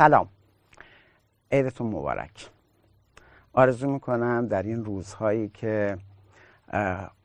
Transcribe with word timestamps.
سلام. 0.00 0.28
عیدتون 1.52 1.86
مبارک. 1.86 2.50
آرزو 3.52 3.90
می‌کنم 3.90 4.46
در 4.46 4.62
این 4.62 4.84
روزهایی 4.84 5.48
که 5.48 5.98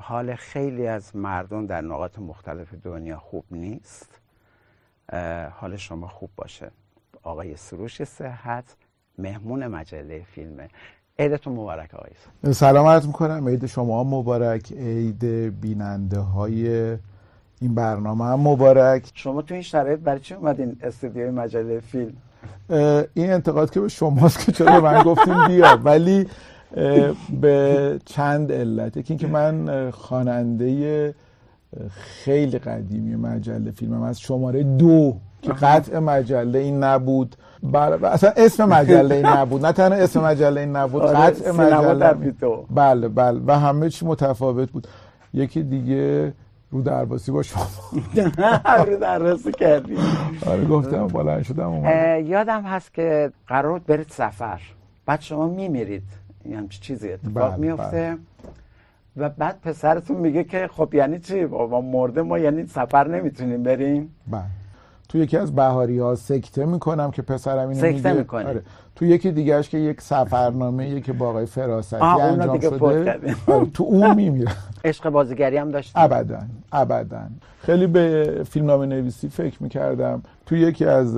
حال 0.02 0.36
خیلی 0.36 0.88
از 0.88 1.16
مردم 1.16 1.66
در 1.66 1.82
نقاط 1.82 2.20
مختلف 2.20 2.74
دنیا 2.74 3.18
خوب 3.18 3.46
نیست 3.52 4.20
حال 5.52 5.76
شما 5.78 6.08
خوب 6.08 6.30
باشه. 6.36 6.72
آقای 7.24 7.56
سروش 7.56 8.04
صحت 8.04 8.76
مهمون 9.18 9.68
مجله 9.68 10.24
فیلمه 10.24 10.70
عیدتون 11.20 11.54
مبارک 11.54 11.94
آقای 11.94 12.12
سلام 12.54 12.88
عرض 12.88 13.08
می‌کنم. 13.08 13.48
عید 13.48 13.66
شما 13.66 14.04
مبارک. 14.04 14.72
عید 14.72 15.24
بیننده 15.62 16.20
های 16.20 16.98
این 17.62 17.76
برنامه 17.76 18.26
هم 18.26 18.40
مبارک. 18.40 19.12
شما 19.14 19.42
تو 19.42 19.54
این 19.54 19.64
شرایط 19.64 20.00
برای 20.00 20.20
چی 20.20 20.34
اومدین 20.34 20.78
استودیوی 20.82 21.30
مجله 21.30 21.80
فیلم؟ 21.80 22.14
این 23.14 23.32
انتقاد 23.32 23.70
که 23.70 23.80
به 23.80 23.88
شماست 23.88 24.46
که 24.46 24.52
چرا 24.52 24.82
من 24.82 25.04
گفتیم 25.04 25.48
بیا 25.48 25.80
ولی 25.84 26.28
به 27.42 28.00
چند 28.06 28.52
علت. 28.52 28.98
یکی 28.98 29.14
اینکه 29.14 29.28
من 29.28 29.92
خواننده 29.92 31.16
خیلی 31.90 32.60
قدیمی 32.60 33.16
مجله 33.16 33.72
فیلمم 33.72 34.02
از 34.02 34.20
شماره 34.20 34.64
دو 34.64 35.18
که 35.42 35.54
قطع 35.54 36.00
مجله 36.00 36.60
این 36.60 36.84
نبود. 36.84 37.36
بله 37.64 38.08
اصلا 38.08 38.32
اسم 38.38 38.66
مجله 38.66 39.16
این 39.16 39.26
نبود. 39.26 39.66
نه 39.66 39.72
تنها 39.72 39.98
اسم 39.98 40.24
مجله 40.24 40.62
این 40.62 40.76
نبود 40.76 41.02
آره، 41.02 41.18
قطع 41.18 41.52
مجله 41.52 42.34
بله 42.76 43.08
بله 43.08 43.42
و 43.48 43.60
همه 43.60 43.90
چی 43.90 44.06
متفاوت 44.06 44.72
بود. 44.72 44.88
یکی 45.34 45.64
دیگه 45.64 46.34
رو 46.72 46.82
درباسی 46.82 47.32
با 47.32 47.44
شما 47.44 47.68
رو 48.88 48.98
درباسی 48.98 49.52
کردی. 49.52 49.98
آره 50.46 50.66
گفتم 50.66 51.08
بلند 51.08 51.44
شدم 51.44 51.84
یادم 52.26 52.62
هست 52.62 52.94
که 52.94 53.32
قرار 53.48 53.80
برید 53.80 54.10
سفر. 54.10 54.62
بعد 55.06 55.22
شما 55.22 55.48
میمیرید. 55.48 56.04
یعنی 56.50 56.68
چیزی 56.68 57.12
اتفاق 57.12 57.50
بله، 57.50 57.56
میفته. 57.56 57.92
بله. 57.92 58.18
و 59.18 59.30
بعد 59.30 59.62
پسرتون 59.62 60.18
میگه 60.18 60.44
که 60.44 60.70
خب 60.74 60.94
یعنی 60.94 61.20
چی؟ 61.20 61.46
بابا 61.46 61.82
مرده 61.82 62.22
ما 62.22 62.40
یعنی 62.40 62.66
سفر 62.66 63.08
نمی‌تونیم 63.08 63.64
بریم. 63.64 64.16
بله. 64.28 64.42
تو 65.10 65.18
یکی 65.18 65.38
از 65.38 65.56
بهاری 65.56 66.00
ها 66.00 66.16
سکته 66.16 66.66
می‌کنم 66.66 67.12
که 67.12 67.22
پسرم 67.22 67.70
اینو 67.70 67.82
سکته 67.82 68.14
می‌کنه 68.14 68.48
آره. 68.48 68.62
تو 68.96 69.06
یکی 69.06 69.32
دیگهش 69.32 69.70
که 69.70 69.78
یک 69.78 70.02
سفرنامه 70.02 71.02
که 71.02 71.14
با 71.14 71.30
آقای 71.30 71.46
فراستی 71.46 71.96
انجام 71.96 72.60
شده. 72.60 72.76
آره. 73.48 73.66
تو 73.74 73.84
اون 73.84 74.16
میمیره. 74.16 74.52
عشق 74.86 75.10
بازیگری 75.10 75.58
هم 75.58 75.70
داشت 75.72 75.92
ابدا 75.96 76.40
ابدا. 76.72 77.20
خیلی 77.60 77.88
به 77.88 78.42
فیلمنامه 78.50 78.86
نویسی 78.86 79.30
فکر 79.30 79.64
می‌کردم. 79.64 80.22
تو 80.46 80.56
یکی 80.56 80.86
از 80.86 81.18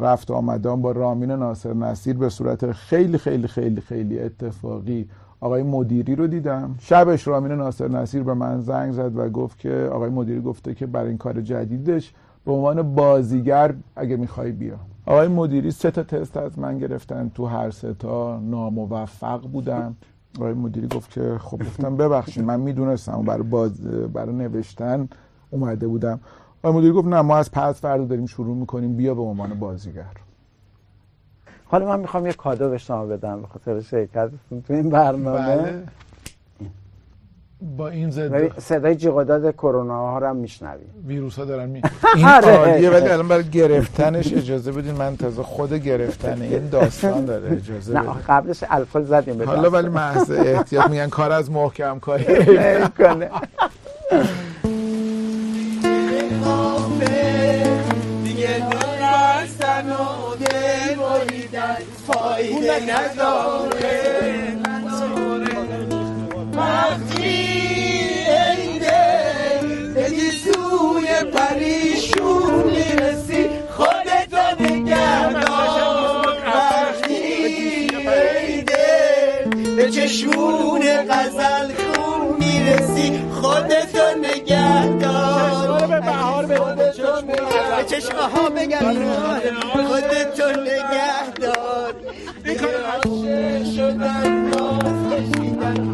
رفت 0.00 0.30
آمدان 0.30 0.82
با 0.82 0.92
رامین 0.92 1.30
ناصر 1.30 1.72
نصیر 1.74 2.16
به 2.16 2.28
صورت 2.28 2.72
خیلی 2.72 3.18
خیلی 3.18 3.48
خیلی 3.48 3.80
خیلی 3.80 4.20
اتفاقی 4.20 5.08
آقای 5.40 5.62
مدیری 5.62 6.14
رو 6.16 6.26
دیدم. 6.26 6.74
شبش 6.80 7.26
رامین 7.26 7.52
ناصر 7.52 7.88
نصیر 7.88 8.22
به 8.22 8.34
من 8.34 8.60
زنگ 8.60 8.92
زد 8.92 9.16
و 9.18 9.28
گفت 9.28 9.58
که 9.58 9.88
آقای 9.92 10.10
مدیری 10.10 10.40
گفته 10.40 10.74
که 10.74 10.86
برای 10.86 11.08
این 11.08 11.18
کار 11.18 11.40
جدیدش 11.40 12.12
به 12.44 12.52
عنوان 12.52 12.94
بازیگر 12.94 13.74
اگه 13.96 14.16
می‌خوای 14.16 14.52
بیا. 14.52 14.76
آقای 15.06 15.28
مدیری 15.28 15.70
سه 15.70 15.90
تا 15.90 16.02
تست 16.02 16.36
از 16.36 16.58
من 16.58 16.78
گرفتن 16.78 17.30
تو 17.34 17.46
هر 17.46 17.70
سه 17.70 17.94
تا 17.94 18.40
ناموفق 18.40 19.40
بودم. 19.40 19.96
آقای 20.36 20.52
مدیری 20.52 20.88
گفت 20.88 21.10
که 21.10 21.38
خب 21.40 21.58
گفتم 21.58 21.96
ببخشید 21.96 22.44
من 22.44 22.60
می‌دونستم 22.60 23.22
برای 23.22 23.42
باز 23.42 23.80
برای 24.12 24.34
نوشتن 24.34 25.08
اومده 25.50 25.86
بودم. 25.86 26.20
آقای 26.62 26.78
مدیری 26.78 26.92
گفت 26.92 27.08
نه 27.08 27.20
ما 27.20 27.36
از 27.36 27.50
پس 27.50 27.80
فردا 27.80 28.04
داریم 28.04 28.26
شروع 28.26 28.56
می‌کنیم 28.56 28.96
بیا 28.96 29.14
به 29.14 29.22
عنوان 29.22 29.54
بازیگر. 29.54 30.04
حالا 31.64 31.88
من 31.88 32.00
می‌خوام 32.00 32.26
یه 32.26 32.32
کادو 32.32 32.70
به 32.70 32.78
شما 32.78 33.06
بدم 33.06 33.40
به 33.40 33.46
خاطر 33.46 33.80
شرکتتون 33.80 34.62
تو 34.62 34.72
این 34.74 34.90
برنامه. 34.90 35.56
بله. 35.56 35.82
با 37.76 37.88
این 37.88 38.10
زد 38.10 38.58
صدای 38.60 38.94
جیغداد 38.94 39.54
کرونا 39.54 40.10
ها 40.10 40.18
رو 40.18 40.26
هم 40.26 40.36
میشنوی. 40.36 40.84
ویروس 41.06 41.36
ها 41.36 41.44
دارن 41.44 41.68
می 41.68 41.82
این 42.16 42.26
عالیه 42.26 42.90
ولی 42.90 43.08
الان 43.08 43.28
برای 43.28 43.44
گرفتنش 43.44 44.32
اجازه 44.32 44.72
بدین 44.72 44.94
من 44.94 45.16
تازه 45.16 45.42
خود 45.42 45.72
گرفتن 45.72 46.42
این 46.42 46.68
داستان 46.68 47.24
داره 47.24 47.52
اجازه 47.52 47.94
نه 47.94 48.02
قبلش 48.28 48.64
الکل 48.70 49.04
زدیم 49.04 49.38
به 49.38 49.46
حالا 49.46 49.70
ولی 49.70 49.88
محض 49.88 50.30
احتیاط 50.30 50.90
میگن 50.90 51.08
کار 51.08 51.32
از 51.32 51.50
محکم 51.50 51.98
کاری 51.98 52.24
کنه 52.98 53.30
فایده 62.06 62.80
نداره. 62.92 64.51
غزل 81.22 81.72
خون 81.74 82.36
می‌رسی 82.38 83.22
خودتو 83.32 84.18
نگردار 84.18 85.86
به 85.86 86.00
بهار 86.00 86.46
به 86.46 86.60
چشمه 87.86 88.22
ها 88.22 88.48
بگردار 88.48 89.40
خودتو 89.86 90.60
نگهدار. 90.60 91.94
دیگه 92.44 92.68
شدن 93.76 94.50
کشیدن 95.10 95.92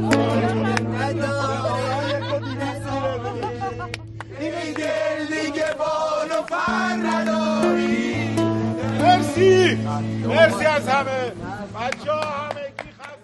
مرسی. 9.02 9.78
مرسی 10.26 10.64
از 10.64 10.88
همه. 10.88 11.32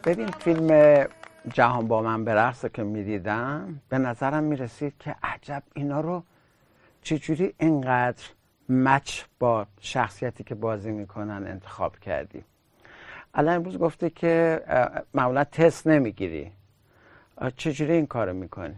ببین 0.04 0.28
فیلم 0.44 0.66
جهان 1.52 1.88
با 1.88 2.02
من 2.02 2.24
به 2.24 2.52
که 2.74 2.82
می‌دیدم 2.82 3.80
به 3.88 3.98
نظرم 3.98 4.44
می‌رسید 4.44 4.94
که 4.98 5.14
عجب 5.22 5.62
اینا 5.74 6.00
رو 6.00 6.22
چجوری 7.02 7.54
اینقدر 7.58 8.24
مچ 8.68 9.22
با 9.38 9.66
شخصیتی 9.80 10.44
که 10.44 10.54
بازی 10.54 10.90
می‌کنن 10.90 11.46
انتخاب 11.46 11.98
کردی؟ 11.98 12.44
الان 13.34 13.54
امروز 13.54 13.78
گفته 13.78 14.10
که 14.10 14.60
معمولا 15.14 15.44
تست 15.44 15.86
نمی‌گیری. 15.86 16.50
چجوری 17.56 17.92
این 17.92 18.06
کارو 18.06 18.32
می‌کنی؟ 18.32 18.74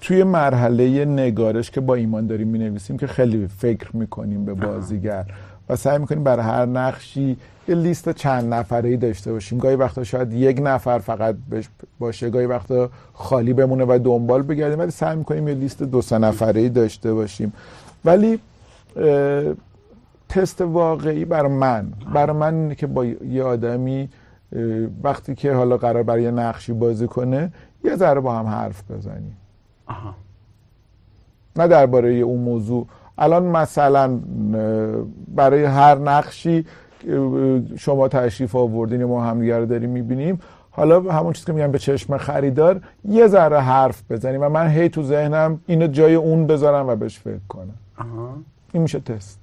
توی 0.00 0.24
مرحله 0.24 1.04
نگارش 1.04 1.70
که 1.70 1.80
با 1.80 1.94
ایمان 1.94 2.26
داریم 2.26 2.48
می 2.48 2.58
نویسیم 2.58 2.96
که 2.96 3.06
خیلی 3.06 3.46
فکر 3.46 3.96
می‌کنیم 3.96 4.44
به 4.44 4.54
بازیگر. 4.54 5.24
و 5.68 5.76
سعی 5.76 5.98
می‌کنیم 5.98 6.24
برای 6.24 6.44
هر 6.44 6.66
نقشی 6.66 7.36
یه 7.68 7.74
لیست 7.74 8.10
چند 8.10 8.54
نفره 8.54 8.96
داشته 8.96 9.32
باشیم. 9.32 9.58
گاهی 9.58 9.76
وقتا 9.76 10.04
شاید 10.04 10.32
یک 10.32 10.60
نفر 10.62 10.98
فقط 10.98 11.36
باشه 11.98 12.30
گاهی 12.30 12.46
وقتا 12.46 12.90
خالی 13.12 13.52
بمونه 13.52 13.84
و 13.84 13.98
دنبال 14.04 14.42
بگردیم 14.42 14.78
ولی 14.78 14.90
سعی 14.90 15.16
می‌کنیم 15.16 15.48
یه 15.48 15.54
لیست 15.54 15.82
دو 15.82 16.02
سه 16.02 16.18
نفره 16.18 16.68
داشته 16.68 17.14
باشیم. 17.14 17.52
ولی 18.04 18.40
تست 20.28 20.60
واقعی 20.60 21.24
برای 21.24 21.52
من 21.52 21.92
برای 22.14 22.36
من 22.36 22.54
اینه 22.54 22.74
که 22.74 22.86
با 22.86 23.04
یه 23.04 23.42
آدمی 23.42 24.08
وقتی 25.02 25.34
که 25.34 25.52
حالا 25.52 25.76
قرار 25.76 26.02
برای 26.02 26.22
یه 26.22 26.30
نقشی 26.30 26.72
بازی 26.72 27.06
کنه 27.06 27.52
یه 27.84 27.96
ذره 27.96 28.20
با 28.20 28.34
هم 28.38 28.46
حرف 28.46 28.90
بزنیم. 28.90 29.36
آها. 29.86 30.14
نه 31.56 31.68
درباره 31.68 32.10
اون 32.10 32.40
موضوع. 32.40 32.86
الان 33.18 33.42
مثلا 33.42 34.20
برای 35.34 35.64
هر 35.64 35.94
نقشی 35.94 36.66
شما 37.78 38.08
تشریف 38.08 38.56
آوردین 38.56 39.04
ما 39.04 39.24
همدیگه 39.24 39.58
رو 39.58 39.66
داریم 39.66 39.90
می‌بینیم. 39.90 40.40
حالا 40.70 41.00
همون 41.00 41.32
چیزی 41.32 41.46
که 41.46 41.52
میگم 41.52 41.70
به 41.70 41.78
چشم 41.78 42.16
خریدار 42.16 42.80
یه 43.08 43.26
ذره 43.26 43.60
حرف 43.60 44.02
بزنیم 44.10 44.42
و 44.42 44.48
من 44.48 44.68
هی 44.68 44.88
تو 44.88 45.02
ذهنم 45.02 45.60
اینو 45.66 45.86
جای 45.86 46.14
اون 46.14 46.46
بذارم 46.46 46.88
و 46.88 46.96
بهش 46.96 47.18
فکر 47.18 47.38
کنم. 47.48 47.74
این 48.72 48.82
میشه 48.82 49.00
تست. 49.00 49.38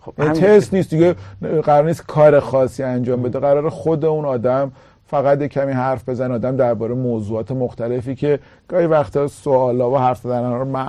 خب 0.00 0.32
تست 0.32 0.74
نیست 0.74 0.90
دیگه 0.90 1.14
قرار 1.62 1.84
نیست 1.84 2.06
کار 2.06 2.40
خاصی 2.40 2.82
انجام 2.82 3.22
بده. 3.22 3.38
قرار 3.38 3.68
خود 3.68 4.04
اون 4.04 4.24
آدم 4.24 4.72
فقط 5.06 5.42
کمی 5.42 5.72
حرف 5.72 6.08
بزن 6.08 6.32
آدم 6.32 6.56
درباره 6.56 6.94
موضوعات 6.94 7.52
مختلفی 7.52 8.14
که 8.14 8.38
گاهی 8.68 8.86
وقتا 8.86 9.28
سوالا 9.28 9.90
و 9.90 9.98
حرف 9.98 10.20
زدن 10.20 10.52
رو 10.52 10.86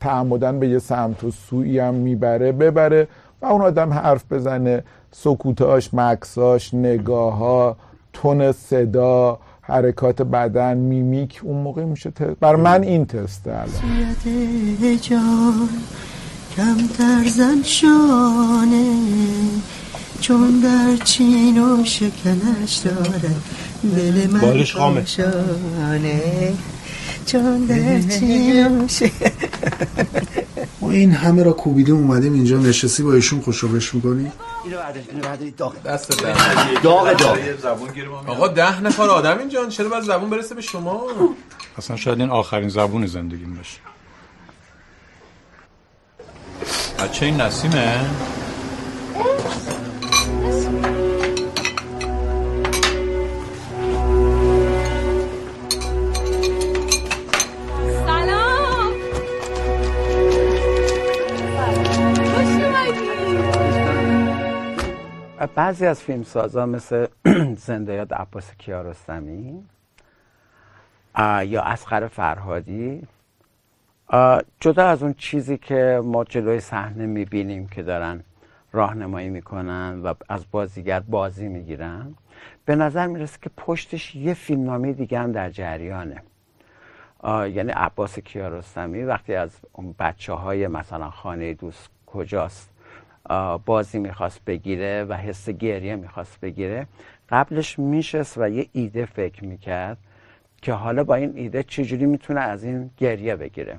تعمدن 0.00 0.58
به 0.60 0.68
یه 0.68 0.78
سمت 0.78 1.24
و 1.24 1.30
سویی 1.30 1.78
هم 1.78 1.94
می‌بره 1.94 2.52
ببره 2.52 3.08
و 3.42 3.46
اون 3.46 3.60
آدم 3.60 3.92
حرف 3.92 4.32
بزنه. 4.32 4.84
سکوتاش 5.10 5.94
مکساش 5.94 6.74
نگاه 6.74 7.76
تون 8.12 8.52
صدا 8.52 9.38
حرکات 9.62 10.22
بدن 10.22 10.76
میمیک 10.76 11.40
اون 11.42 11.56
موقع 11.56 11.84
میشه 11.84 12.10
تست 12.10 12.40
بر 12.40 12.56
من 12.56 12.82
این 12.82 13.06
تسته 13.06 13.50
الان. 13.50 13.68
کمتر 16.56 17.24
زن 17.28 17.62
شانه. 17.62 18.92
چون 20.22 20.60
در 20.60 21.04
چین 21.04 21.58
و 21.62 21.84
شکنش 21.84 22.74
داره 22.84 23.34
دل 23.96 24.30
من 24.30 24.40
بالش 24.40 24.76
خامه. 24.76 25.06
شانه 25.06 26.54
چون 27.26 27.64
در 27.64 28.00
چین 28.00 28.66
و 28.66 28.86
ما 30.80 30.90
این 30.90 31.12
همه 31.12 31.42
را 31.42 31.52
کوبیده 31.52 31.92
اومدیم 31.92 32.32
اینجا 32.32 32.58
نشستی 32.58 33.02
با 33.02 33.14
ایشون 33.14 33.40
خوشوبش 33.40 33.94
می‌کنی؟ 33.94 34.32
اینو 34.64 34.76
بعدش 34.76 35.02
اینو 35.10 35.22
بعدش 35.22 35.48
داغ 35.56 35.82
دست 35.82 36.22
داغ 36.82 37.16
داغ 37.16 37.36
آقا 38.26 38.48
ده 38.48 38.80
نفر 38.80 39.02
آدم 39.02 39.38
اینجا 39.38 39.66
چرا 39.66 39.88
باید 39.88 40.04
زبون 40.04 40.30
برسه 40.30 40.54
به 40.54 40.62
شما؟ 40.62 41.02
اصلا 41.78 41.96
شاید 41.96 42.20
این 42.20 42.30
آخرین 42.30 42.68
زبون 42.68 43.06
زندگیم 43.06 43.54
باشه. 43.54 43.78
بچه 46.98 47.26
این 47.26 47.40
نسیمه؟ 47.40 48.00
بعضی 65.46 65.86
از 65.86 66.02
فیلم 66.02 66.22
سازا 66.22 66.66
مثل 66.66 67.06
زنده 67.66 67.92
یاد 67.92 68.14
عباس 68.14 68.54
کیارستمی 68.58 69.64
یا 71.46 71.62
اسقر 71.62 72.08
فرهادی 72.08 73.02
جدا 74.60 74.86
از 74.86 75.02
اون 75.02 75.14
چیزی 75.14 75.58
که 75.58 76.00
ما 76.04 76.24
جلوی 76.24 76.60
صحنه 76.60 77.06
می‌بینیم 77.06 77.68
که 77.68 77.82
دارن 77.82 78.24
راهنمایی 78.72 79.28
می‌کنن 79.30 80.00
و 80.02 80.14
از 80.28 80.44
بازیگر 80.50 81.00
بازی 81.00 81.48
می‌گیرن 81.48 82.14
به 82.64 82.76
نظر 82.76 83.06
می‌رسه 83.06 83.38
که 83.42 83.50
پشتش 83.56 84.14
یه 84.14 84.34
فیلمنامه 84.34 84.92
دیگه 84.92 85.18
هم 85.18 85.32
در 85.32 85.50
جریانه. 85.50 86.22
یعنی 87.24 87.72
عباس 87.72 88.18
کیارستمی 88.18 89.02
وقتی 89.02 89.34
از 89.34 89.50
اون 89.72 89.94
بچه 89.98 90.32
های 90.32 90.66
مثلا 90.66 91.10
خانه 91.10 91.54
دوست 91.54 91.90
کجاست 92.06 92.71
بازی 93.66 93.98
می‌خواست 93.98 94.44
بگیره 94.44 95.04
و 95.04 95.14
حس 95.14 95.50
گریه 95.50 95.96
می‌خواست 95.96 96.40
بگیره. 96.40 96.86
قبلش 97.28 97.78
میشست 97.78 98.38
و 98.38 98.48
یه 98.48 98.66
ایده 98.72 99.06
فکر 99.06 99.44
می‌کرد 99.44 99.98
که 100.62 100.72
حالا 100.72 101.04
با 101.04 101.14
این 101.14 101.32
ایده 101.34 101.62
چجوری 101.62 102.06
می‌تونه 102.06 102.40
از 102.40 102.64
این 102.64 102.90
گریه 102.96 103.36
بگیره. 103.36 103.78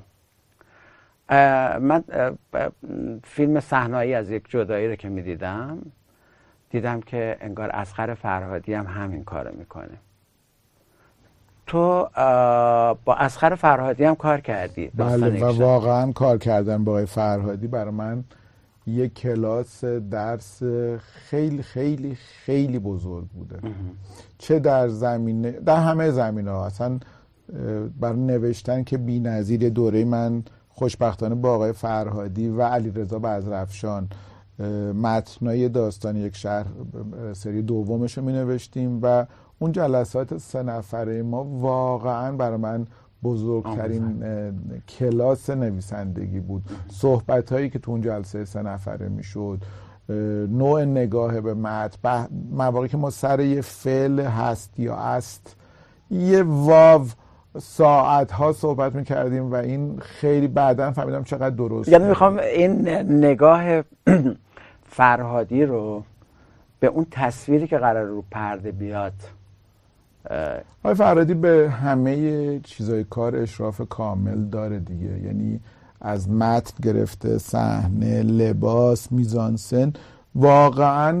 من 1.80 2.04
فیلم 3.24 3.60
صحنایی 3.60 4.14
از 4.14 4.30
یک 4.30 4.42
جدایی 4.48 4.88
رو 4.88 4.94
که 4.94 5.08
می‌دیدم 5.08 5.78
دیدم 6.70 7.00
که 7.00 7.36
انگار 7.40 7.70
اسقر 7.70 8.14
فرهادی 8.14 8.74
هم 8.74 8.86
همین 8.86 9.24
کارو 9.24 9.56
می‌کنه. 9.58 9.98
تو 11.66 12.08
با 13.04 13.14
اسقر 13.14 13.54
فرهادی 13.54 14.04
هم 14.04 14.14
کار 14.14 14.40
کردی؟ 14.40 14.90
بله 14.94 15.40
و. 15.40 15.62
واقعا 15.62 16.12
کار 16.12 16.38
کردن 16.38 16.84
با 16.84 17.06
فرهادی 17.06 17.66
برای 17.66 17.90
من 17.90 18.24
یک 18.86 19.14
کلاس 19.14 19.84
درس 19.84 20.62
خیلی 20.98 21.62
خیلی 21.62 22.14
خیلی 22.14 22.78
بزرگ 22.78 23.28
بوده. 23.28 23.58
چه 24.38 24.58
در 24.58 24.88
زمینه 24.88 25.50
در 25.50 25.76
همه 25.76 26.10
زمینه 26.10 26.50
ها 26.50 26.66
اصلا 26.66 26.98
برای 28.00 28.20
نوشتن 28.20 28.84
که 28.84 28.98
بی 28.98 29.20
نظیر 29.20 29.68
دوره 29.68 30.04
من 30.04 30.42
خوشبختانه 30.68 31.34
با 31.34 31.54
آقای 31.54 31.72
فرهادی 31.72 32.48
و 32.48 32.62
علی 32.62 32.90
رضا 32.90 33.18
بزرفشان 33.18 34.08
متنای 35.02 35.68
داستان 35.68 36.16
یک 36.16 36.36
شهر 36.36 36.66
سری 37.32 37.62
دومش 37.62 38.18
رو 38.18 38.24
می 38.24 38.32
نوشتیم 38.32 39.00
و 39.02 39.26
اون 39.58 39.72
جلسات 39.72 40.38
سه 40.38 40.62
نفره 40.62 41.22
ما 41.22 41.44
واقعا 41.44 42.32
برای 42.32 42.56
من 42.56 42.86
بزرگترین 43.24 44.24
کلاس 44.88 45.50
نویسندگی 45.50 46.40
بود. 46.40 46.62
صحبت 46.88 47.52
هایی 47.52 47.70
که 47.70 47.78
تو 47.78 47.90
اون 47.90 48.00
جلسه 48.00 48.44
سه 48.44 48.62
نفره 48.62 49.08
می‌شد 49.08 49.58
نوع 50.48 50.84
نگاه 50.84 51.40
به 51.40 51.54
متن 51.54 52.28
مواقعی 52.50 52.88
که 52.88 52.96
ما 52.96 53.10
سر 53.10 53.40
یه 53.40 53.60
فعل 53.60 54.20
هست 54.20 54.80
یا 54.80 54.96
است 54.96 55.56
یه 56.10 56.42
واو 56.42 57.06
ساعت 57.58 58.32
ها 58.32 58.52
صحبت 58.52 58.94
می‌کردیم 58.94 59.52
و 59.52 59.54
این 59.54 59.98
خیلی 59.98 60.48
بعدا 60.48 60.92
فهمیدم 60.92 61.24
چقدر 61.24 61.50
درست 61.50 61.88
یعنی 61.88 62.08
می‌خوام 62.08 62.38
این 62.38 62.88
نگاه 63.24 63.82
فرهادی 64.98 65.64
رو 65.64 66.02
به 66.80 66.86
اون 66.86 67.06
تصویری 67.10 67.66
که 67.66 67.78
قرار 67.78 68.04
رو 68.04 68.24
پرده 68.30 68.72
بیاد 68.72 69.12
آقای 70.84 70.94
فرادی 70.94 71.34
به 71.34 71.70
همه 71.70 72.60
چیزای 72.60 73.04
کار 73.04 73.36
اشراف 73.36 73.80
کامل 73.88 74.44
داره 74.44 74.78
دیگه. 74.78 75.20
یعنی 75.24 75.60
از 76.00 76.30
متن 76.30 76.74
گرفته 76.82 77.38
صحنه 77.38 78.22
لباس 78.22 79.12
میزانسن. 79.12 79.92
واقعا 80.34 81.12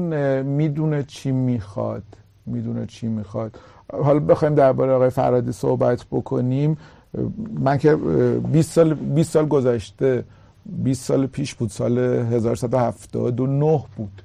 می‌دونه 0.42 1.02
چی 1.02 1.32
می‌خواد. 1.32 2.02
می‌دونه 2.46 2.86
چی 2.86 3.06
می‌خواد. 3.08 3.58
حالا 3.92 4.18
بخوایم 4.18 4.54
درباره 4.54 4.92
آقای 4.92 5.10
فرادی 5.10 5.52
صحبت 5.52 6.04
بکنیم. 6.10 6.76
من 7.60 7.78
که 7.78 7.90
اه، 7.90 7.98
20 8.52 8.72
سال 8.72 8.94
20 8.94 9.32
سال 9.32 9.46
گذشته 9.46 10.24
20 10.66 11.04
سال 11.04 11.26
پیش 11.26 11.54
بود 11.54 11.70
سال 11.70 11.98
1179 11.98 13.84
بود. 13.96 14.22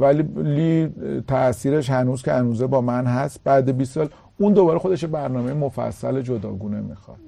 ولی 0.00 0.22
لی 0.36 0.94
تاثیرش 1.28 1.90
هنوز 1.90 2.22
که 2.22 2.32
هنوزه 2.32 2.66
با 2.66 2.80
من 2.80 3.06
هست 3.06 3.40
بعد 3.44 3.76
20 3.76 3.92
سال 3.92 4.08
اون 4.38 4.52
دوباره 4.52 4.78
خودش 4.78 5.04
برنامه 5.04 5.54
مفصل 5.54 6.22
جداگونه 6.22 6.80
می‌خواد. 6.80 7.18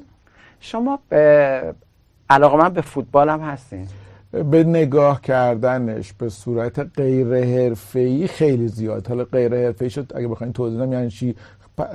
شما 0.61 0.99
به 1.09 1.75
علاقه 2.31 2.57
من 2.57 2.69
به 2.69 2.81
فوتبال 2.81 3.29
هم 3.29 3.41
هستین؟ 3.41 3.87
به 4.33 4.65
نگاه 4.65 5.21
کردنش 5.21 6.13
به 6.13 6.29
صورت 6.29 6.79
غیر 6.97 7.35
حرفه‌ای 7.35 8.27
خیلی 8.27 8.69
زیاد. 8.69 9.09
حالا 9.09 9.25
غیر 9.25 9.55
حرفه‌ای 9.55 9.91
شد 9.91 10.13
اگه 10.15 10.29
بخواین 10.29 10.53
توضیح 10.53 10.79
بدم 10.79 10.93
یعنی 10.93 11.11
چی؟ 11.11 11.35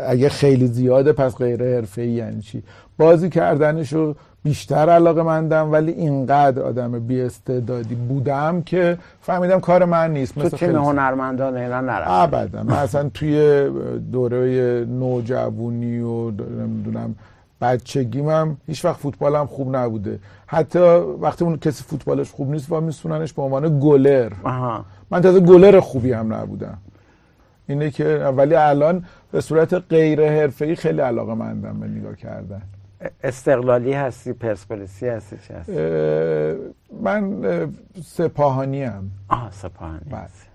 اگه 0.07 0.29
خیلی 0.29 0.67
زیاده 0.67 1.13
پس 1.13 1.35
غیر 1.35 1.63
حرفه‌ای 1.75 2.09
یعنی 2.09 2.41
چی؟ 2.41 2.63
بازی 2.97 3.29
کردنش 3.29 3.93
رو 3.93 4.15
بیشتر 4.43 4.89
علاقه 4.89 5.23
مندم 5.23 5.71
ولی 5.71 5.91
اینقدر 5.91 6.61
آدم 6.61 6.99
بی 6.99 7.21
استعدادی 7.21 7.95
بودم 7.95 8.61
که 8.61 8.97
فهمیدم 9.21 9.59
کار 9.59 9.85
من 9.85 10.13
نیست. 10.13 10.33
تو 10.33 10.39
مثل 10.39 10.49
تیم 10.49 10.57
خیلی 10.57 10.79
هنرمندان 10.79 11.57
اینا 11.57 11.81
نرفت 11.81 12.09
ابدا. 12.09 12.63
من 12.63 12.73
اصلا 12.73 13.09
توی 13.09 13.69
دوره 14.11 14.85
نوجوانی 14.85 15.99
و 15.99 16.31
نمی‌دونم 16.31 17.15
بچگیم 17.63 18.29
هم 18.29 18.57
هیچ 18.67 18.85
وقت 18.85 18.97
فوتبالم 18.97 19.45
خوب 19.45 19.75
نبوده 19.75 20.19
حتی 20.47 20.79
وقتی 21.21 21.45
اون 21.45 21.57
کسی 21.57 21.83
فوتبالش 21.83 22.31
خوب 22.31 22.51
نیست 22.51 22.71
و 22.71 22.81
میسوننش 22.81 23.33
به 23.33 23.41
عنوان 23.41 23.79
گلر 23.79 24.31
آها. 24.43 24.85
من 25.11 25.21
تازه 25.21 25.39
گلر 25.39 25.79
خوبی 25.79 26.11
هم 26.11 26.33
نبودم 26.33 26.77
اینه 27.67 27.91
که 27.91 28.05
ولی 28.37 28.55
الان 28.55 29.05
به 29.31 29.41
صورت 29.41 29.73
غیر 29.73 30.29
حرفه‌ای 30.29 30.75
خیلی 30.75 31.01
علاقه 31.01 31.33
مندم 31.33 31.79
به 31.79 31.87
نگاه 31.87 32.15
کردن 32.15 32.61
استقلالی 33.23 33.93
هستی 33.93 34.33
پرسپولیسی 34.33 35.07
هستی 35.07 35.37
چی 35.47 35.53
هستی 35.53 35.73
من 37.01 37.45
اه، 37.45 37.67
سپاهانی 38.05 38.83
هم 38.83 39.11
آها 39.29 39.51
سپاهانی 39.51 39.99
بله. 40.09 40.19
هستی. 40.19 40.47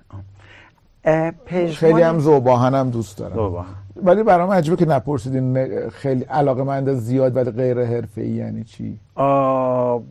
آه. 1.05 1.33
خیلی 1.71 2.03
هم 2.03 2.19
زوباهن 2.19 2.75
هم 2.75 2.91
دوست 2.91 3.19
دارم 3.19 3.35
زوباهن. 3.35 3.75
ولی 4.03 4.23
برام 4.23 4.51
عجیبه 4.51 4.77
که 4.77 4.87
نپرسیدین 4.87 5.89
خیلی 5.89 6.25
علاقه 6.25 6.63
مند 6.63 6.93
زیاد 6.95 7.37
ولی 7.37 7.51
غیر 7.51 7.85
حرفه 7.85 8.21
ای 8.21 8.29
یعنی 8.29 8.65
چی؟ 8.65 8.99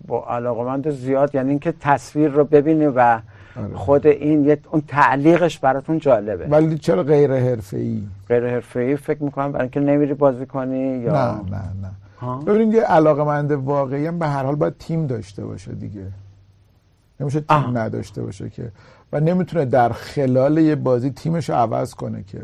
با 0.08 0.26
علاقمند 0.30 0.90
زیاد 0.90 1.36
یعنی 1.36 1.50
اینکه 1.50 1.74
تصویر 1.80 2.30
رو 2.30 2.44
ببینی 2.44 2.86
و 2.86 3.00
آره. 3.00 3.76
خود 3.76 4.08
این 4.08 4.46
یه 4.46 4.58
اون 4.72 4.84
تعلیقش 4.88 5.60
براتون 5.60 6.00
جالبه. 6.00 6.48
ولی 6.48 6.78
چرا 6.78 7.04
غیر 7.04 7.34
حرفه 7.34 7.78
ای 7.78 8.04
غیر 8.30 8.50
حرفه‌ای 8.50 8.96
فکر 8.96 9.24
می‌کنم 9.24 9.52
برای 9.52 9.64
اینکه 9.64 9.80
نمیری 9.80 10.14
بازی 10.14 10.46
کنی 10.46 10.98
یا 10.98 11.14
نه 11.14 11.42
نه 11.50 11.64
نه؟ 11.82 12.46
ببینید 12.46 12.74
یه 12.74 12.82
علاقه 12.82 13.24
مند 13.24 13.52
واقعی 13.52 14.08
هم 14.08 14.20
به 14.20 14.28
هر 14.28 14.44
حال 14.44 14.56
باید 14.56 14.78
تیم 14.80 15.08
داشته 15.08 15.46
باشه 15.46 15.72
دیگه. 15.72 16.06
نمیشه 17.20 17.40
تیم 17.40 17.58
آه. 17.58 17.72
نداشته 17.72 18.22
باشه 18.22 18.50
که. 18.50 18.72
و 19.14 19.20
نمی‌تونه 19.20 19.66
در 19.66 19.90
خلال 19.90 20.58
یه 20.58 20.76
بازی 20.76 21.10
تیمش 21.10 21.50
رو 21.50 21.56
عوض 21.56 21.94
کنه 21.94 22.24
که. 22.24 22.42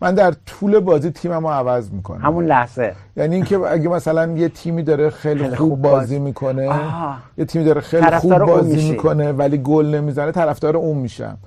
من 0.00 0.14
در 0.14 0.34
طول 0.46 0.78
بازی 0.80 1.10
تیمم 1.10 1.46
رو 1.46 1.52
عوض 1.52 1.90
می‌کنم. 1.90 2.20
همون 2.20 2.46
لحظه. 2.46 2.94
یعنی 3.16 3.34
اینکه 3.34 3.58
اگه 3.58 3.88
مثلا 3.88 4.32
یه 4.32 4.48
تیمی 4.48 4.82
داره 4.82 5.10
خیلی, 5.10 5.44
خیلی 5.44 5.56
خوب 5.56 5.68
خوب 5.68 5.82
بازی 5.82 6.18
می‌کنه 6.18 6.68
آها. 6.68 7.14
یه 7.38 7.44
تیمی 7.44 7.64
داره 7.64 7.80
خیلی 7.80 8.10
خوب 8.10 8.32
اون 8.32 8.46
بازی. 8.46 8.90
می‌کنه 8.90 9.32
ولی 9.32 9.58
گل 9.58 9.86
نمی‌زنه 9.86 10.32
طرفدار 10.32 10.76
اون 10.76 10.96
میشم. 10.96 11.38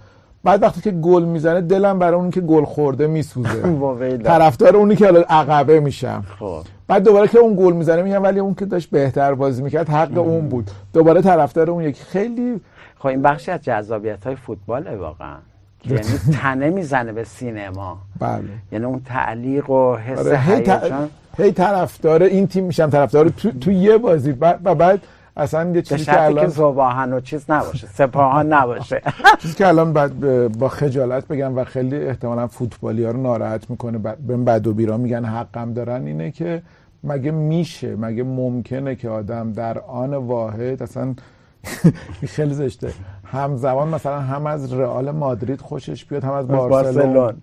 بعد 0.44 0.64
وقتی 0.64 0.82
که 0.82 0.92
گل 0.92 1.24
می‌زنه 1.24 1.62
دلم 1.62 2.00
برای 2.00 2.14
اونی 2.14 2.32
که 2.32 2.42
گل 2.42 2.66
خورده 2.66 3.08
میسوزه. 3.08 3.62
طرفدار 4.24 4.76
اونی 4.76 4.96
که 4.96 5.06
حالا 5.06 5.22
عقبه 5.30 5.80
میشم. 5.80 6.24
خب. 6.40 6.62
بعد 6.88 7.04
دوباره 7.04 7.28
که 7.28 7.40
اون 7.40 7.56
گل 7.56 7.74
می‌زنه 7.74 8.02
میگم 8.02 8.24
ولی 8.24 8.40
اون 8.40 8.54
که 8.54 8.66
داشت 8.66 8.90
بهتر 8.90 9.34
بازی 9.34 9.62
می‌کرد 9.62 9.90
حق 9.90 10.18
اون 10.18 10.50
بود. 10.50 10.72
دوباره 10.94 11.22
طرفدار 11.22 11.72
اون 11.72 11.84
یکی. 11.84 12.04
خیلی 12.04 12.62
خب 13.00 13.08
این 13.08 13.22
بخشی 13.22 13.52
از 13.52 13.62
جذابیت 13.62 14.24
های 14.24 14.36
فوتباله 14.36 14.96
واقعا. 14.96 15.38
یعنی 15.86 16.02
تنه 16.42 16.70
می‌زنه 16.70 17.12
به 17.12 17.24
سینما. 17.24 17.98
بله. 18.20 18.44
یعنی 18.72 18.86
اون 18.86 19.02
تعلیق 19.06 19.70
و 19.70 19.96
حس 19.96 20.28
هی, 20.28 20.62
ت... 20.62 20.70
هیجان. 20.70 21.10
هی 21.38 21.52
طرفدار 21.52 22.24
این 22.24 22.48
تیم 22.48 22.64
میشم 22.64 22.90
طرفدار 22.90 23.30
تو... 23.30 23.52
تو 23.52 23.72
یه 23.72 23.98
بازی. 23.98 24.32
و 24.42 24.76
بعد 24.76 25.02
اصلا 25.38 25.70
یه 25.70 25.82
چیزی 25.82 26.06
که 26.06 26.24
الان 26.24 26.48
زباهن 26.48 27.14
و 27.14 27.20
چیز 27.20 27.46
نباشه 27.50 27.88
سپاهان 27.88 28.54
نباشه. 28.54 29.02
چیزی 29.42 29.54
که 29.54 29.68
الان 29.68 29.94
بعد 29.94 30.20
با 30.58 30.70
خجالت 30.70 31.28
بگم 31.28 31.58
و 31.58 31.64
خیلی 31.64 31.96
احتمالا 31.96 32.48
فوتبالی 32.48 33.04
ها 33.04 33.12
رو 33.12 33.22
ناراحت 33.22 33.70
می‌کنه. 33.70 33.98
به 33.98 34.38
بد 34.38 34.68
و 34.68 34.74
بیرا 34.74 34.98
میگن 34.98 35.26
حقم 35.26 35.74
دارن 35.74 36.06
اینه 36.06 36.32
که 36.32 36.62
مگه 37.04 37.32
میشه 37.32 37.96
مگه 37.96 38.24
ممکنه 38.24 38.96
که 38.96 39.10
آدم 39.10 39.54
در 39.54 39.80
آن 39.80 40.14
واحد 40.14 40.84
اصلا 40.84 41.16
خیلی 42.36 42.54
زشته. 42.54 42.94
همزمان 43.26 43.88
مثلا 43.88 44.20
هم 44.20 44.48
از 44.48 44.74
رئال 44.74 45.12
مادرید 45.12 45.62
خوشش 45.62 46.06
بیاد 46.06 46.24
هم 46.24 46.32
از 46.32 46.48
بارسلون. 46.48 47.34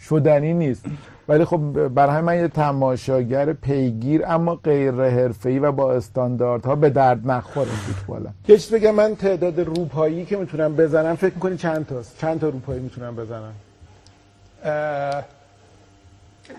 شدنی 0.00 0.54
نیست. 0.54 0.84
ولی 1.28 1.44
خب 1.44 1.88
برای 1.88 2.20
من 2.22 2.36
یه 2.36 2.48
تماشاگر 2.48 3.52
پیگیر 3.52 4.22
اما 4.26 4.54
غیر 4.54 4.92
حرفه‌ای 4.92 5.58
و 5.58 5.72
با 5.72 5.92
استانداردها 5.92 6.74
به 6.74 6.90
درد 6.90 7.30
نخور 7.30 7.64
فوتبالم 7.64 8.34
یه 8.48 8.58
چیز 8.58 8.74
بگم 8.74 8.94
من 8.94 9.16
تعداد 9.16 9.60
روپایی 9.60 10.24
که 10.24 10.36
می‌تونم 10.36 10.76
بزنم 10.76 11.14
فکر 11.14 11.34
می‌کنی 11.34 11.56
چند 11.56 11.86
تاست؟ 11.86 12.18
چند 12.18 12.40
تا 12.40 12.48
روپایی 12.48 12.80
می‌تونم 12.80 13.16
بزنم؟ 13.16 13.52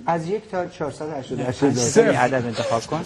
از 0.05 0.27
یک 0.27 0.51
تا 0.51 0.65
488 0.65 1.69
صفر. 1.71 2.11
یه 2.11 2.19
عدد 2.19 2.45
انتخاب 2.45 2.81
کن. 2.81 3.01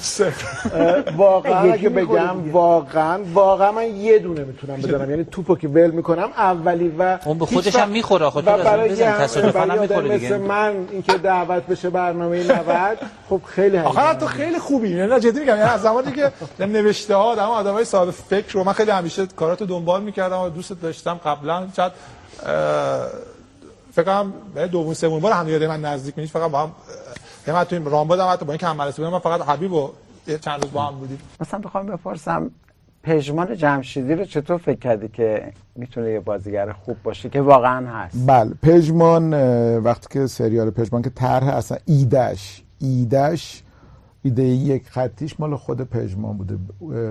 واقعا 1.17 1.73
اگه 1.73 1.89
بگم. 1.89 2.51
واقعا 2.51 3.19
واقعا 3.33 3.71
من 3.71 3.95
یه 3.95 4.19
دونه 4.19 4.43
می‌تونم 4.43 4.75
بزنم 4.75 5.09
یعنی 5.09 5.23
توپو 5.23 5.55
که 5.55 5.67
ول 5.67 5.91
می‌کنم 5.91 6.29
اولی 6.37 6.95
و 6.99 7.17
اون 7.25 7.37
به 7.37 7.45
خودش 7.45 7.75
هم 7.75 7.89
می‌خوره، 7.89 8.41
برای 8.41 8.89
بزن، 8.89 9.17
تصادفاً 9.17 9.59
هم 9.59 9.79
می‌خوره 9.81 10.17
دیگه. 10.17 10.37
من 10.37 10.73
اینکه 10.91 11.17
دعوت 11.17 11.63
بشه 11.63 11.89
برنامه 11.89 12.43
90 12.43 12.97
خب 13.29 13.41
خیلی 13.45 13.77
آخه 13.77 14.13
تو 14.13 14.25
خیلی 14.25 14.59
خوبی. 14.59 14.93
نه 14.93 15.19
جدی 15.19 15.39
میگم. 15.39 15.57
یعنی 15.57 15.69
از 15.69 15.81
زمانی 15.81 16.11
که 16.11 16.31
نوشته 16.59 17.15
ها 17.15 17.23
آدم 17.23 17.49
آدمای 17.49 17.85
صاحب 17.85 18.11
فکر 18.11 18.53
رو 18.53 18.63
من 18.63 18.73
خیلی 18.73 18.91
همیشه 18.91 19.25
کاراتو 19.25 19.65
دنبال 19.65 20.03
می‌کردم 20.03 20.39
و 20.39 20.49
دوست 20.49 20.81
داشتم 20.81 21.19
قبلا. 21.25 21.67
شاید 21.75 21.91
فکر 23.97 24.05
کنم 24.05 24.33
به 24.53 24.67
دوم 24.67 24.93
سوم 24.93 25.19
بار 25.19 25.31
هم 25.31 25.47
یاد 25.47 25.63
من 25.63 25.81
نزدیک 25.81 26.17
میشید 26.17 26.31
فقط 26.31 26.51
با 26.51 26.63
هم 26.63 26.71
من 27.47 27.63
تو 27.63 27.75
این 27.75 27.85
رامبد 27.85 28.19
هم 28.19 28.33
حتی 28.33 28.45
با 28.45 28.53
اینکه 28.53 28.67
هم 28.67 28.77
مدرسه 28.77 28.97
بودم 28.97 29.13
من 29.13 29.19
فقط 29.19 29.41
حبیب 29.41 29.73
و 29.73 29.89
چند 30.41 30.63
روز 30.63 30.71
با 30.71 30.83
هم 30.83 30.95
بودیم. 30.95 31.19
مثلا 31.39 31.59
بخوام 31.59 31.85
بپرسم 31.85 32.51
پژمان 33.03 33.55
جمشیدی 33.55 34.15
رو 34.15 34.25
چطور 34.25 34.57
فکر 34.57 34.79
کردی 34.79 35.07
که 35.07 35.53
می‌تونه 35.75 36.11
یه 36.11 36.19
بازیگر 36.19 36.71
خوب 36.71 36.97
باشه 37.03 37.29
که 37.29 37.41
واقعا 37.41 37.87
هست؟ 37.87 38.17
بله 38.27 38.53
پژمان 38.63 39.33
وقتی 39.77 40.07
که 40.11 40.27
سریال 40.27 40.69
پژمان 40.69 41.01
که 41.01 41.09
طرح 41.09 41.47
اصلا 41.47 41.77
ایدش 41.85 42.63
ایدش 42.79 43.63
ایده 44.23 44.43
یک 44.43 44.89
خطیش 44.89 45.39
مال 45.39 45.55
خود 45.55 45.81
پژمان 45.81 46.37
بوده. 46.37 46.57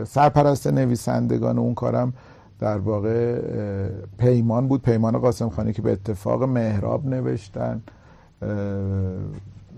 سرپرست 0.05 0.67
نویسندگان 0.67 1.59
اون 1.59 1.75
کارم 1.75 2.13
در 2.61 2.79
واقع 2.79 3.41
پیمان 4.19 4.69
بود. 4.69 4.83
پیمان 4.83 5.19
قاسم 5.19 5.49
خانی 5.49 5.73
که 5.73 5.83
به 5.83 5.93
اتفاق 5.93 6.43
مهراب 6.43 7.07
نوشتن 7.07 7.83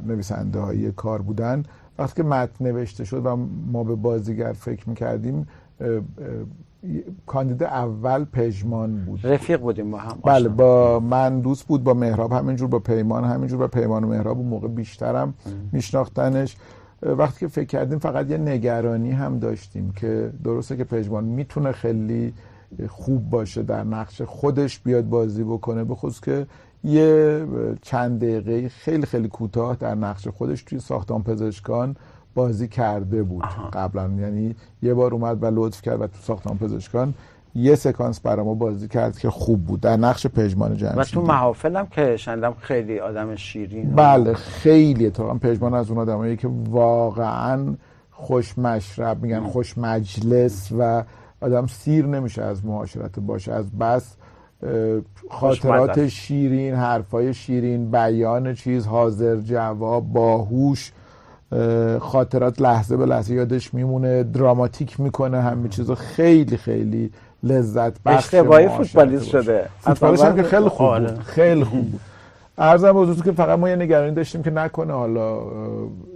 نویسنده 0.07 0.61
های 0.61 0.93
کار 0.93 1.23
بودن. 1.23 1.63
وقتی 1.99 2.23
که 2.23 2.29
متن 2.29 2.65
نوشته 2.67 3.05
شد 3.05 3.27
و 3.27 3.37
ما 3.73 3.85
به 3.85 3.95
بازیگر 3.95 4.53
فکر 4.53 4.89
می‌کردیم 4.89 5.49
کاندید 7.27 7.63
اول 7.63 8.25
پژمان 8.25 9.05
بود. 9.05 9.27
رفیق 9.27 9.61
بودیم 9.61 9.91
با 9.91 9.99
هم. 9.99 10.19
بله. 10.25 10.49
با 10.49 11.01
من 11.01 11.41
دوست 11.41 11.67
بود 11.67 11.85
با 11.85 11.95
مهراب 11.95 12.33
همینجور 12.33 12.69
با 12.69 12.79
پیمان 12.79 13.25
همینجور 13.25 13.59
با 13.59 13.69
پیمان 13.69 14.05
و 14.05 14.07
مهراب 14.07 14.39
اون 14.39 14.49
موقع 14.49 14.69
بیشترم 14.69 15.35
میشناختنش. 15.73 16.57
وقتی 17.03 17.41
که 17.41 17.49
فکر 17.49 17.67
کردیم 17.67 17.99
فقط 17.99 18.31
یه 18.31 18.39
نگرانی 18.39 19.11
هم 19.11 19.39
داشتیم 19.39 19.93
که 19.97 20.31
درسته 20.45 20.77
که 20.77 20.85
پژمان 20.85 21.25
می‌تونه 21.25 21.73
خیلی 21.73 22.33
خوب 22.89 23.31
باشه 23.31 23.63
در 23.63 23.85
نقش 23.85 24.23
خودش 24.23 24.79
بیاد 24.79 25.09
بازی 25.09 25.45
بکنه 25.45 25.85
به 25.85 25.95
خصوص 25.95 26.21
که 26.21 26.47
یه 26.85 27.47
چند 27.83 28.21
دقیقه 28.21 28.69
خیلی 28.69 29.07
خیلی 29.07 29.29
کوتاه 29.29 29.77
در 29.77 29.95
نقش 29.95 30.29
خودش 30.29 30.63
توی 30.63 30.79
ساختمان 30.79 31.23
پزشکان 31.23 31.97
بازی 32.35 32.69
کرده 32.69 33.23
بود 33.23 33.45
قبلا. 33.73 34.11
یعنی 34.21 34.55
یه 34.83 34.95
بار 34.95 35.15
اومد 35.15 35.43
و 35.43 35.47
لطف 35.47 35.83
کرد 35.83 36.01
و 36.01 36.07
تو 36.07 36.19
ساختمان 36.23 36.59
پزشکان 36.59 37.15
یه 37.55 37.75
سکانس 37.75 38.21
برای 38.21 38.47
ما 38.47 38.55
بازی 38.55 38.89
کرد 38.89 39.19
که 39.19 39.31
خوب 39.31 39.65
بود. 39.65 39.81
در 39.81 39.97
نقش 39.97 40.27
پژمان 40.27 40.73
و 40.73 40.75
جمشیدی 40.75 41.05
تو 41.15 41.23
محافل 41.23 41.77
هم 41.77 41.87
که 41.87 42.17
شنیدم 42.17 42.55
خیلی 42.61 42.99
آدم 42.99 43.37
شیرین 43.37 43.91
و- 43.93 43.97
بله 43.97 44.35
خیلی 44.35 45.07
اتفاقا 45.07 45.35
پژمان 45.35 45.75
از 45.75 45.91
اون 45.91 45.99
آدمایی 45.99 46.37
که 46.37 46.49
واقعا 46.71 47.75
خوش 48.11 48.59
مشرب 48.59 49.23
میگن 49.23 49.41
خوش 49.41 49.79
مجلس 49.79 50.73
و 50.79 51.05
آدم 51.41 51.67
سیر 51.67 52.07
نمیشه 52.07 52.43
از 52.43 52.67
معاشرت 52.67 53.21
باشه 53.21 53.53
از 53.53 53.79
بس 53.79 54.17
خاطرات. 55.31 56.07
شیرین 56.09 56.75
حرفای 56.75 57.35
شیرین 57.35 57.91
بیان 57.91 58.55
چیز 58.55 58.87
حاضر 58.87 59.37
جواب 59.37 60.13
باهوش 60.13 60.93
اه، 61.53 61.99
خاطرات 61.99 62.63
لحظه 62.63 62.97
به 62.97 63.07
لحظه 63.07 63.35
یادش 63.35 63.75
میمونه 63.75 64.23
دراماتیک 64.23 65.01
می‌کنه 65.01 65.41
همه 65.41 65.69
چیزو 65.69 65.95
خیلی 65.95 66.57
خیلی 66.57 67.11
لذت 67.43 68.03
بخش 68.03 68.25
اشتباهی 68.25 68.69
فوتبالیست. 68.69 69.25
شده. 69.25 69.69
فوتبالیست 69.81 70.25
هم 70.25 70.37
که 70.37 70.43
خیلی 70.43 70.69
خوب 70.69 70.87
آره. 70.87 71.13
بود 71.13 71.19
خیلی 71.19 71.65
خوب 71.65 71.91
بود 71.91 72.01
ارزم 72.59 73.15
که 73.15 73.33
فقط 73.33 73.59
ما 73.59 73.69
یه 73.69 73.77
نگرانی 73.77 74.15
داشتیم 74.15 74.43
که 74.43 74.51
نکنه 74.51 74.93
حالا 74.93 75.43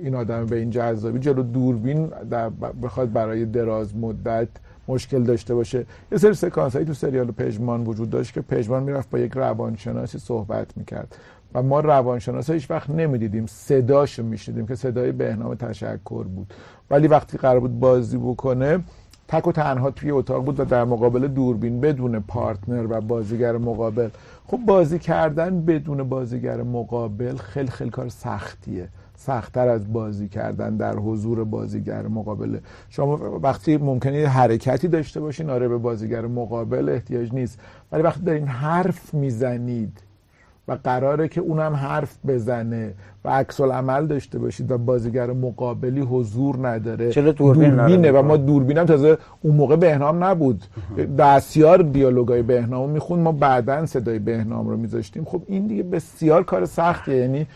این 0.03 0.15
آدم 0.15 0.47
به 0.47 0.57
این 0.57 0.71
جذابی 0.71 1.19
جلو 1.19 1.43
دوربین 1.43 2.11
در 2.31 2.51
بخواد 2.83 3.13
برای 3.13 3.45
دراز 3.45 3.97
مدت 3.97 4.49
مشکل 4.89 5.23
داشته 5.23 5.55
باشه. 5.55 5.87
یه 6.13 6.19
سری 6.19 6.35
سکانس 6.35 6.73
هایی 6.73 6.87
تو 6.87 6.95
سریال 6.95 7.31
پژمان 7.31 7.85
وجود 7.85 8.11
داشت 8.11 8.35
که 8.35 8.41
پژمان 8.41 8.83
می‌رفت 8.83 9.11
با 9.11 9.19
یک 9.19 9.33
روانشناسی 9.33 10.19
صحبت 10.19 10.77
می‌کرد. 10.77 11.17
و 11.55 11.63
ما 11.63 11.81
روانشناس 11.81 12.51
هیچ 12.51 12.71
وقت 12.71 12.91
نمی‌دیدیم. 12.91 13.47
صداشو 13.47 14.23
میشنیدیم 14.23 14.67
که 14.67 14.75
صدای 14.75 15.13
بهنام 15.13 15.55
تشکر 15.55 16.25
بود. 16.25 16.53
ولی 16.91 17.09
وقتی 17.09 17.39
قرار 17.39 17.61
بود 17.61 17.81
بازی 17.81 18.17
بکنه 18.17 18.81
تک 19.29 19.47
و 19.47 19.53
تنها 19.53 19.91
توی 19.91 20.11
اتاق 20.11 20.45
بود 20.45 20.61
و 20.61 20.65
در 20.65 20.85
مقابل 20.85 21.29
دوربین 21.29 21.81
بدون 21.81 22.21
پارتنر 22.21 22.87
و 22.91 23.01
بازیگر 23.01 23.57
مقابل. 23.57 24.09
خب 24.47 24.57
بازی 24.57 24.99
کردن 24.99 25.65
بدون 25.65 26.03
بازیگر 26.03 26.63
مقابل 26.63 27.37
خیلی 27.37 27.71
خیلی 27.71 27.91
کار 27.91 28.09
سختیه. 28.09 28.89
سختتر 29.27 29.69
از 29.69 29.93
بازی 29.93 30.29
کردن 30.29 30.77
در 30.77 30.95
حضور 30.95 31.45
بازیگر 31.45 32.07
مقابله 32.07 32.61
شما 32.89 33.39
وقتی 33.43 33.77
ممکنه 33.77 34.19
یه 34.19 34.29
حرکتی 34.29 34.89
داشته 34.89 35.21
باشین 35.21 35.51
آره 35.51 35.69
به 35.69 35.79
بازیگر 35.79 36.27
مقابل 36.27 36.89
احتیاج 36.89 37.33
نیست. 37.33 37.59
ولی 37.93 38.03
وقتی 38.03 38.21
دارین 38.21 38.47
حرف 38.47 39.15
می‌زنید 39.15 39.99
و 40.69 40.79
قراره 40.85 41.29
که 41.29 41.41
اونم 41.41 41.73
حرف 41.73 42.19
بزنه 42.27 42.95
و 43.25 43.31
عکس 43.31 43.61
العمل 43.61 44.07
داشته 44.07 44.39
باشید 44.39 44.71
و 44.71 44.79
بازیگر 44.79 45.33
مقابلی 45.33 46.01
حضور 46.01 46.69
نداره 46.69 47.11
چرا 47.11 47.33
دوربین؟ 47.33 48.11
و 48.11 48.23
ما 48.23 48.37
دوربینم 48.37 48.85
تازه 48.85 49.19
اون 49.43 49.57
موقع 49.57 49.77
بهنام 49.77 50.25
نبود. 50.25 50.65
دستیار 51.19 51.83
دیالوگای 51.83 52.43
بهنام 52.43 52.91
میخون 52.91 53.21
ما 53.21 53.33
بعدا 53.33 53.87
صدای 53.87 54.19
بهنام 54.19 54.69
رو 54.69 54.77
میذاشتیم. 54.77 55.25
خب 55.25 55.43
این 55.47 55.67
دیگه 55.67 55.83
بسیار 55.83 56.43
کار 56.45 56.65
سختیه. 56.65 57.17
یعنی 57.17 57.47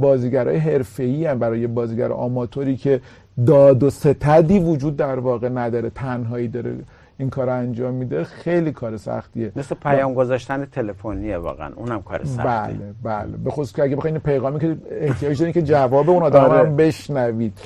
بازیگرای 0.00 0.56
حرفه‌ای 0.56 1.26
هم 1.26 1.38
برای 1.38 1.66
بازیگر 1.66 2.12
آماتوری 2.12 2.76
که 2.76 3.00
داد 3.46 3.82
و 3.82 3.90
ستدی 3.90 4.58
وجود 4.58 4.96
در 4.96 5.18
واقع 5.18 5.48
نداره 5.48 5.90
تنهایی 5.90 6.48
داره 6.48 6.76
این 7.18 7.30
کار 7.30 7.50
انجام 7.50 7.94
میده 7.94 8.24
خیلی 8.24 8.72
کار 8.72 8.96
سختیه. 8.96 9.52
مثل 9.56 9.74
پیام 9.74 10.14
گذاشتن 10.14 10.64
تلفنیه 10.64 11.38
واقعا 11.38 11.72
اونم 11.76 12.02
کار 12.02 12.24
سختیه 12.24 12.44
بله 12.44 12.94
بله. 13.02 13.36
به 13.44 13.50
خصوص 13.50 13.72
که 13.72 13.82
اگه 13.82 13.96
بخواین 13.96 14.18
پیغامی 14.18 14.60
که 14.60 14.76
احتیاج 14.90 15.38
دارین 15.38 15.52
که 15.52 15.62
جواب 15.62 16.10
اون 16.10 16.22
آدم 16.22 16.40
آره. 16.40 16.58
هم 16.58 16.76
بشنوید. 16.76 17.58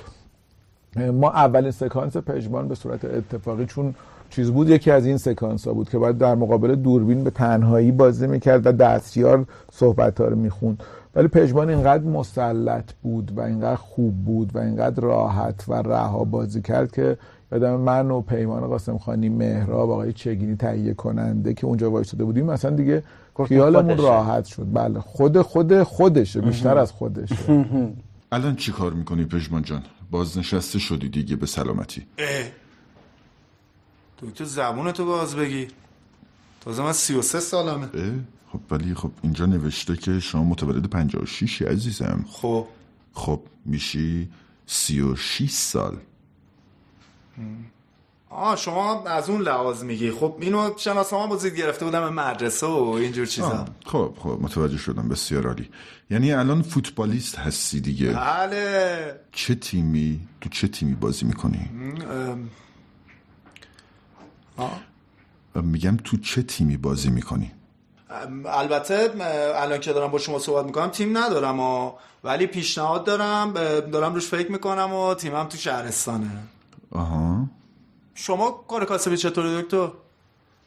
ما 1.12 1.30
اولین 1.30 1.70
سکانس 1.70 2.16
پژمان 2.16 2.68
به 2.68 2.74
صورت 2.74 3.04
اتفاقی 3.04 3.66
چون 3.66 3.94
چیز 4.30 4.50
بود 4.50 4.70
یکی 4.70 4.90
از 4.90 5.06
این 5.06 5.16
سکانس 5.16 5.66
ها 5.68 5.74
بود 5.74 5.88
که 5.88 5.98
باید 5.98 6.18
در 6.18 6.34
مقابل 6.34 6.74
دوربین 6.74 7.24
به 7.24 7.30
تنهایی 7.30 7.92
بازی 7.92 8.26
می‌کرد 8.26 8.66
و 8.66 8.72
دستیار 8.72 9.44
صحبت 9.72 10.20
ها 10.20 10.26
رو 10.26 10.36
می‌خوند. 10.36 10.82
ولی 11.16 11.28
پژمان 11.28 11.70
اینقدر 11.70 12.04
مسلط 12.04 12.92
بود 13.02 13.32
و 13.36 13.40
اینقدر 13.40 13.76
خوب 13.76 14.24
بود 14.24 14.56
و 14.56 14.58
اینقدر 14.58 15.02
راحت 15.02 15.64
و 15.68 15.74
رها 15.74 16.24
بازی 16.24 16.62
کرد 16.62 16.92
که 16.92 17.18
یادم 17.52 17.76
من 17.80 18.10
و 18.10 18.20
پیمان 18.20 18.66
قاسم 18.66 18.98
خانی 18.98 19.28
مهراب 19.28 19.90
آقای 19.90 20.12
چگینی 20.12 20.56
تهیه 20.56 20.94
کننده 20.94 21.54
که 21.54 21.66
اونجا 21.66 21.90
وایستاده 21.90 22.24
بودیم 22.24 22.46
مثلا 22.46 22.70
دیگه 22.70 23.02
خیالمون. 23.46 23.96
راحت 23.96 24.44
شد. 24.44 24.66
بله. 24.72 25.00
خود 25.00 25.42
خود 25.42 25.82
خودشه. 25.82 26.40
بیشتر 26.40 26.78
از 26.78 26.92
خودشه. 26.92 27.66
الان 28.32 28.56
چی 28.56 28.72
کار 28.72 28.92
می‌کنی 28.92 29.24
پژمان 29.24 29.62
جان؟ 29.62 29.82
بازنشسته 30.10 30.78
شدی 30.78 31.08
دیگه 31.08 31.36
به 31.36 31.46
سلامتی. 31.46 32.06
دکتر 34.22 34.44
زبونتو 34.44 35.06
باز 35.06 35.36
بگیر 35.36 35.68
تازه 36.60 36.82
من 36.82 36.92
33 36.92 37.40
سالمه. 37.40 37.88
اه؟ 37.94 38.12
خب 38.56 38.72
ولی 38.72 38.94
خب 38.94 39.10
اینجا 39.22 39.46
نوشته 39.46 39.96
که 39.96 40.20
شما 40.20 40.44
متولد 40.44 40.90
56 40.90 41.62
عزیزم. 41.62 42.24
خب. 42.30 42.66
خب 43.12 43.40
میشی 43.64 44.28
36 44.66 45.50
سال. 45.50 45.96
آه 48.30 48.56
شما 48.56 49.04
از 49.04 49.30
اون 49.30 49.40
لحاظ 49.40 49.82
میگی. 49.82 50.10
خب 50.10 50.36
اینو 50.40 50.70
شناسنامه 50.76 51.28
بازید 51.28 51.54
گرفته 51.54 51.84
بودم 51.84 52.00
به 52.00 52.10
مدرسه 52.10 52.66
و 52.66 52.84
اینجور 52.84 53.26
چیزا. 53.26 53.64
خب 53.86 54.14
خب 54.18 54.38
متوجه 54.42 54.76
شدم. 54.76 55.08
بسیار 55.08 55.46
عالی. 55.46 55.68
یعنی 56.10 56.32
الان 56.32 56.62
فوتبالیست 56.62 57.38
هستی 57.38 57.80
دیگه. 57.80 58.12
بله. 58.12 59.20
چه 59.32 59.54
تیمی؟ 59.54 60.20
تو 60.40 60.48
چه 60.48 60.68
تیمی 60.68 60.94
بازی 60.94 61.26
می‌کنی؟ 61.26 61.70
ام، 62.10 62.50
آه. 64.56 64.80
میگم 65.54 65.96
تو 65.96 66.16
چه 66.16 66.42
تیمی 66.42 66.76
بازی 66.76 67.10
می‌کنی؟ 67.10 67.52
البته 68.46 69.10
الان 69.54 69.80
که 69.80 69.92
دارم 69.92 70.10
با 70.10 70.18
شما 70.18 70.38
صحبت 70.38 70.64
می‌کنم 70.64 70.88
تیم 70.90 71.18
ندارم 71.18 71.60
و 71.60 71.92
ولی 72.24 72.46
پیشنهاد 72.46 73.04
دارم 73.04 73.52
دارم 73.80 74.14
روش 74.14 74.26
فکر 74.26 74.52
می‌کنم 74.52 74.94
و 74.94 75.14
تیمم 75.14 75.44
تو 75.44 75.56
شهرستانه. 75.56 76.30
آها. 76.92 77.46
شما 78.14 78.64
کار 78.68 78.84
کاسبی 78.84 79.16
چطوره 79.16 79.62
دکتر؟ 79.62 79.88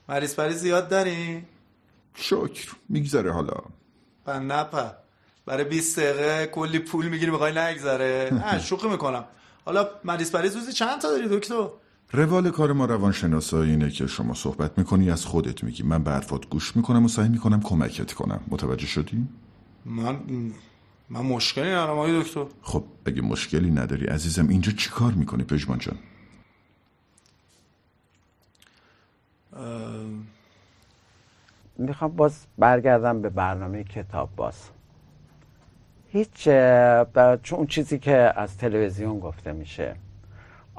مریض 0.10 0.36
پریز 0.36 0.58
زیاد 0.58 0.90
داری؟ 0.90 1.46
شکر. 2.16 2.72
میگذره 2.90 3.34
حالا. 3.34 3.54
من 4.28 4.48
نپا 4.48 4.92
برای 5.46 5.64
20 5.64 6.00
دقیقه 6.00 6.48
کلی 6.48 6.80
پول 6.80 7.08
می‌گیری 7.08 7.32
می‌خوای 7.32 7.58
نگذره. 7.58 8.30
نه 8.46 8.60
شوخی 8.60 8.88
می‌کنم. 8.88 9.26
حالا 9.66 9.88
مریض 10.04 10.32
پریز 10.32 10.56
روزی 10.56 10.74
چند 10.74 11.02
تا 11.02 11.12
داری 11.12 11.28
دکتر؟ 11.40 11.68
روال 12.12 12.50
کار 12.50 12.74
ما 12.74 12.86
روانشناسایی 12.86 13.72
اینه 13.72 13.90
که 13.90 14.08
شما 14.08 14.34
صحبت 14.34 14.78
می‌کنی 14.78 15.12
از 15.12 15.26
خودت 15.26 15.64
میگی. 15.64 15.84
من 15.84 16.04
به 16.04 16.12
حرفات 16.12 16.50
گوش 16.50 16.76
می‌کنم 16.76 17.06
و 17.06 17.08
سعی 17.08 17.30
می‌کنم 17.30 17.62
کمکت 17.62 18.14
کنم. 18.14 18.42
متوجه 18.48 18.88
شدی؟ 18.88 19.28
من 19.86 20.20
من 21.10 21.22
مشکلی 21.22 21.70
ندارم 21.70 21.98
آقای 21.98 22.22
دکتر. 22.22 22.46
خب 22.62 22.84
اگه 23.06 23.22
مشکلی 23.22 23.72
نداری 23.72 24.06
عزیزم 24.06 24.48
اینجا 24.48 24.72
چی 24.72 24.90
کار 24.90 25.14
می‌کنی؟ 25.14 25.44
پژمان 25.44 25.80
جان. 25.80 25.98
اه، 29.54 30.06
می‌خوام 31.78 32.12
باز 32.12 32.46
برگردم 32.58 33.22
به 33.22 33.30
برنامه 33.30 33.84
کتاب 33.84 34.30
باز. 34.36 34.70
هیچ 36.12 36.44
چون 37.44 37.58
اون 37.58 37.68
چیزی 37.68 38.00
که 38.00 38.34
از 38.36 38.58
تلویزیون 38.58 39.20
گفته 39.20 39.52
میشه. 39.52 39.96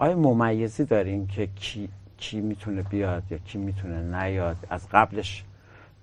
آیا 0.00 0.16
ممیزی 0.16 0.85
دارین 0.85 1.26
که 1.26 1.47
کی, 1.47 1.88
کی 2.16 2.40
می‌تونه 2.40 2.83
بیاد 2.83 3.23
یا 3.30 3.38
کی 3.38 3.59
می‌تونه 3.59 4.02
نیاد؟ 4.23 4.57
از 4.71 4.88
قبلش 4.92 5.45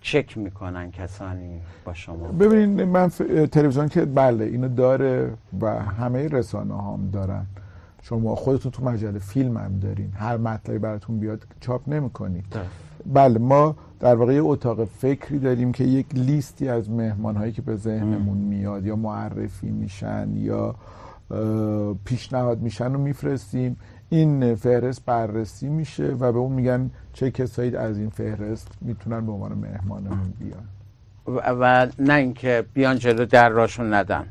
چک 0.01 0.37
می‌کنن 0.37 0.91
کسانی 0.91 1.61
با 1.85 1.93
شما؟ 1.93 2.27
ببینید 2.27 2.87
من 2.87 3.09
ف- 3.09 3.47
تلویزیون 3.51 3.87
که 3.87 4.05
بله 4.05 4.45
اینو 4.45 4.67
داره 4.67 5.33
و 5.61 5.79
همه 5.79 6.27
رسانه 6.27 6.83
هم 6.83 7.09
دارن. 7.13 7.45
شما 8.01 8.35
خودتون 8.35 8.71
تو 8.71 8.83
مجله 8.85 9.19
فیلم 9.19 9.57
هم 9.57 9.79
دارین. 9.79 10.11
هر 10.15 10.37
مطلبی 10.37 10.79
براتون 10.79 11.19
بیاد 11.19 11.47
چاپ 11.59 11.89
نمی‌کنید. 11.89 12.45
بله 13.05 13.39
ما 13.39 13.75
در 13.99 14.15
واقع 14.15 14.33
یه 14.33 14.43
اتاق 14.43 14.85
فکری 14.85 15.39
داریم 15.39 15.71
که 15.71 15.83
یک 15.83 16.05
لیستی 16.13 16.69
از 16.69 16.89
مهمان 16.89 17.35
هایی 17.35 17.51
که 17.51 17.61
به 17.61 17.75
ذهنمون 17.75 18.37
میاد 18.37 18.85
یا 18.85 18.95
معرفی 18.95 19.69
میشن 19.69 20.29
یا 20.35 20.75
پیشنهاد 22.05 22.61
میشن 22.61 22.93
رو 22.93 22.99
میفرستیم. 22.99 23.77
این 24.09 24.55
فهرست 24.55 25.05
بررسی 25.05 25.69
میشه 25.69 26.07
و 26.07 26.31
به 26.31 26.39
اون 26.39 26.51
میگن 26.51 26.91
چه 27.13 27.31
کسایی 27.31 27.75
از 27.75 27.97
این 27.97 28.09
فهرست 28.09 28.71
می‌تونن 28.81 29.25
به 29.25 29.31
عنوان 29.31 29.53
مهمانمون 29.53 30.33
بیان. 30.39 30.63
و, 31.27 31.51
و 31.59 31.87
نه 31.99 32.13
اینکه 32.13 32.65
بیان 32.73 32.97
جلو 32.97 33.25
در 33.25 33.49
راشون 33.49 33.93
ندن. 33.93 34.25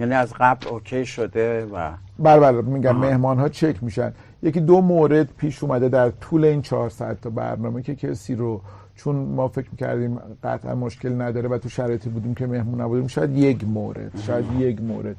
یعنی 0.00 0.14
از 0.14 0.32
قبل 0.40 0.68
اوکی 0.68 1.06
شده 1.06 1.66
و 1.66 1.90
بله 2.18 2.40
بله 2.40 2.62
میگم. 2.62 2.96
مهمان 2.96 3.38
ها 3.38 3.48
چک 3.48 3.82
میشن. 3.82 4.12
یکی 4.42 4.60
دو 4.60 4.80
مورد 4.80 5.28
پیش 5.36 5.62
اومده 5.62 5.88
در 5.88 6.10
طول 6.10 6.44
این 6.44 6.62
400 6.62 7.20
تا 7.20 7.30
برنامه 7.30 7.82
که 7.82 7.94
کسی 7.94 8.34
رو 8.34 8.60
چون 8.96 9.16
ما 9.16 9.48
فکر 9.48 9.70
می‌کردیم 9.70 10.18
قطعا 10.42 10.74
مشکل 10.74 11.22
نداره 11.22 11.48
و 11.48 11.58
تو 11.58 11.68
شرایطی 11.68 12.10
بودیم 12.10 12.34
که 12.34 12.46
مهمون 12.46 12.80
نبودیم 12.80 13.06
شاید 13.06 13.36
یک 13.36 13.64
مورد 13.64 14.20
شاید 14.20 14.44
یک 14.58 14.82
مورد. 14.82 15.16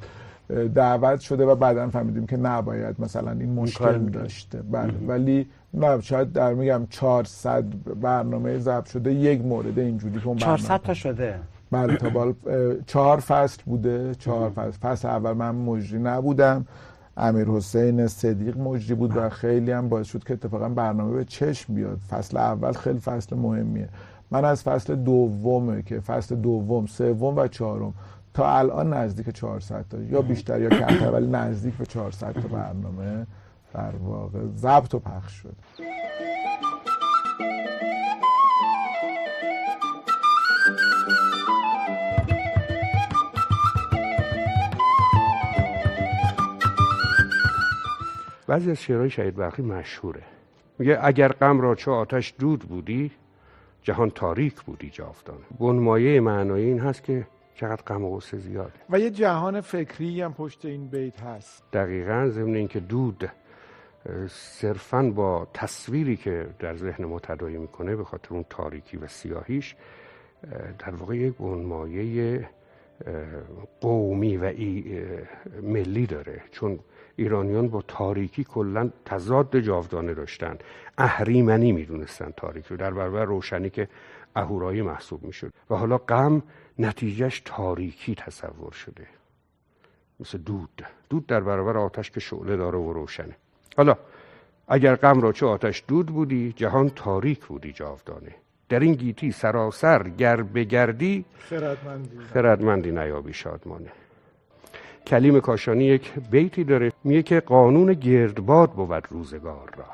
دعوت 0.74 1.20
شده 1.20 1.46
و 1.46 1.54
بعدا 1.54 1.88
فهمیدیم 1.88 2.26
که 2.26 2.36
نباید 2.36 2.96
مثلا 2.98 3.30
این 3.30 3.54
مشکل. 3.54 3.98
داشته. 3.98 4.62
بله. 4.62 4.92
ولی 5.06 5.46
نه 5.74 6.00
شاید 6.00 6.32
در 6.32 6.54
میگم 6.54 6.86
400 6.90 7.64
برنامه 8.00 8.58
ضبط 8.58 8.90
شده. 8.90 9.14
یک 9.14 9.44
مورد 9.44 9.78
اینجوری 9.78 10.20
که 10.20 10.26
اون 10.26 10.36
400 10.36 10.68
برنامه 10.68 10.86
تا 10.86 10.94
شده. 10.94 11.38
بله 11.70 11.96
تا 11.96 12.10
بال 12.10 12.34
چهار 12.86 13.20
فصل 13.20 13.62
بوده. 13.66 14.14
چهار 14.14 14.50
فصل. 14.50 14.70
فصل 14.70 15.08
اول 15.08 15.32
من 15.32 15.54
مجری 15.54 15.98
نبودم. 15.98 16.66
امیر 17.16 17.48
حسین 17.48 18.06
صدیق 18.06 18.58
مجری 18.58 18.94
بود 18.94 19.16
و 19.16 19.28
خیلی 19.28 19.72
هم 19.72 19.88
باعث 19.88 20.06
شد 20.06 20.24
که 20.24 20.32
اتفاقا 20.32 20.68
برنامه 20.68 21.12
به 21.16 21.24
چشم 21.24 21.74
بیاد. 21.74 21.98
فصل 22.10 22.36
اول 22.36 22.72
خیلی 22.72 22.98
فصل 22.98 23.36
مهمیه. 23.36 23.88
من 24.30 24.44
از 24.44 24.62
فصل 24.62 24.94
دومه 24.94 25.82
که 25.82 26.00
فصل 26.00 26.34
دوم 26.34 26.86
سوم 26.86 27.36
و 27.36 27.48
چهارم. 27.48 27.94
تا 28.36 28.58
الان 28.58 28.92
نزدیک 28.92 29.30
400 29.30 29.84
تا. 29.90 29.98
یا 29.98 30.22
بیشتر 30.22 30.60
یا 30.60 30.68
کمتر 30.68 31.10
ولی 31.10 31.26
نزدیک 31.26 31.74
به 31.74 31.86
400 31.86 32.32
تا 32.32 32.48
برنامه 32.48 33.26
در 33.74 33.96
واقع 33.96 34.38
ضبط 34.56 34.94
و 34.94 34.98
پخش 34.98 35.32
شد. 35.32 35.56
بعضی 48.46 48.70
از 48.70 48.76
شعرهای 48.76 49.10
شهید 49.10 49.36
برقی 49.36 49.62
مشهوره. 49.62 50.22
میگه 50.78 50.98
اگر 51.02 51.28
غم 51.28 51.60
را 51.60 51.74
چو 51.74 51.90
آتش 51.90 52.34
دود 52.38 52.60
بودی 52.60 53.10
جهان 53.82 54.10
تاریک 54.10 54.62
بودی 54.62 54.90
جاودانه 54.90 55.44
بنمایه 55.58 56.20
معنایی 56.20 56.64
این 56.64 56.80
هست 56.80 57.02
که 57.04 57.26
چقدر 57.56 57.82
غم 57.82 58.04
و 58.04 58.16
غصه 58.16 58.38
زیاده. 58.38 58.72
و 58.90 58.98
یه 59.00 59.10
جهان 59.10 59.60
فکری 59.60 60.22
هم 60.22 60.34
پشت 60.34 60.64
این 60.64 60.88
بیت 60.88 61.20
هست. 61.20 61.64
دقیقا 61.72 62.28
ضمن 62.28 62.54
اینکه 62.54 62.80
دود 62.80 63.30
صرفا 64.28 65.02
با 65.02 65.48
تصویری 65.54 66.16
که 66.16 66.46
در 66.58 66.76
ذهن 66.76 67.04
ما 67.04 67.18
تداعی 67.18 67.58
می‌کنه 67.58 67.96
به 67.96 68.04
خاطر 68.04 68.34
اون 68.34 68.44
تاریکی 68.50 68.96
و 68.96 69.06
سیاهیش 69.06 69.74
اه، 70.52 70.72
در 70.78 70.94
واقع 70.94 71.16
یک 71.16 71.34
بنمایه 71.36 72.48
اه، 73.06 73.14
قومی 73.80 74.36
و 74.36 74.44
ای- 74.44 75.02
ملی 75.62 76.06
داره. 76.06 76.42
چون 76.50 76.78
ایرانیان 77.16 77.68
با 77.68 77.82
تاریکی 77.88 78.44
کلا 78.44 78.90
تضاد 79.04 79.58
جاودانه 79.58 80.14
داشتن. 80.14 80.58
اهریمنی 80.98 81.72
می‌دونستن 81.72 82.32
تاریکی 82.36 82.68
رو. 82.70 82.76
در 82.76 82.90
برابر 82.90 83.24
روشنی 83.24 83.70
که 83.70 83.88
اهورایی 84.36 84.82
محسوب 84.82 85.22
می‌شد 85.22 85.52
و 85.70 85.74
حالا 85.74 85.98
غم 85.98 86.42
نتیجهش 86.78 87.42
تاریکی 87.44 88.14
تصور 88.14 88.72
شده. 88.72 89.06
مثل 90.20 90.38
دود. 90.38 90.86
دود 91.10 91.26
در 91.26 91.40
برابر 91.40 91.78
آتش 91.78 92.10
که 92.10 92.20
شعله 92.20 92.56
داره 92.56 92.78
و 92.78 92.92
روشنه. 92.92 93.36
حالا 93.76 93.96
اگر 94.68 94.94
غم 94.94 95.20
را 95.20 95.32
چه 95.32 95.46
آتش 95.46 95.84
دود 95.88 96.06
بودی 96.06 96.52
جهان 96.56 96.90
تاریک 96.90 97.46
بودی 97.46 97.72
جاودانه. 97.72 98.34
در 98.68 98.80
این 98.80 98.94
گیتی 98.94 99.32
سراسر 99.32 100.08
گر 100.08 100.42
بگردی 100.42 101.24
خردمندی. 101.38 102.18
خردمندی 102.18 102.92
نیابی 102.92 103.32
شادمانه. 103.32 103.92
کلیم 105.06 105.40
کاشانی 105.40 105.84
یک 105.84 106.12
بیتی 106.30 106.64
داره 106.64 106.92
میگه 107.04 107.22
که 107.22 107.40
قانون 107.40 107.92
گردباد 107.92 108.70
بود 108.70 109.06
روزگار 109.10 109.70
را. 109.76 109.84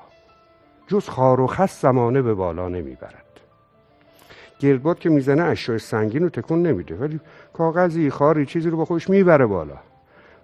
جز 0.87 1.09
خار 1.09 1.41
و 1.41 1.47
خس 1.47 1.83
زمانه 1.83 2.23
به 2.23 2.35
بالا 2.35 2.69
نمی‌برد. 2.69 3.41
گردباد 4.63 4.99
که 4.99 5.11
می‌زنه 5.11 5.43
اشیاء 5.43 5.79
سنگین 5.79 6.23
رو 6.23 6.29
تکون 6.29 6.63
نمیده. 6.67 6.95
ولی 6.97 7.21
کاغذی 7.53 8.11
خاری 8.11 8.47
چیزی 8.47 8.71
رو 8.71 8.77
با 8.77 8.85
خودش 8.85 9.11
می‌بره 9.11 9.47
بالا. 9.47 9.77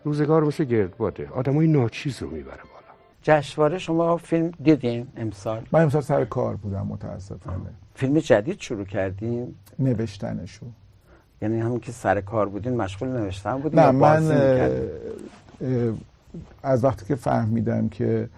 روزگار 0.05 0.45
مثل 0.45 0.65
گردباده. 0.65 1.29
آدمای 1.35 1.67
ناچیز 1.67 2.23
رو 2.23 2.31
می‌بره 2.31 2.63
بالا. 2.63 2.95
جشنواره 3.23 3.79
شما 3.79 4.17
فیلم 4.17 4.53
دیدین 4.63 5.07
امسال؟ 5.17 5.63
من 5.73 5.83
امسال 5.83 6.03
سر 6.03 6.25
کار 6.25 6.57
بودم 6.57 6.87
متاسفانه. 6.87 7.71
فیلم 7.95 8.19
جدید 8.19 8.61
شروع 8.61 8.85
کردین؟ 8.85 9.55
نوشتنشو. 9.79 10.67
یعنی 11.43 11.61
همون 11.61 11.81
که 11.81 11.93
سر 11.93 12.21
کار 12.21 12.49
بودین 12.49 12.77
مشغول 12.77 13.09
نوشتن 13.09 13.59
بودین 13.59 13.81
نه 13.81 13.91
من 13.91 14.33
از 16.63 16.85
وقتی 16.85 17.07
که 17.07 17.15
فهمیدم 17.15 17.89
که 17.89 18.29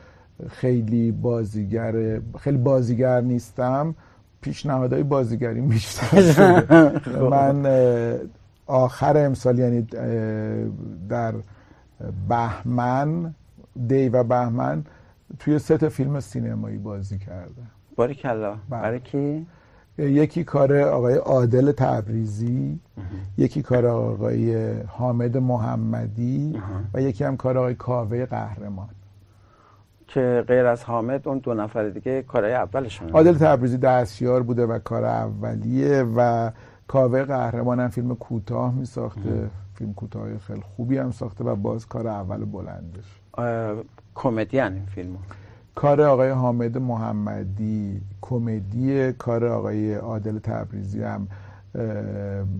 خیلی 0.49 1.13
بازیگر 1.13 2.21
خیلی 2.39 2.59
بازیگر 2.59 3.21
نیستم 3.21 3.95
پیشنهادهای 4.41 5.03
بازیگری 5.03 5.61
بیشتر 5.61 6.33
شده 6.33 7.21
من 7.35 7.67
آخر 8.67 9.27
امسال 9.27 9.59
یعنی 9.59 9.83
در 11.09 11.35
بهمن 12.29 13.35
دی 13.89 14.09
و 14.09 14.25
بهمن 14.25 14.85
توی 15.39 15.59
سه 15.59 15.79
تا 15.79 15.89
فیلم 15.89 16.21
سینمایی 16.21 16.79
بازی 16.79 17.19
کردم. 17.19 17.71
باری 17.97 18.15
کلا 18.15 18.51
بله. 18.51 18.81
برای 18.83 19.01
کی؟ 19.01 19.47
یکی 19.99 20.45
کار 20.45 20.77
آقای 20.77 21.15
عادل 21.15 21.73
تبریزی 21.73 22.81
یکی 23.39 23.63
کار 23.63 23.87
آقای 23.87 24.73
حامد 24.83 25.37
محمدی 25.37 26.61
و 26.95 27.03
یکی 27.03 27.25
هم 27.25 27.37
کار 27.37 27.59
آقای 27.59 27.75
کاوه 27.75 28.27
قهرمان. 28.27 28.89
که 30.15 30.45
غیر 30.49 30.67
از 30.67 30.85
حامد 30.85 31.29
اون 31.29 31.39
دو 31.39 31.55
نفر 31.55 31.89
دیگه 31.89 32.23
کارهای 32.23 32.55
اولشون 32.55 33.11
عادل 33.11 33.35
تبریزی 33.35 33.79
دستیار 33.79 34.43
بوده 34.43 34.67
و 34.67 34.79
کار 34.79 35.05
اولیه 35.05 36.03
و 36.17 36.51
کاوه 36.89 37.25
قهرمان 37.25 37.81
هم 37.81 37.89
فیلم 37.89 38.15
کوتاه 38.15 38.75
می 38.75 38.85
ساخته 38.85 39.51
فیلم 39.75 39.95
کوتاه 39.95 40.39
خیلی 40.39 40.61
خوبی 40.77 40.99
هم 40.99 41.11
ساخته 41.11 41.45
و 41.45 41.57
باز 41.57 41.87
کار 41.87 42.09
اول 42.09 42.45
بلندش. 42.45 43.21
اه، 43.39 43.77
کمدین 44.15 44.63
این 44.63 44.87
فیلمو. 44.87 45.19
کار 45.75 46.03
آقای 46.03 46.31
حامد 46.31 46.79
محمدی 46.79 48.01
کمدی 48.21 49.13
کار 49.13 49.47
آقای 49.47 49.95
عادل 49.95 50.39
تبریزی 50.39 51.03
هم 51.03 51.29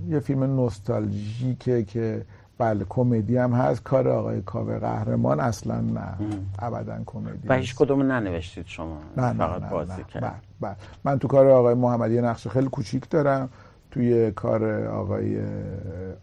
یه 0.09 0.21
فیلم 0.21 0.43
نوستالژیکه 0.43 1.83
که 1.83 2.25
بله 2.61 2.85
کمدی 2.89 3.37
هم 3.37 3.53
هست. 3.53 3.83
کار 3.83 4.09
آقای 4.09 4.41
کاوه 4.43 4.79
قهرمان 4.79 5.41
اصلا 5.41 5.81
نه. 5.81 6.15
ابدا 6.59 6.99
کمدی 7.07 7.49
و. 7.49 7.55
هیچ 7.55 7.75
کدوم 7.75 8.03
ننوشتید 8.03 8.67
شما؟ 8.67 8.99
نه 9.17 9.33
فقط 9.33 9.63
نه 9.63 9.71
بازی 9.71 9.93
نه. 9.93 10.05
کرد 10.05 10.23
بله، 10.23 10.33
بله. 10.61 10.77
من 11.05 11.19
تو 11.19 11.29
کار 11.29 11.49
آقای 11.49 11.75
محمدی 11.75 12.21
نقش 12.21 12.49
خیلی 12.49 12.69
کوچیک 12.69 13.09
دارم. 13.11 13.49
توی 13.91 14.31
کار 14.31 14.87
آقای 14.87 15.41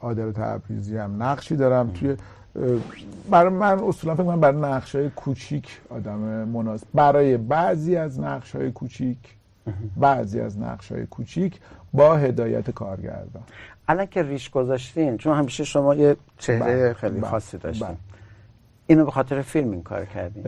عادل 0.02 0.32
تبریزی 0.32 0.98
هم 0.98 1.24
نقشی 1.24 1.56
دارم. 1.56 1.92
توی 1.92 2.16
برای 3.32 3.50
من 3.54 3.80
اصولا 3.80 4.16
فکر 4.16 4.24
کنم 4.24 4.40
برای 4.40 4.62
نقش 4.62 4.96
های 4.96 5.10
کوچیک 5.10 5.82
آدم 5.90 6.20
مناسب. 6.54 6.88
برای 6.94 7.38
بعضی 7.38 7.96
از 7.96 8.20
نقش 8.20 8.56
های 8.56 8.72
کوچیک 8.72 9.18
بعضی 9.98 10.40
از 10.40 10.60
نقش 10.60 10.92
های 10.92 11.06
کوچیک 11.06 11.60
با 11.94 12.16
هدایت 12.16 12.72
کارگردان. 12.72 13.44
الان 13.88 14.06
که 14.06 14.24
ریش 14.24 14.50
گذاشتین 14.50 15.18
چون 15.18 15.38
همیشه 15.38 15.64
شما 15.64 15.96
یه 15.96 16.16
چهره 16.38 16.60
بله، 16.60 16.94
خیلی 16.94 17.20
بله، 17.20 17.30
خاصی 17.30 17.58
داشتین. 17.58 17.88
بله. 17.88 17.98
اینو 18.88 19.06
به 19.06 19.12
خاطر 19.12 19.42
فیلم 19.42 19.72
این 19.72 19.84
کار 19.84 20.06
کردین. 20.06 20.44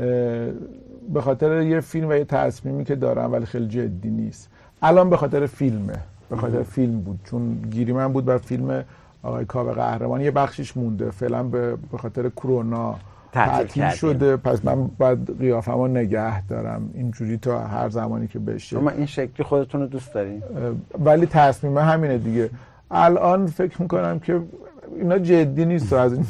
به 1.13 1.21
خاطر 1.21 1.62
یه 1.62 1.80
فیلم 1.80 2.10
و 2.10 2.13
یه 2.13 2.25
تصمیمی 2.25 2.86
که 2.86 2.95
دارم 2.95 3.32
ولی 3.32 3.45
خیلی 3.45 3.67
جدی 3.67 4.10
نیست. 4.10 4.49
الان 4.82 5.10
به 5.10 5.17
خاطر 5.17 5.45
فیلمه. 5.45 5.99
به 6.30 6.38
خاطر 6.38 6.63
فیلم 6.63 7.02
بود. 7.02 7.19
چون 7.23 7.56
گیری 7.71 7.93
من 7.93 8.13
بود 8.13 8.25
بر 8.25 8.38
فیلم 8.38 8.84
آقای 9.23 9.45
کاوه 9.45 9.73
قهرمان 9.73 10.21
یه 10.21 10.32
بخشیش 10.32 10.78
مونده. 10.78 11.12
فعلا 11.12 11.43
به 11.43 11.78
خاطر 11.97 12.30
کرونا 12.30 12.95
تعطیل. 13.32 13.89
شده. 13.89 14.38
پس 14.38 14.65
من 14.65 14.88
باید 14.88 15.39
قیافمو 15.39 15.88
نگه 15.88 16.47
دارم. 16.47 16.89
اینجوری 16.93 17.38
تا 17.38 17.60
هر 17.60 17.89
زمانی 17.89 18.28
که 18.28 18.39
بشه. 18.39 18.67
شما 18.78 18.89
این 18.89 19.06
شکلی 19.06 19.43
خودتون 19.43 19.82
رو 19.82 19.88
دوست 19.88 20.13
دارین؟ 20.13 20.43
ولی 20.99 21.25
تصمیم 21.25 21.78
همینه 21.78 22.17
دیگه. 22.17 22.49
الان 22.91 23.47
فکر 23.47 23.82
می‌کنم 23.82 24.19
که 24.19 24.41
اینا 24.95 25.17
جدی 25.17 25.65
نیست 25.65 25.93
از 25.93 26.13
این 26.13 26.25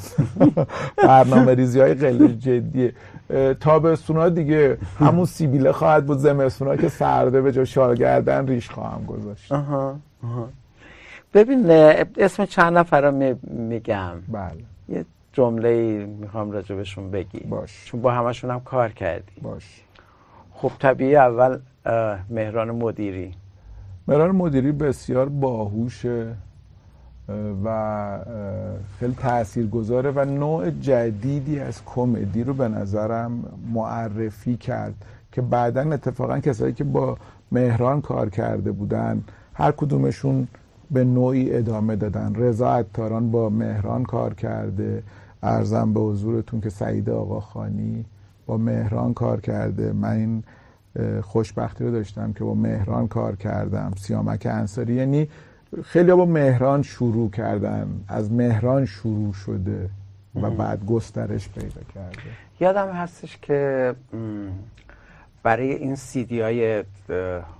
برنامه 0.98 1.54
ریزی 1.54 1.80
های 1.80 1.96
خیلی 1.96 2.36
جدیه. 2.36 2.94
تابستونا 3.60 4.30
دیگه 4.30 4.78
همون 5.00 5.26
سیبیله 5.26 5.72
خواهد 5.72 6.06
بود 6.06 6.18
زمستونا 6.18 6.76
که 6.76 6.90
سرده 6.90 7.42
به 7.42 7.52
جا 7.52 7.66
شال 7.66 7.96
گردن 7.96 8.48
ریش 8.48 8.70
خواهم 8.70 9.06
گذاشت. 9.06 9.52
آها 9.52 9.96
آها. 10.24 10.50
ببین 11.34 11.72
اسم 12.18 12.46
چند 12.46 12.78
نفر 12.78 13.12
میگم. 13.42 14.16
بله. 14.28 14.52
یه 14.90 15.06
جمله 15.34 16.06
می‌خوام 16.06 16.52
راجبشون 16.52 17.12
بگی 17.12 17.40
باش. 17.40 17.86
چون 17.86 18.02
با 18.02 18.12
همشون 18.12 18.52
هم 18.52 18.60
کار 18.60 18.90
کردی 18.90 19.42
باش. 19.42 19.84
خب 20.54 20.72
طبیعی 20.80 21.16
اول 21.16 21.60
مهران 22.30 22.72
مدیری. 22.72 23.32
مرار 24.08 24.32
مدیری 24.32 24.72
بسیار 24.72 25.30
باهوشه 25.30 26.10
اه، 26.10 26.36
و 27.64 28.20
خیلی 29.00 29.14
تاثیرگذاره 29.14 30.12
و 30.12 30.26
نوع 30.26 30.70
جدیدی 30.70 31.60
از 31.60 31.82
کمدی 31.86 32.44
رو 32.44 32.54
به 32.54 32.68
نظرم 32.68 33.44
معرفی 33.74 34.58
کرد 34.58 34.94
که 35.32 35.42
بعدا 35.42 35.82
اتفاقا 35.82 36.40
کسایی 36.40 36.74
که 36.74 36.84
با 36.84 37.18
مهران 37.52 38.02
کار 38.02 38.30
کرده 38.30 38.72
بودن 38.72 39.24
هر 39.54 39.72
کدومشون 39.72 40.48
به 40.92 41.04
نوعی 41.04 41.54
ادامه 41.58 41.96
دادن. 41.96 42.36
رضا 42.36 42.70
عطاران 42.76 43.32
با 43.32 43.50
مهران 43.50 44.04
کار 44.04 44.34
کرده. 44.34 45.04
ارزم 45.44 45.94
به 45.94 46.00
حضورتون 46.00 46.62
که 46.62 46.70
سعید 46.70 47.10
آقاخانی 47.10 48.06
با 48.46 48.58
مهران 48.58 49.14
کار 49.14 49.42
کرده. 49.42 49.94
من 49.94 50.10
این 50.10 50.44
خوشبختی 51.22 51.84
رو 51.84 51.92
داشتم 51.92 52.34
که 52.34 52.44
با 52.44 52.54
مهران 52.54 53.08
کار 53.08 53.36
کردم. 53.36 53.92
سیامک 53.98 54.48
انصاری 54.52 54.94
یعنی 54.94 55.28
خیلی 55.84 56.14
با 56.14 56.26
مهران 56.26 56.82
شروع 56.82 57.32
کردن. 57.32 57.88
از 58.08 58.32
مهران 58.32 58.86
شروع 58.86 59.34
شده 59.34 59.90
و 60.36 60.50
بعد 60.50 60.86
گسترش 60.86 61.50
پیدا 61.50 61.82
کرده. 61.96 62.18
یادم 62.60 62.92
هستش 62.92 63.38
که 63.42 63.96
برای 65.44 65.74
این 65.74 65.96
سیدی 65.96 66.42
های 66.42 66.84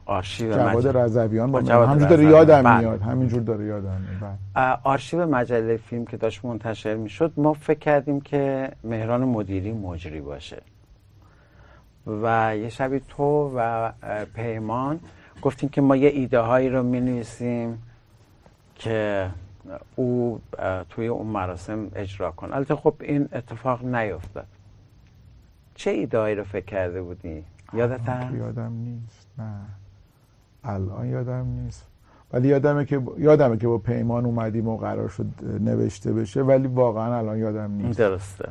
آرشیو 0.06 0.54
جواد 0.54 0.98
رضویان 0.98 1.52
با 1.52 1.60
همینجور 1.60 2.10
داره. 2.10 2.24
یادم 2.24 2.64
بله. 2.64 2.80
میاد. 2.80 3.02
همینجور 3.02 3.42
داره 3.42 3.66
یادم 3.66 4.02
میاد. 4.10 4.38
بله. 4.56 4.78
آرشیو 4.84 5.28
مجله 5.28 5.78
فیلم 5.78 6.06
که 6.06 6.18
داشت 6.18 6.46
منتشر 6.46 6.96
می‌شد 6.96 7.34
ما 7.38 7.54
فکر 7.54 7.80
کردیم 7.80 8.22
که 8.22 8.72
مهران 8.84 9.24
مدیری 9.24 9.72
مجری 9.74 10.22
باشه. 10.22 10.62
و 12.24 12.58
یه 12.58 12.70
شبی 12.70 13.02
تو 13.10 13.54
و 13.58 13.92
پیمان 14.34 15.00
گفتیم 15.42 15.70
که 15.70 15.82
ما 15.82 15.96
یه 15.96 16.10
ایده 16.10 16.40
هایی 16.40 16.70
رو 16.70 16.84
می 16.84 17.02
نویسیم 17.02 17.84
که 18.80 19.30
او 19.96 20.42
توی 20.90 21.08
اون 21.08 21.28
مراسم 21.28 21.92
اجرا 21.96 22.32
کن. 22.32 22.54
البته 22.54 22.76
خب 22.76 22.94
این 23.00 23.30
اتفاق 23.34 23.86
نیفتاد. 23.86 24.48
چه 25.76 25.92
ایده 25.92 26.20
هایی 26.20 26.36
رو 26.36 26.44
فکر 26.44 26.66
کرده 26.66 27.02
بودی؟ 27.02 27.44
یادت 27.74 28.10
هست؟ 28.10 28.36
یادم 28.36 28.72
نیست. 28.72 29.28
نه. 29.38 29.54
الان 30.64 31.08
یادم 31.08 31.48
نیست. 31.48 31.88
ولی 32.34 32.48
یادمه 32.48 32.86
که 32.86 33.02
یادمه 33.18 33.58
که 33.58 33.68
با 33.68 33.78
پیمان 33.78 34.26
اومدیم 34.26 34.68
و 34.68 34.78
قرار 34.78 35.10
شد 35.10 35.26
نوشته 35.60 36.14
بشه 36.14 36.42
ولی 36.42 36.68
واقعا 36.68 37.18
الان 37.18 37.38
یادم 37.38 37.72
نیست. 37.72 38.00
درسته. 38.00 38.50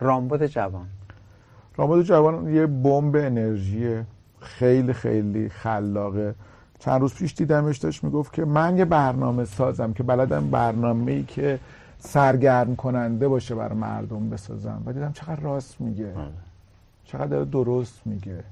رامبد 0.00 0.46
جوان. 0.46 0.86
راماد 1.76 2.02
جوان 2.02 2.54
یه 2.54 2.66
بمب 2.66 3.16
انرژی 3.16 4.02
خیلی 4.40 4.92
خیلی 4.92 5.48
خلاقه. 5.48 6.34
چند 6.84 7.00
روز 7.00 7.14
پیش 7.14 7.34
دیدمش 7.34 7.78
داشت 7.78 8.04
می‌گفت 8.04 8.32
که 8.32 8.44
من 8.44 8.78
یه 8.78 8.84
برنامه 8.84 9.44
سازم 9.44 9.92
که 9.92 10.02
بلدم 10.02 10.50
برنامه 10.50 11.12
ای 11.12 11.22
که 11.22 11.58
سرگرم 11.98 12.76
کننده 12.76 13.28
باشه 13.28 13.54
برای 13.54 13.78
مردم 13.78 14.30
بسازم. 14.30 14.82
و 14.86 14.92
دیدم 14.92 15.12
چقدر 15.12 15.40
راست 15.40 15.80
میگه. 15.80 16.14
چقدر 17.04 17.26
داره 17.26 17.44
درست 17.44 18.00
میگه. 18.04 18.44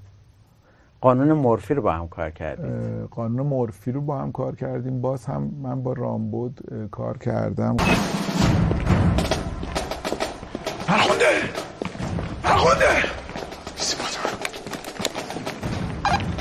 قانون 1.01 1.33
مورفی 1.33 1.75
رو 1.75 1.83
با 1.83 1.93
هم 1.93 2.09
کار 2.09 2.31
کردیم 2.31 3.07
قانون 3.07 3.47
مورفی 3.47 3.93
رو 3.93 4.01
با 4.01 4.19
هم 4.19 4.33
کار 4.33 4.57
کردیم. 4.57 5.01
باز 5.01 5.27
هم 5.27 5.51
من 5.63 5.83
با 5.83 5.93
رامبد 5.93 6.73
اه، 6.73 6.87
کار 6.87 7.19
کردم. 7.19 7.77
فرخونده 10.87 11.25
فرخونده 12.43 13.00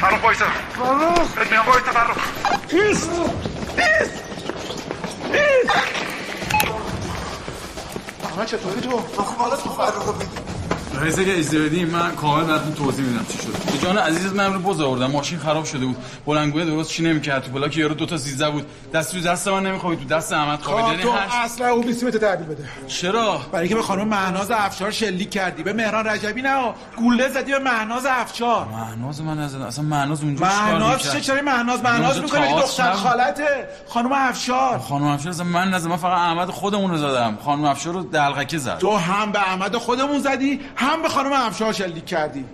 فرخ 0.10 0.24
وایسا 0.24 0.46
فرخ 0.76 1.32
بهت 1.36 1.52
میگم 1.52 1.66
وایسا 1.68 1.92
فرخ 1.92 2.18
ایست 2.70 3.10
ایست 3.78 4.24
ایست 5.34 5.76
آقا 8.24 8.46
چطوری 8.46 8.82
تو؟ 8.82 8.98
آخه 9.18 9.36
حالا 9.36 9.56
تو 9.56 9.70
فرخ 9.70 10.06
رو 10.06 10.14
بگی 10.14 10.39
رئیس 11.02 11.20
اگه 11.20 11.34
اجازه 11.34 11.60
بدی 11.60 11.86
من 11.86 12.16
کامل 12.16 12.44
براتون 12.44 12.74
توضیح 12.74 13.06
میدم 13.06 13.26
چی 13.32 13.38
شد. 13.38 13.72
به 13.72 13.78
جان 13.78 13.98
عزیز 13.98 14.34
من 14.34 14.46
امروز 14.46 14.64
بز 14.64 14.82
آوردم 14.82 15.12
ماشین 15.12 15.40
خراب 15.40 15.66
شده 15.66 15.86
بود. 15.86 15.98
بلنگوی 16.26 16.66
درست 16.66 16.90
چی 16.90 17.04
نمی‌کرد 17.04 17.44
تو 17.44 17.52
بلاک؟ 17.52 17.78
یارو 17.78 17.94
دو 17.94 18.06
تا 18.06 18.18
13 18.18 18.50
بود. 18.50 18.66
دست 18.94 19.12
تو 19.12 19.22
دست 19.22 19.48
من 19.48 19.66
نمیخوابید 19.66 20.00
تو 20.00 20.06
دست 20.06 20.34
احمد 20.34 20.62
خوابید 20.62 20.86
یعنی 20.86 21.04
تو 21.04 21.12
هر 21.12 21.46
اصلا 21.46 21.68
اون 21.68 21.82
بیسیمت 21.82 22.18
تحویل 22.18 22.48
بده. 22.48 22.64
چرا؟ 22.88 23.42
برای 23.52 23.62
اینکه 23.62 23.76
به 23.76 23.82
خانم 23.82 24.08
مهناز 24.08 24.52
افشار 24.52 24.92
شلیک 24.92 25.30
کردی. 25.30 25.64
به 25.64 25.74
مهران 25.74 26.06
رجبی 26.08 26.42
نه 26.42 26.74
گوله 26.98 27.30
زدی 27.30 27.52
به 27.52 27.60
مهناز 27.60 28.06
افشار. 28.06 28.68
مهناز 28.68 29.22
من 29.22 29.40
نزدم 29.40 29.62
اصلا 29.62 29.86
مهناز 29.86 30.24
اونجا 30.24 30.46
چیکار 30.46 30.74
مهناز؟ 30.74 31.12
چه 31.12 31.22
چرا 31.22 31.42
مهناز؟ 31.42 31.84
مهناز 31.84 32.20
می‌کنه 32.20 32.48
تئاتر 32.48 32.62
دختر. 32.62 32.94
خالته. 32.94 33.68
خانم 33.88 34.12
افشار. 34.12 34.80
خانم 34.80 35.06
افشار 35.06 35.32
اصلا 35.32 35.46
من 35.46 35.70
نزدم 35.70 35.90
من 35.90 35.98
فقط 35.98 36.18
احمد 36.18 36.50
خودمون 36.50 36.92
رو 36.92 36.98
زدم. 36.98 37.38
خانم 37.46 37.64
افشار 37.64 37.94
رو 37.94 38.04
دلقکه 38.04 38.58
زد. 38.58 38.78
تو 38.78 38.98
هم 38.98 39.32
به 39.32 39.40
احمد 39.40 39.76
خودمون 39.76 40.20
زدی 40.20 40.60
هم 40.76 40.89
به 40.98 41.10
خانم 41.10 41.34
افشار 41.34 41.74
شلیک 41.74 42.06
کردی 42.06 42.46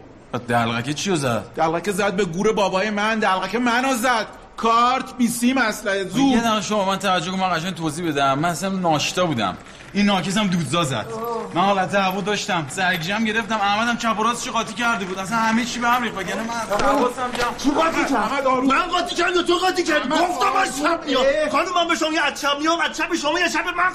دلغکه 0.48 0.94
چیو 0.94 1.16
زد؟ 1.16 1.46
دلغکه 1.56 1.92
زد 1.92 2.16
به 2.16 2.26
گور 2.26 2.54
بابای 2.54 2.90
من 2.90 3.20
دلغکه 3.20 3.60
منو 3.60 3.96
زد. 3.96 4.28
کارت 4.58 5.18
بیسی 5.18 5.54
مسئله 5.54 5.98
یه 5.98 6.04
زود 6.04 6.34
دقیقه 6.34 6.62
شما 6.62 6.86
من 6.86 7.00
توجه 7.00 7.32
کن 7.32 7.40
من 7.40 7.50
قشنگ 7.50 7.76
توضیح 7.76 8.12
بدم. 8.12 8.40
من 8.40 8.50
اصلا 8.50 8.70
ناشتا 8.70 9.26
بودم. 9.26 9.58
این 9.96 10.06
ناکس 10.06 10.38
هم 10.38 10.48
دودزا 10.48 10.84
زد. 10.84 11.06
من 11.54 11.62
حالت 11.62 11.96
هوا 11.96 12.22
داشتم 12.22 12.66
سرگیجه 12.70 13.16
هم 13.16 13.24
گرفتم. 13.26 13.56
احمدم 13.56 13.98
چپ 13.98 14.20
و 14.20 14.24
راستش 14.24 14.50
قاطی 14.50 14.74
کرده 14.74 15.06
بود. 15.06 15.20
اصلا 15.20 15.38
همه 15.38 15.66
چی 15.66 15.80
به 15.80 15.88
هم 15.88 16.04
ریخت. 16.04 16.18
وگرنه 16.18 16.42
من 16.44 16.86
حواسم 16.86 17.32
جمع 17.38 17.54
تو 17.58 17.72
قاطی 17.82 18.14
کرد؟ 18.14 18.48
من 18.48 18.82
قاطی 18.82 19.16
کردم 19.16 19.42
تو 19.42 19.56
قاطی 19.56 19.84
کردی. 19.84 20.10
گفتم 20.10 20.56
از 20.62 20.80
شب 20.80 21.06
میام. 21.06 21.24
خانم 21.52 21.74
من 21.76 21.88
به 21.88 21.96
شما 21.96 22.10
یه 22.10 22.22
از 22.22 22.42
شب 22.42 22.60
میام 22.60 22.80
از 22.82 22.98
شب 22.98 23.16
شما 23.22 23.40
یه 23.40 23.50
شب 23.50 23.66
من. 23.78 23.92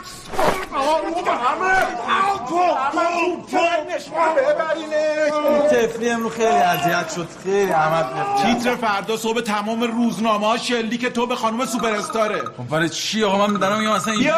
تفلی 5.71 6.11
امرو 6.11 6.29
خیلی 6.29 6.47
اذیت 6.49 7.13
شد. 7.15 7.29
خیلی 7.45 7.73
احمد 7.73 8.07
تیتر 8.43 8.75
فردا 8.77 9.17
صبح 9.17 9.41
تمام 9.41 9.83
روزنامه 9.83 10.47
ها 10.47 10.57
شلیک 10.59 11.07
تو 11.07 11.27
به 11.27 11.37
خانم 11.37 11.67
سوپر 11.67 11.93
استاره 11.93 12.39
خب 12.57 12.69
برای 12.71 12.89
چی 12.89 13.25
آقا؟ 13.25 13.47
من 13.47 13.55
دارم 13.59 13.79
میگم 13.79 13.93
اصلا 13.93 14.13
این- 14.13 14.23
بیا. 14.23 14.35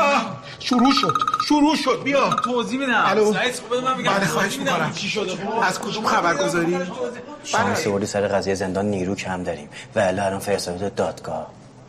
شروع 0.61 0.93
شد. 1.01 1.15
شروع 1.53 1.77
شد 1.77 2.03
بیا. 2.05 2.31
توضیح 2.45 2.81
میدم. 2.81 3.03
الو. 3.07 3.33
خب 3.33 3.39
بده 3.71 3.85
من 3.85 3.97
میگم 3.97 4.13
بله 4.13 4.27
خواهش 4.27 4.57
می‌کنم. 4.57 4.93
چی 4.95 5.09
شده. 5.09 5.31
خب. 5.31 5.37
از 5.63 5.81
کدوم 5.81 6.05
خبرگزاری؟ 6.05 6.79
شانس 7.45 7.87
بردی 7.87 8.07
سر 8.07 8.29
قضیه 8.29 8.55
زندان 8.55 8.87
نیرو 8.87 9.15
کم 9.15 9.43
داریم 9.43 9.69
و 9.97 9.99
الا 9.99 10.25
الان 10.27 10.39
فرستاده 10.39 10.89
دادگاه 10.89 11.47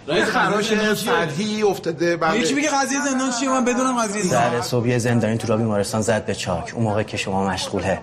رئیس 0.08 0.26
خراش 0.26 0.74
فتحی 0.74 1.64
افتاده 1.64 2.18
بله 2.18 2.40
یکی 2.40 2.56
بگه 2.56 2.70
قضیه 2.70 3.00
زندان 3.06 3.32
چیه؟ 3.40 3.50
من 3.50 3.66
بدونم 3.66 4.02
قضیه 4.02 4.24
زندان. 4.24 4.52
در 4.52 4.62
صبح 4.62 4.88
یه 4.88 4.98
زندانی 4.98 5.38
تو 5.38 5.48
را 5.48 5.58
بیمارستان 5.58 6.02
زد 6.02 6.26
به 6.26 6.36
چاک. 6.36 6.72
اون 6.76 6.84
موقع 6.84 7.04
که 7.04 7.18
شما 7.18 7.48
مشغوله 7.50 8.00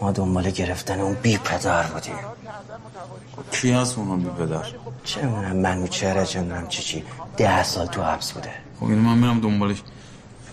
ما 0.00 0.12
دنبال 0.12 0.50
گرفتن 0.50 1.00
اون 1.00 1.14
بی 1.14 1.38
پدر 1.38 1.82
بودیم. 1.82 2.14
کی 3.52 3.70
هست 3.70 3.98
اون 3.98 4.20
بی 4.20 4.30
پدر؟ 4.46 4.64
چه 5.04 5.22
می‌دونم 5.22 5.56
منو 5.56 5.86
چهره 5.86 6.26
چه 6.26 6.40
می‌دونم 6.40 6.68
چی 6.68 6.82
چی؟ 6.82 7.04
ده 7.36 7.62
سال 7.62 7.86
تو 7.86 8.02
حبس 8.02 8.32
بوده. 8.32 8.50
خب 8.80 8.84
اینو 8.86 9.00
من 9.00 9.18
میرم 9.18 9.40
دنبالش. 9.40 9.82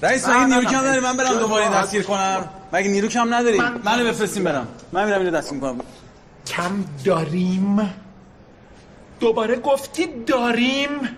رئیس 0.01 0.27
مگه 0.27 0.45
نیرو 0.45 0.63
کم 0.63 0.77
نداری 0.77 0.99
من 0.99 1.17
برم 1.17 1.39
دوباره 1.39 1.63
این 1.63 1.81
دستگیر 1.81 2.03
کنم. 2.03 2.49
مگه 2.73 2.89
نیرو 2.89 3.07
کم 3.07 3.33
نداری 3.33 3.62
منو 3.83 4.05
بفرستین 4.05 4.43
برم. 4.43 4.67
من 4.91 5.05
میرم 5.05 5.19
اینو 5.19 5.31
دستگیر 5.31 5.60
کنم 5.60 5.79
کم 6.47 6.86
داریم. 7.05 7.93
دوباره 9.19 9.55
گفتی 9.55 10.07
داریم. 10.25 11.17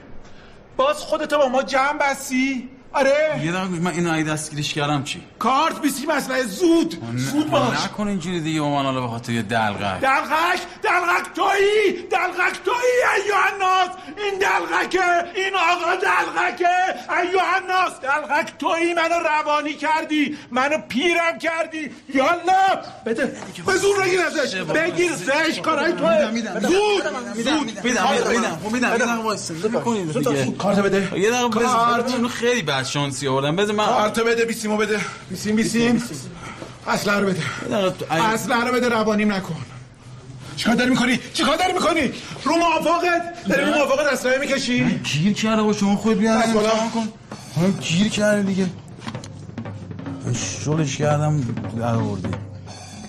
باز 0.78 0.98
خودتو 0.98 1.38
با 1.38 1.50
ما 1.50 1.64
جمع 1.64 1.98
بستی 1.98 2.70
آره. 2.94 3.42
یه 3.44 3.52
دقیقه 3.52 3.68
من 3.68 3.92
اینو 3.92 4.14
اگه 4.14 4.24
دستگیرش 4.24 4.74
کردم 4.74 5.04
چی؟ 5.04 5.22
کارت 5.40 5.82
بیسی 5.82 6.06
مسئله 6.06 6.44
زود 6.44 7.04
زود 7.16 7.50
باش. 7.52 7.84
نکن 7.86 8.08
اینجوری 8.08 8.42
دیگه 8.42 8.62
با 8.62 8.70
من 8.70 8.84
حالا 8.86 9.02
به 9.02 9.08
خاطر 9.08 9.32
یه 9.32 9.42
دلغک. 9.42 10.00
دلغک؟ 10.02 10.60
دلغک 10.84 11.34
تویی؟ 11.36 11.94
دلغک 12.12 12.60
تویی 12.66 13.00
ایوه 13.16 13.54
الناس 13.54 13.90
این 14.18 14.40
دلغکه 14.40 15.40
این 15.40 15.56
آقا 15.56 15.96
دلغکه. 15.96 16.76
ایوه 17.22 17.44
الناس 17.56 17.94
دلغک 18.02 18.58
تویی 18.60 18.94
منو 18.94 19.20
روانی 19.24 19.74
کردی 19.74 20.38
منو 20.52 20.78
پیرم 20.90 21.38
کردی. 21.40 21.92
یالا 22.14 22.82
بده 23.06 23.38
به 23.66 23.76
زور 23.76 24.02
بگیر 24.02 24.22
ازش. 24.22 24.56
بگیر 24.56 25.12
زش 25.12 25.60
کارای 25.60 25.94
توه. 25.94 26.32
زود 26.60 26.62
زود. 26.62 27.04
میدم 27.36 27.64
میدم 27.84 27.84
میدم. 27.84 28.60
خب 28.64 28.72
میدم 28.72 28.90
دقیقه 28.90 29.16
وایسا 29.16 29.54
بکنید 29.54 30.14
دیگه. 30.14 30.52
کارت 30.52 30.80
بده. 30.80 31.20
یه 31.20 31.32
دقیقه 31.32 31.50
کارت. 31.50 31.66
بذار 32.06 32.16
اینو 32.16 32.28
خیلی 32.28 32.62
بد 32.80 32.86
شانسی 32.86 33.28
آوردم 33.28 33.56
بذار 33.56 33.76
من 33.76 33.86
کارت 33.86 34.20
بده 34.20 34.46
بیسیمو 34.46 34.78
بده 34.78 35.00
بیسیم 35.30 35.56
بیسیم 35.56 36.04
اصلا 36.88 37.20
رو 37.20 37.28
بده 37.28 37.42
اصلا 38.12 38.68
رو 38.68 38.74
بده 38.74 38.90
روانیم 38.90 39.32
نکن 39.32 39.56
چیکار 40.56 40.76
داری 40.76 40.90
می‌کنی؟ 40.90 41.20
چیکار 41.34 41.58
داری 41.58 41.74
می‌کنی؟ 41.74 42.12
رو 42.44 42.56
موافقت؟ 42.56 43.48
داری 43.50 43.66
رو 43.66 43.74
موافقت 43.74 44.14
اسلحه 44.14 44.40
می‌کشی؟ 44.40 44.84
گیر 44.84 45.34
کرده 45.34 45.62
با 45.62 45.74
شما 45.74 45.96
خود 45.96 46.18
بیارم 46.18 46.42
دست 46.42 46.54
بالا. 46.54 46.70
من 47.58 47.72
گیر 47.72 48.10
کرده 48.10 48.44
دیگه 48.44 48.66
شلش 50.34 50.98
کردم 50.98 51.42
در 51.80 51.96
آوردی 51.96 52.30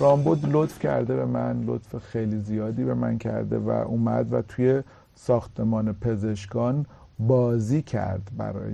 رامبد 0.01 0.53
لطف 0.53 0.79
کرده 0.79 1.17
به 1.17 1.25
من 1.25 1.65
لطف 1.67 1.97
خیلی 2.13 2.39
زیادی 2.39 2.85
به 2.85 2.95
من 2.95 3.19
کرده 3.19 3.59
و 3.59 3.71
اومد 3.71 4.33
و 4.33 4.43
توی 4.43 4.83
ساختمان 5.15 5.93
پزشکان 5.93 6.87
بازی 7.27 7.83
کرد 7.83 8.31
برای 8.37 8.73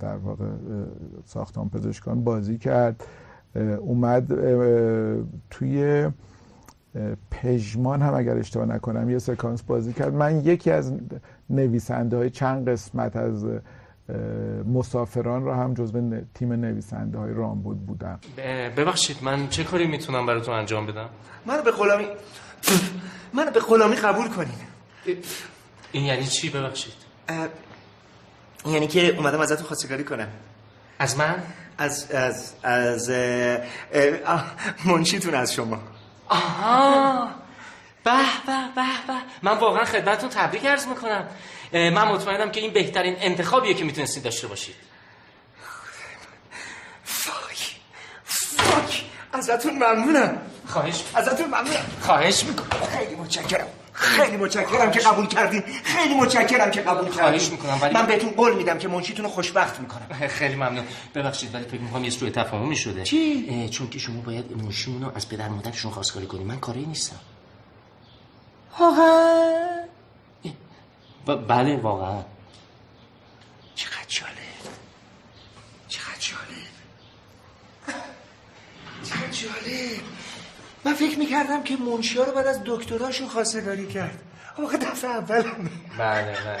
در 0.00 0.16
واقع 0.16 0.44
ساختمان 1.24 1.68
پزشکان 1.68 2.24
بازی 2.24 2.58
کرد. 2.58 3.04
اومد 3.78 4.26
توی 5.50 6.08
پژمان 7.30 8.02
هم 8.02 8.14
اگر 8.14 8.36
اشتباه 8.36 8.66
نکنم 8.66 9.10
یه 9.10 9.18
سکانس 9.18 9.62
بازی 9.62 9.92
کرد. 9.92 10.14
من 10.14 10.44
یکی 10.44 10.70
از 10.70 10.92
نویسنده 11.50 12.16
های 12.16 12.30
چند 12.30 12.68
قسمت 12.68 13.16
از 13.16 13.46
مسافران 14.66 15.44
را 15.44 15.56
هم 15.56 15.74
جزو 15.74 16.20
تیم 16.34 16.52
نویسنده 16.52 17.18
های 17.18 17.34
رامبود 17.34 17.86
بودم. 17.86 18.18
ببخشید 18.76 19.16
من 19.22 19.48
چه 19.48 19.64
کاری 19.64 19.86
می‌تونم 19.86 20.26
براتون 20.26 20.54
انجام 20.54 20.86
بدم؟ 20.86 21.08
منو 21.46 21.62
به 21.62 21.70
غلامی 21.70 22.06
منو 23.34 23.50
به 23.50 23.60
غلامی 23.60 23.96
قبول 23.96 24.28
کنین. 24.28 24.48
این 25.92 26.04
یعنی 26.04 26.24
چی؟ 26.24 26.50
ببخشید. 26.50 26.94
یعنی 28.68 28.86
که 28.86 29.16
اومدم 29.16 29.40
ازتون 29.40 29.66
خواستگاری 29.66 30.04
کنم. 30.04 30.28
از 30.98 31.16
من؟ 31.16 31.42
از 31.78 32.10
از 32.10 32.54
از 32.62 33.10
منشیتون 34.84 35.34
از 35.34 35.54
شما. 35.54 35.78
آها. 36.28 37.28
به 38.04 38.10
به 38.46 38.52
به 38.74 38.82
به. 39.06 39.14
من 39.42 39.58
واقعا 39.58 39.84
خدمتتون 39.84 40.28
تبریک 40.28 40.66
عرض 40.66 40.86
می‌کنم. 40.86 41.28
من 41.72 42.08
مطمئنم 42.08 42.50
که 42.50 42.60
این 42.60 42.72
بهترین 42.72 43.16
انتخابیه 43.20 43.74
که 43.74 43.84
می‌تونستید 43.84 44.22
داشته 44.22 44.46
باشید. 44.46 44.74
فاک 47.04 47.76
فاک. 48.24 49.04
ازتون 49.32 49.74
ممنونم. 49.74 50.38
خواهش. 50.66 51.04
ازتون 51.14 51.46
ممنونم. 51.46 51.86
خواهش 52.00 52.44
می‌کنم. 52.44 52.86
خیلی 52.98 53.14
متشکرم. 53.14 53.66
خیلی 53.98 54.36
متشکرم 54.36 54.90
که 54.90 55.00
قبول 55.00 55.26
کردین 55.26 55.62
خیلی 55.84 56.14
متشکرم 56.14 56.70
که 56.70 56.80
قبول 56.80 57.04
کردین 57.04 57.20
خواهش 57.20 57.48
می‌کنم، 57.50 57.78
ولی- 57.82 57.94
من 57.94 58.06
بهتون 58.06 58.30
قول 58.30 58.54
میدم 58.54 58.78
که 58.78 58.88
منشیتون 58.88 59.24
رو 59.24 59.30
خوشبخت 59.30 59.80
می‌کنم. 59.80 60.06
خیلی 60.38 60.54
ممنون. 60.54 60.84
ببخشید 61.14 61.54
ولی 61.54 61.64
فکر 61.64 61.80
می‌کنم 61.80 62.04
یه 62.04 62.10
سوء 62.10 62.30
تفاهمی 62.30 62.76
شده. 62.76 63.02
چی؟ 63.04 63.68
چون 63.68 63.88
که 63.90 63.98
شما 63.98 64.20
باید 64.20 64.62
منشیمون 64.62 65.02
رو 65.02 65.12
از 65.16 65.28
پدر 65.28 65.48
مادرشون 65.48 65.90
خواستگاری 65.90 66.26
کنی. 66.26 66.44
من 66.44 66.60
کاری 66.60 66.86
نیستم. 66.86 67.16
ب- 71.26 71.46
بله 71.48 71.76
واقعا. 71.76 72.22
چقدر 73.74 74.04
جالب. 74.08 74.32
چقدر 75.88 76.18
جالب. 76.18 76.68
چقدر 79.04 79.30
جالب. 79.30 80.00
من 80.84 80.94
فکر 80.94 81.18
می‌کردم 81.18 81.62
که 81.62 81.74
منشیا 81.76 82.24
رو 82.24 82.32
بعد 82.32 82.46
از 82.46 82.60
دکتراشون 82.66 83.28
خواستگاری 83.28 83.86
کرد. 83.86 84.18
آقا 84.58 84.76
دفعه 84.76 85.10
اول 85.10 85.42
بله 85.98 86.22
بله. 86.22 86.58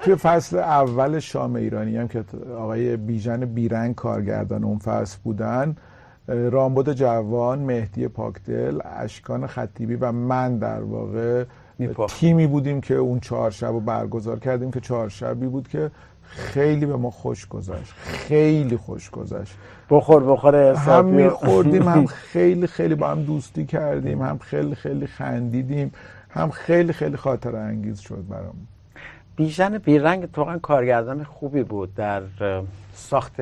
توی 0.00 0.14
فصل 0.14 0.58
اول 0.58 1.18
شام 1.18 1.56
ایرانی 1.56 1.96
هم 1.96 2.08
که 2.08 2.24
آقای 2.58 2.96
بیژن 2.96 3.44
بیرنگ 3.44 3.94
کارگردان 3.94 4.64
اون 4.64 4.78
فصل 4.78 5.18
بودن 5.24 5.76
رامبد 6.28 6.92
جوان 6.92 7.58
مهدی 7.58 8.08
پاکدل 8.08 8.80
اشکان 8.84 9.46
خطیبی 9.46 9.96
و 9.96 10.12
من 10.12 10.58
در 10.58 10.82
واقع 10.82 11.44
تیمی 12.08 12.46
بودیم 12.46 12.80
که 12.80 12.94
اون 12.94 13.20
چهار 13.20 13.50
شب 13.50 13.66
رو 13.66 13.80
برگزار 13.80 14.38
کردیم 14.38 14.70
که 14.70 14.80
چهار 14.80 15.08
شبی 15.08 15.46
بود 15.46 15.68
که 15.68 15.90
خیلی 16.32 16.86
به 16.86 16.96
ما 16.96 17.10
خوش 17.10 17.48
گذشت. 17.48 17.92
خیلی 17.92 18.76
خوش 18.76 19.10
گذشت. 19.10 19.54
بخور 19.90 20.22
بخور 20.24 20.56
هم 20.56 21.04
میخوردیم 21.04 21.88
هم 21.88 22.06
خیلی 22.32 22.66
خیلی 22.66 22.94
با 22.94 23.08
هم 23.08 23.22
دوستی 23.22 23.66
کردیم 23.66 24.22
هم 24.22 24.38
خیلی 24.38 24.74
خیلی 24.74 25.06
خندیدیم 25.06 25.92
هم 26.30 26.50
خیلی 26.50 26.92
خیلی 26.92 27.16
خاطر 27.16 27.56
انگیز 27.56 27.98
شد 28.00 28.24
برام. 28.28 28.54
بیژن 29.36 29.78
بیرنگ 29.78 30.22
اتفاقا 30.22 30.58
کارگردان 30.58 31.24
خوبی 31.24 31.62
بود 31.62 31.94
در 31.94 32.22
ساخت 32.94 33.32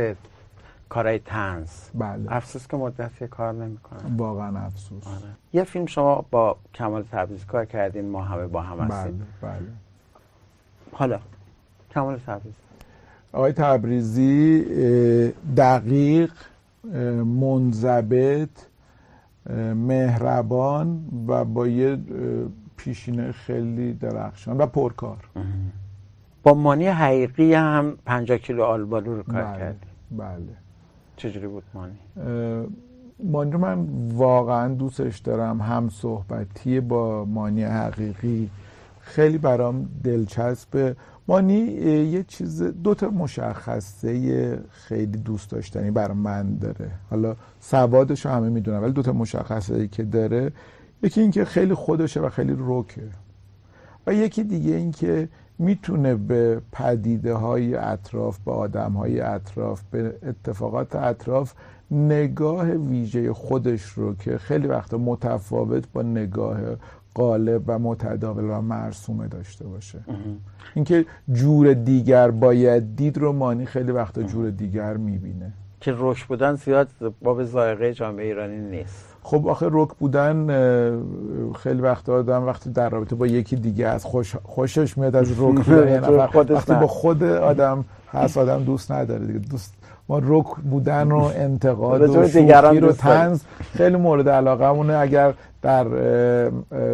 کارهای 0.89 1.19
تنز 1.19 1.69
بله. 1.95 2.25
افسوس 2.29 2.67
که 2.67 2.77
مدتی 2.77 3.27
کار 3.27 3.53
نمی‌کنه. 3.53 4.01
واقعا 4.17 4.59
افسوس. 4.59 5.05
یه 5.53 5.65
فیلم 5.65 5.87
شما 5.87 6.25
با 6.31 6.57
کمال 6.75 7.05
تبریزی 7.13 7.45
کار 7.47 7.65
کردین 7.65 8.09
ما 8.09 8.23
همه 8.23 8.47
با 8.47 8.61
هم 8.63 8.77
بله 8.77 8.95
هستیم. 8.95 9.27
بله 9.43 9.61
حالا 10.93 11.19
کمال 11.95 12.17
تبریزی 12.27 12.57
آقای 13.33 13.53
تبریزی 13.53 14.63
دقیق 15.57 16.33
منضبط 17.25 18.49
مهربان 19.75 21.05
و 21.29 21.45
با 21.45 21.67
یه 21.67 21.99
پیشینه 22.77 23.33
خیلی 23.33 23.93
درخشان 23.93 24.59
و 24.59 24.67
پرکار. 24.67 25.29
با 26.43 26.55
مانی 26.55 26.87
حقیقی 26.87 27.55
هم 27.55 27.97
50 28.07 28.39
کیلو 28.39 28.63
آلبالو 28.63 29.17
رو 29.17 29.23
کار 29.23 29.43
بله 29.43 29.59
کردی. 29.59 29.87
بله. 30.11 30.57
چجوری 31.17 31.47
بود 31.47 31.63
مانی؟ 31.75 31.99
مانی 33.25 33.51
رو 33.51 33.59
من 33.59 33.87
واقعا 34.15 34.75
دوستش 34.75 35.19
دارم 35.19 35.61
هم 35.61 35.89
صحبتی 35.89 36.81
با 36.81 37.25
مانی 37.25 37.63
حقیقی. 37.63 38.51
خیلی 39.01 39.39
برام 39.39 39.89
دلچسبه. 40.05 40.97
مانی 41.31 41.59
یه 42.13 42.23
چیز 42.23 42.63
دو 42.63 42.95
تا 42.95 43.11
مشخصه 43.11 44.59
خیلی 44.71 45.19
دوست 45.19 45.51
داشتنی 45.51 45.91
برای 45.91 46.17
من 46.17 46.57
داره. 46.57 46.91
حالا 47.11 47.37
سوادش 47.61 48.27
همه 48.27 48.49
می‌دونم 48.49 48.83
ولی 48.83 48.93
دو 48.93 49.03
تا 49.03 49.13
مشخصه 49.13 49.89
که 49.89 50.03
داره. 50.03 50.53
یکی 51.03 51.21
اینکه 51.21 51.45
خیلی 51.45 51.75
خودشه 51.75 52.21
و 52.21 52.29
خیلی 52.29 52.53
روکه 52.53 53.03
و 54.07 54.15
یکی 54.15 54.45
دیگه 54.45 54.75
اینکه 54.75 55.29
می‌تونه 55.59 56.15
به 56.15 56.61
پدیده 56.73 57.35
های 57.35 57.75
اطراف 57.75 58.39
به 58.39 58.53
آدم 58.53 58.93
های 58.93 59.21
اطراف 59.21 59.83
به 59.91 60.15
اتفاقات 60.23 60.97
اطراف 60.97 61.53
نگاه 61.91 62.71
ویژه 62.71 63.33
خودش 63.33 63.85
رو 63.85 64.15
که 64.15 64.39
خیلی 64.39 64.67
وقتا 64.67 64.99
متفاوت 64.99 65.85
با 65.93 66.03
نگاه 66.03 66.61
قالب 67.15 67.63
و 67.67 67.79
متداول 67.79 68.45
و 68.45 68.61
مرسومه 68.61 69.29
داشته 69.29 69.67
باشه. 69.67 69.99
اینکه 70.75 71.07
جور 71.33 71.75
دیگر 71.75 72.31
باید 72.31 72.97
دید 72.97 73.19
رو 73.19 73.33
مانی 73.33 73.67
خیلی 73.67 73.93
وقتا 73.93 74.23
جور 74.23 74.51
دیگر 74.51 74.97
می‌بینه. 74.97 75.53
که 75.81 75.95
رشد 75.99 76.27
بودن 76.27 76.55
زیاد 76.55 76.89
باب 77.23 77.45
زائقه 77.45 77.95
جامعه 77.95 78.27
ایرانی 78.27 78.59
نیست. 78.59 79.15
خب 79.23 79.49
آخه 79.49 79.67
رک 79.71 79.89
بودن 79.99 80.47
خیلی 81.53 81.81
وقت 81.81 82.09
آدم 82.09 82.47
وقتی 82.47 82.71
در 82.71 82.89
رابطه 82.89 83.17
با 83.17 83.27
یکی 83.27 83.57
دیگه 83.57 83.87
از 83.87 84.05
خوش 84.05 84.37
خوشش 84.43 84.99
میاد 84.99 85.17
از 85.17 85.31
رک 85.33 85.65
بودن 85.65 86.05
وقتی 86.55 86.75
با 86.75 86.87
خود 86.87 87.23
آدم 87.23 87.85
هست 88.13 88.39
آدم 88.39 88.65
دوست 88.65 88.93
نداره 88.93 89.27
دیگه. 89.27 89.39
دوست 89.39 89.75
ما 90.11 90.21
رک 90.25 90.57
بودن 90.71 91.13
و 91.13 91.19
انتقاد 91.19 92.01
و 92.03 92.29
شوخی 92.29 92.81
رو 92.81 92.93
تنز 92.93 93.43
خیلی 93.73 93.97
مورد 93.97 94.29
علاقه 94.29 94.95
اگر 94.95 95.35
در 95.63 95.87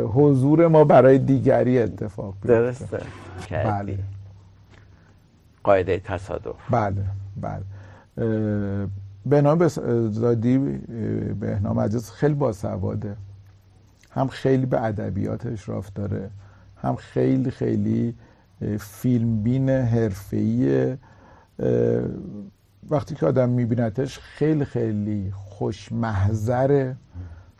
حضور 0.04 0.66
ما 0.66 0.84
برای 0.84 1.18
دیگری 1.18 1.78
اتفاق 1.78 2.34
بیفته. 2.42 2.48
درسته. 2.48 3.00
بله. 3.50 3.98
قاعده 5.64 5.98
تصادف. 5.98 6.54
بله 6.70 7.04
بله. 7.36 7.62
بهنام 9.26 9.68
زادی 10.08 10.58
بهنام 11.40 11.80
عزیز 11.80 12.10
خیلی 12.10 12.34
باسواده. 12.34 13.16
هم 14.10 14.28
خیلی 14.28 14.66
به 14.66 14.84
ادبیات 14.84 15.46
اشراف 15.46 15.90
داره 15.94 16.30
هم 16.82 16.96
خیلی 16.96 17.50
خیلی 17.50 18.14
فیلم 18.80 19.42
بین 19.42 19.70
حرفه‌ای 19.70 20.96
وقتی 22.90 23.14
که 23.14 23.26
آدم 23.26 23.48
میبینتش 23.48 24.18
خیلی 24.18 24.64
خیلی 24.64 25.32
خوشمحضره 25.36 26.96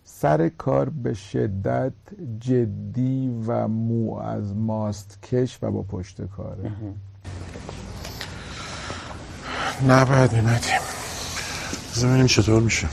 سر 0.05 0.49
کار 0.49 0.89
به 0.89 1.15
شدت 1.15 1.93
جدی 2.41 3.45
و 3.47 3.69
مو 3.69 4.19
از 4.19 4.57
ماست 4.57 5.23
کش 5.23 5.59
و 5.63 5.71
با 5.71 5.83
پشت 5.83 6.27
کاره. 6.27 6.73
نه 9.89 10.05
باید 10.05 10.33
میمدیم 10.33 10.81
ببینیم 12.03 12.27
چطور 12.27 12.63
میشه. 12.63 12.89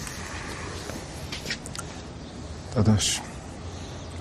داداش 2.75 3.21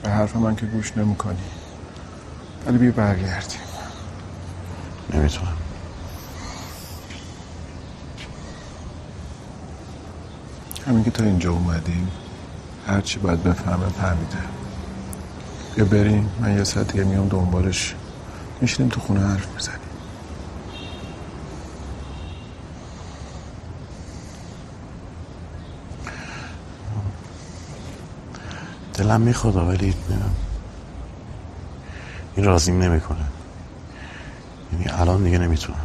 به 0.02 0.10
حرف 0.10 0.36
من 0.36 0.56
که 0.56 0.66
گوش 0.66 0.96
نمی‌کنی. 0.96 1.36
ولی 2.66 2.78
بیا 2.78 2.92
برگردیم. 2.92 3.60
نمی‌تونم. 5.14 5.56
همین 10.86 11.04
که 11.04 11.10
تا 11.10 11.24
اینجا 11.24 11.52
اومدیم 11.52 12.08
هرچی 12.86 13.18
باید 13.18 13.42
بفهمه 13.42 13.88
فهمیده. 13.88 14.38
بیا 15.74 15.84
بریم 15.84 16.30
من 16.40 16.56
یه 16.56 16.64
ساعت 16.64 16.92
دیگه 16.92 17.04
میام 17.04 17.28
دنبالش. 17.28 17.94
میشینیم 18.60 18.88
تو 18.90 19.00
خونه 19.00 19.20
حرف 19.20 19.48
می‌زنیم. 19.54 19.78
دلم 28.94 29.20
می‌خواد 29.20 29.56
ولی 29.56 29.94
این 32.36 32.44
رازیم 32.44 32.82
نمی‌کنه. 32.82 33.24
یعنی 34.72 34.88
الان 34.88 35.24
دیگه 35.24 35.38
نمی‌تونم. 35.38 35.78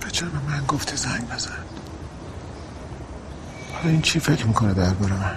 به 0.00 0.52
من 0.52 0.66
گفته 0.66 0.96
زنگ 0.96 1.28
بزن. 1.28 1.50
حالا 3.78 3.90
این 3.90 4.00
چی 4.00 4.20
فکر 4.20 4.46
می‌کنه 4.46 4.74
درباره 4.74 5.12
من؟ 5.12 5.36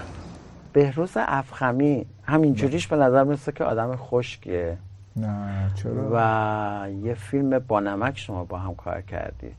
بهروز 0.74 1.12
افخمی. 1.16 2.06
همینجوریش 2.24 2.88
به 2.88 2.96
نظر 2.96 3.24
می‌رسه 3.24 3.52
که 3.52 3.64
آدم 3.64 3.96
خشکیه. 3.96 4.78
نه 5.16 5.72
چرا؟ 5.76 6.10
و 6.14 6.90
یه 7.04 7.14
فیلم 7.14 7.60
با 7.60 7.80
نمک 7.80 8.18
شما 8.18 8.44
با 8.44 8.58
هم 8.58 8.76
کار 8.76 9.02
کردید. 9.02 9.56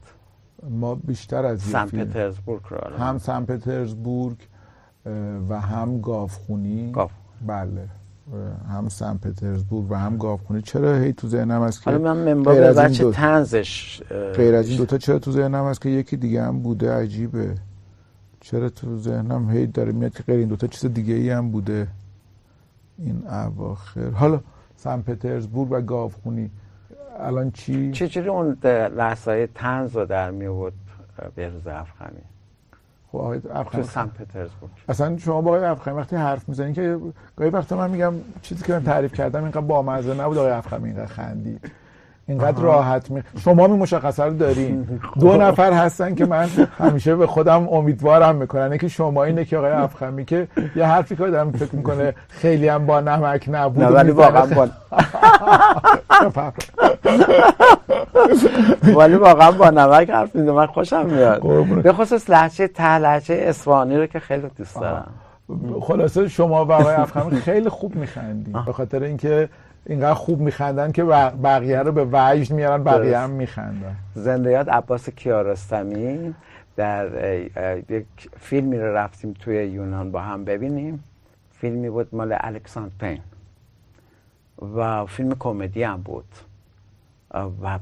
ما 0.71 0.95
بیشتر 0.95 1.47
از 1.47 1.61
سن 1.61 1.87
پترزبورگ 1.87 2.62
رو 2.68 2.97
هم 2.97 3.18
سن 3.18 3.45
پترزبورگ 3.45 4.37
و 5.49 5.61
هم 5.61 6.01
گافخونی 6.01 6.92
گاف. 6.92 7.11
بله. 7.47 7.88
هم 8.68 8.88
سن 8.88 9.16
پترزبورگ 9.16 9.90
و 9.90 9.95
هم 9.95 10.16
گافخونی 10.16 10.62
چرا 10.62 10.97
هی 10.97 11.12
تو 11.12 11.29
ذهنم 11.29 11.61
است 11.61 11.83
که 11.83 11.90
حالا 11.90 12.14
من 12.14 12.35
منبع 12.35 12.73
بچه 12.73 13.03
دو... 13.03 13.12
تنزش 13.12 14.03
غیر 14.35 14.55
از 14.55 14.68
این 14.68 14.77
دوتا 14.77 14.99
چرا 14.99 15.18
تو 15.18 15.33
ذهنم 15.33 15.64
است 15.64 15.81
که 15.81 15.88
یکی 15.88 16.16
دیگه 16.16 16.42
هم 16.42 16.62
بوده؟ 16.62 16.92
عجیبه. 16.92 17.55
چرا 18.42 18.68
تو 18.68 18.98
ذهنم 18.98 19.50
هی 19.50 19.66
داره 19.66 19.92
میاد 19.92 20.12
که 20.12 20.22
غیر 20.22 20.38
این 20.38 20.48
دوتا 20.48 20.66
چیز 20.66 20.92
دیگه 20.92 21.14
ای 21.14 21.31
هم 21.31 21.50
بوده؟ 21.50 21.88
این 22.98 23.28
اواخر. 23.28 24.11
حالا 24.11 24.40
سن 24.76 25.02
پترزبورگ 25.02 25.72
و 25.72 25.81
گاوخونی. 25.81 26.50
الان 27.18 27.50
چی؟ 27.50 27.92
چجوری 27.92 28.28
اون 28.28 28.59
لحظه 28.96 29.48
تنز 29.55 29.96
رو 29.96 30.07
در 30.07 30.31
می 30.31 30.46
آورد 30.46 30.72
بهروز 31.35 31.66
افخمی؟ 31.66 32.20
خب 33.12 33.18
آقای 33.18 33.40
افخمی 33.55 33.83
تو 33.83 33.88
سن 33.88 34.07
پترزبورگ. 34.07 34.72
اصلا 34.88 35.18
شما 35.18 35.40
با 35.40 35.50
آقای 35.50 35.64
افخمی 35.64 35.94
وقتی 35.94 36.16
حرف 36.16 36.48
می‌زنین 36.48 36.72
که 36.72 36.98
گاهی 37.37 37.50
وقتا 37.50 37.76
من 37.76 37.90
میگم 37.90 38.14
چیزی 38.42 38.64
که 38.64 38.72
من 38.72 38.85
تعریف 38.85 39.12
کردم 39.12 39.42
اینقدر 39.42 39.61
بامزه 39.61 40.14
نبود 40.14 40.38
آقای 40.38 40.52
افخمی 40.52 40.88
اینقدر 40.88 41.07
خندید. 41.07 41.70
اینقدر 42.27 42.63
راحت 42.63 43.11
می 43.11 43.23
شما 43.45 43.67
می 43.67 43.77
مشخصه 43.77 44.25
رو 44.25 44.35
دارین. 44.35 45.01
دو 45.21 45.37
نفر 45.37 45.73
هستن 45.73 46.15
که 46.15 46.27
من 46.27 46.49
همیشه 46.79 47.17
به 47.17 47.27
خودم 47.27 47.69
امیدوارم 47.69 48.37
می‌کنن. 48.37 48.79
که 48.79 48.89
شما 48.89 49.25
اینه 49.25 49.45
که 49.45 49.59
آقای 49.59 49.71
افخمی 49.71 50.25
که 50.25 50.49
یه 50.77 50.87
حرفی 50.87 51.17
که 51.17 51.25
آدم 51.25 51.51
فکر 51.51 51.77
می‌کنه 51.77 52.15
خیلی 52.29 52.69
هم 52.69 52.87
با 52.87 53.01
نمک 53.01 53.49
نبود 53.53 53.83
نه 53.83 53.89
ولی 53.89 54.11
واقعا 54.11 54.47
با 54.47 54.69
ولی 58.83 59.15
واقعا 59.15 59.51
با 59.51 59.71
نمک 59.71 60.11
حرف 60.11 60.35
می‌زنه. 60.35 60.53
من 60.53 60.67
خوشم 60.67 61.07
میاد. 61.07 61.43
به 61.83 61.93
خصوص 61.93 62.31
لحچه 62.31 62.69
ته 62.69 62.99
لحچه 62.99 63.35
اصفهانی 63.35 63.97
رو 63.97 64.07
که 64.07 64.19
خیلی 64.19 64.51
دوست 64.59 64.81
دارم. 64.81 65.09
خلاصه 65.81 66.29
شما 66.29 66.65
و 66.65 66.73
آقای 66.73 66.95
افخمی 66.95 67.41
خیلی 67.41 67.69
خوب 67.69 67.97
میخندید 67.97 68.65
به 68.67 68.73
خاطر 68.73 69.03
اینکه 69.03 69.49
اینقدر 69.87 70.14
خوب 70.14 70.40
میخندن 70.40 70.92
که 70.92 71.05
بقیه 71.42 71.79
رو 71.79 71.92
به 71.92 72.09
وجد 72.12 72.53
میارن 72.53 72.85
بقیه 72.85 73.18
هم 73.18 73.31
میخندن. 73.31 73.97
زندیات 74.14 74.68
عباس 74.68 75.11
کیارستمی 75.11 76.35
در 76.77 77.37
یک 77.90 78.07
فیلمی 78.40 78.79
رو 78.79 78.97
رفتیم 78.97 79.33
توی 79.33 79.66
یونان 79.66 80.11
با 80.12 80.21
هم 80.21 80.45
ببینیم. 80.45 81.05
فیلمی 81.51 81.90
بود 81.90 82.14
مال 82.14 82.37
الکساندر 82.40 82.92
پین. 83.01 83.21
و 84.77 85.07
فیلم 85.07 85.37
کمدی 85.38 85.83
هم 85.83 86.03
بود. 86.03 86.25
و 87.62 87.79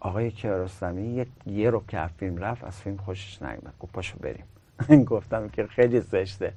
آقای 0.00 0.30
کیارستمی 0.30 1.26
یه 1.46 1.70
رو 1.70 1.82
که 1.88 2.08
فیلم 2.18 2.38
رفت 2.38 2.64
از 2.64 2.80
فیلم 2.80 2.96
خوشش 2.96 3.42
نیومد. 3.42 3.72
گفت 3.80 3.92
پاشو 3.92 4.18
بریم. 4.18 4.44
گفتم 5.12 5.48
که 5.48 5.66
خیلی 5.66 6.00
زشته. 6.00 6.52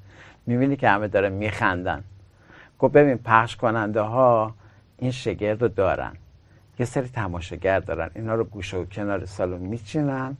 می‌بینی 0.46 0.76
که 0.76 0.88
همه 0.88 1.08
داره 1.08 1.28
میخندن. 1.28 2.04
گفت 2.78 2.92
ببین 2.92 3.16
پخش 3.16 3.56
کننده 3.56 4.00
ها 4.00 4.54
این 4.98 5.10
شگرد 5.10 5.62
رو 5.62 5.68
دارن. 5.68 6.12
یه 6.78 6.86
سری 6.86 7.08
تماشاگر 7.08 7.80
دارن. 7.80 8.10
اینا 8.14 8.34
رو 8.34 8.44
گوشه 8.44 8.76
و 8.76 8.84
کنار 8.84 9.24
سالن 9.24 9.58
میچینن 9.58 10.36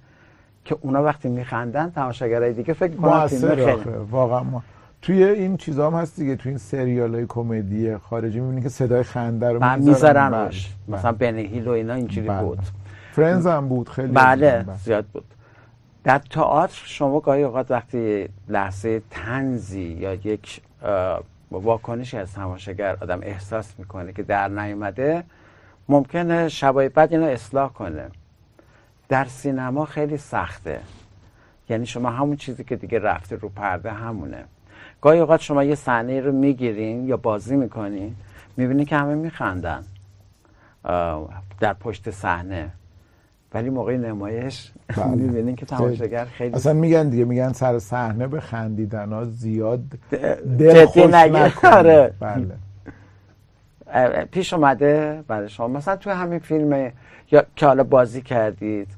که 0.64 0.76
اونا 0.80 1.02
وقتی 1.02 1.28
میخندن 1.28 1.90
تماشاگرای 1.90 2.52
دیگه 2.52 2.72
فکر 2.72 2.92
می‌کنن 2.92 3.26
خیلی 3.26 3.62
واقعا 4.10 4.42
ما 4.42 4.62
توی 5.02 5.24
این 5.24 5.56
چیزا 5.56 5.90
هم 5.90 5.98
هست 5.98 6.16
دیگه 6.16 6.36
توی 6.36 6.50
این 6.50 6.58
سریال 6.58 7.14
های 7.14 7.26
کمدی 7.28 7.96
خارجی 7.96 8.40
می‌بینی 8.40 8.62
که 8.62 8.68
صدای 8.68 9.02
خنده 9.02 9.52
رو 9.52 9.76
می‌ذارن. 9.76 10.34
روش. 10.34 10.74
مثلا 10.88 11.12
بنهیل 11.12 11.68
و 11.68 11.70
اینا 11.70 11.94
اینجوری 11.94 12.28
بله. 12.28 12.42
بود. 12.42 12.58
فرنز 13.12 13.46
هم 13.46 13.68
بود 13.68 13.88
خیلی 13.88 14.12
بله 14.12 14.64
زیاد 14.84 15.04
بود. 15.04 15.24
در 16.04 16.18
تئاتر 16.18 16.82
شما 16.84 17.20
گاهی 17.20 17.42
اوقات 17.42 17.70
وقتی 17.70 18.28
لحظه 18.48 19.02
تنزی 19.10 19.80
یا 19.80 20.14
یک 20.14 20.60
واکنشی 21.50 22.16
از 22.16 22.32
تماشاگر 22.32 22.96
آدم 23.00 23.20
احساس 23.22 23.74
می‌کنه 23.78 24.12
که 24.12 24.22
در 24.22 24.48
نیومده 24.48 25.24
ممکنه 25.88 26.48
شبای 26.48 26.88
بعد 26.88 27.12
اینو 27.12 27.26
اصلاح 27.26 27.72
کنه. 27.72 28.10
در 29.08 29.24
سینما 29.24 29.84
خیلی 29.84 30.16
سخته. 30.16 30.80
یعنی 31.68 31.86
شما 31.86 32.10
همون 32.10 32.36
چیزی 32.36 32.64
که 32.64 32.76
دیگه 32.76 32.98
رفته 32.98 33.36
رو 33.36 33.48
پرده 33.48 33.90
همونه. 33.90 34.44
گاهی 35.00 35.20
اوقات 35.20 35.40
شما 35.40 35.64
یه 35.64 35.74
صحنه 35.74 36.20
رو 36.20 36.32
می‌گیرین 36.32 37.08
یا 37.08 37.16
بازی 37.16 37.56
می‌کنین 37.56 38.16
می‌بینی 38.56 38.84
که 38.84 38.96
همه 38.96 39.14
میخندن 39.14 39.84
در 41.60 41.72
پشت 41.80 42.10
صحنه. 42.10 42.70
ولی 43.56 43.70
موقع 43.70 43.96
نمایش 43.96 44.72
بله. 44.96 45.06
می‌بینین 45.06 45.56
که 45.56 45.66
تماشاگر 45.66 46.24
خیلی 46.24 46.54
اصلا 46.54 46.72
میگن 46.72 47.08
دیگه 47.08 47.24
میگن 47.24 47.52
سر 47.52 47.78
صحنه 47.78 48.26
به 48.26 48.40
خندیدن 48.40 49.12
ها 49.12 49.24
زیاد 49.24 49.80
دل 50.58 50.86
خوش. 50.86 51.04
نکنید. 51.04 51.74
آره. 51.74 52.12
بله 52.20 52.46
پیش 54.30 54.52
اومده 54.52 55.24
برای 55.28 55.48
شما 55.48 55.68
مثلا 55.68 55.96
توی 55.96 56.12
همین 56.12 56.38
فیلم 56.38 56.92
یا 57.30 57.44
که 57.56 57.66
حالا 57.66 57.84
بازی 57.84 58.22
کردید 58.22 58.88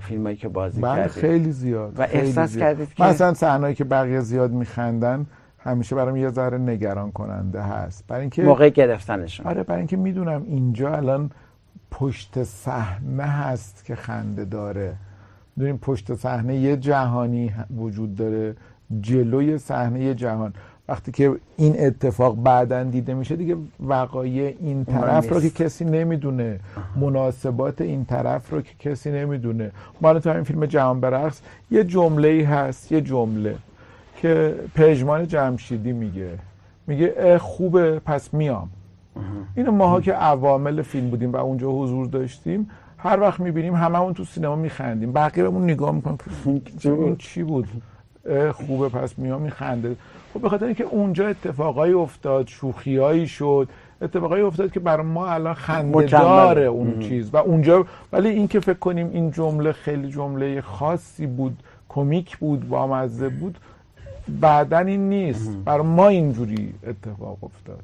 فیلم 0.00 0.24
هایی 0.24 0.36
که 0.36 0.48
بازی 0.48 0.80
بله 0.80 0.96
کردید 0.96 1.12
خیلی 1.12 1.52
زیاد 1.52 2.00
و 2.00 2.06
خیلی 2.06 2.26
احساس 2.26 2.50
زیاد. 2.50 2.68
کردید 2.68 2.94
که 2.94 3.04
مثلا 3.04 3.34
صحنه‌ای 3.34 3.74
که 3.74 3.84
بقیه 3.84 4.20
زیاد 4.20 4.50
میخندن 4.50 5.26
همیشه 5.58 5.96
برام 5.96 6.16
یه 6.16 6.28
ذره 6.28 6.58
نگران 6.58 7.12
کننده 7.12 7.62
هست 7.62 8.04
برای 8.08 8.20
اینکه 8.20 8.42
موقع 8.42 8.68
گرفتنشون 8.68 9.46
آره 9.46 9.62
برای 9.62 9.78
اینکه 9.78 9.96
می‌دونم 9.96 10.42
اینجا 10.46 10.94
الان 10.94 11.30
پشت 11.90 12.42
صحنه 12.42 13.22
هست 13.22 13.84
که 13.84 13.94
خنده 13.96 14.44
داره. 14.44 14.94
می‌دونیم 15.56 15.78
پشت 15.78 16.14
صحنه 16.14 16.56
یه 16.56 16.76
جهانی 16.76 17.52
وجود 17.76 18.14
داره. 18.14 18.54
جلوی 19.00 19.58
صحنه 19.58 20.00
یه 20.00 20.14
جهان. 20.14 20.54
وقتی 20.88 21.12
که 21.12 21.36
این 21.56 21.74
اتفاق 21.78 22.42
بعدا 22.42 22.84
دیده 22.84 23.14
میشه 23.14 23.36
دیگه 23.36 23.56
وقایع 23.80 24.56
این 24.60 24.84
طرف 24.84 25.32
رو 25.32 25.40
که. 25.40 25.50
کسی 25.50 25.84
نمی‌دونه. 25.84 26.60
مناسبات 26.96 27.80
این 27.80 28.04
طرف 28.04 28.50
رو 28.50 28.62
که 28.62 28.90
کسی 28.90 29.10
نمی‌دونه. 29.10 29.70
ما 30.00 30.18
تو 30.18 30.30
همین 30.30 30.44
فیلم 30.44 30.66
جهان 30.66 31.00
برقص 31.00 31.40
یه 31.70 31.84
جمله 31.84 32.28
ای 32.28 32.42
هست 32.42 32.92
یه 32.92 33.00
جمله 33.00 33.56
که 34.16 34.54
پژمان 34.74 35.26
جمشیدی 35.26 35.92
میگه. 35.92 36.30
میگه 36.86 37.38
خوبه 37.38 37.98
پس 37.98 38.34
میام. 38.34 38.70
اینو 39.56 39.72
ماها 39.72 40.00
که 40.00 40.12
عوامل 40.12 40.82
فیلم 40.82 41.10
بودیم 41.10 41.32
و 41.32 41.36
اونجا 41.36 41.70
حضور 41.70 42.06
داشتیم 42.06 42.70
هر 42.98 43.20
وقت 43.20 43.40
می‌بینیم 43.40 43.74
هممون 43.74 44.14
تو 44.14 44.24
سینما 44.24 44.56
میخندیم. 44.56 45.12
بقیه 45.12 45.44
بهمون 45.44 45.64
نگاه 45.64 45.94
می‌کنن. 45.94 46.18
این 46.84 47.16
چی 47.16 47.42
بود؟ 47.42 47.68
خوبه 48.52 48.88
پس 48.88 49.18
میام 49.18 49.42
میخنده. 49.42 49.96
خب 50.34 50.40
به 50.40 50.48
خاطر 50.48 50.66
اینکه 50.66 50.84
اونجا 50.84 51.28
اتفاقایی 51.28 51.92
افتاد 51.92 52.46
شوخیایی 52.46 53.26
شد. 53.26 53.68
اتفاقایی 54.02 54.42
افتاد 54.42 54.72
که 54.72 54.80
برای 54.80 55.06
ما 55.06 55.26
الان 55.26 55.54
خنده. 55.54 56.06
داره 56.06 56.62
اون. 56.62 56.98
چیز. 57.00 57.34
و 57.34 57.36
اونجا 57.36 57.86
ولی 58.12 58.28
این 58.28 58.48
که 58.48 58.60
فکر 58.60 58.78
کنیم 58.78 59.10
این 59.12 59.30
جمله 59.30 59.72
خیلی 59.72 60.08
جمله 60.08 60.60
خاصی 60.60 61.26
بود 61.26 61.62
کمیک 61.88 62.38
بود 62.38 62.68
بامزه 62.68 63.28
بود 63.28 63.58
بعدا 64.40 64.78
این 64.78 65.08
نیست. 65.08 65.50
برای 65.64 65.86
ما 65.86 66.08
اینجوری 66.08 66.74
اتفاق 66.86 67.44
افتاد. 67.44 67.80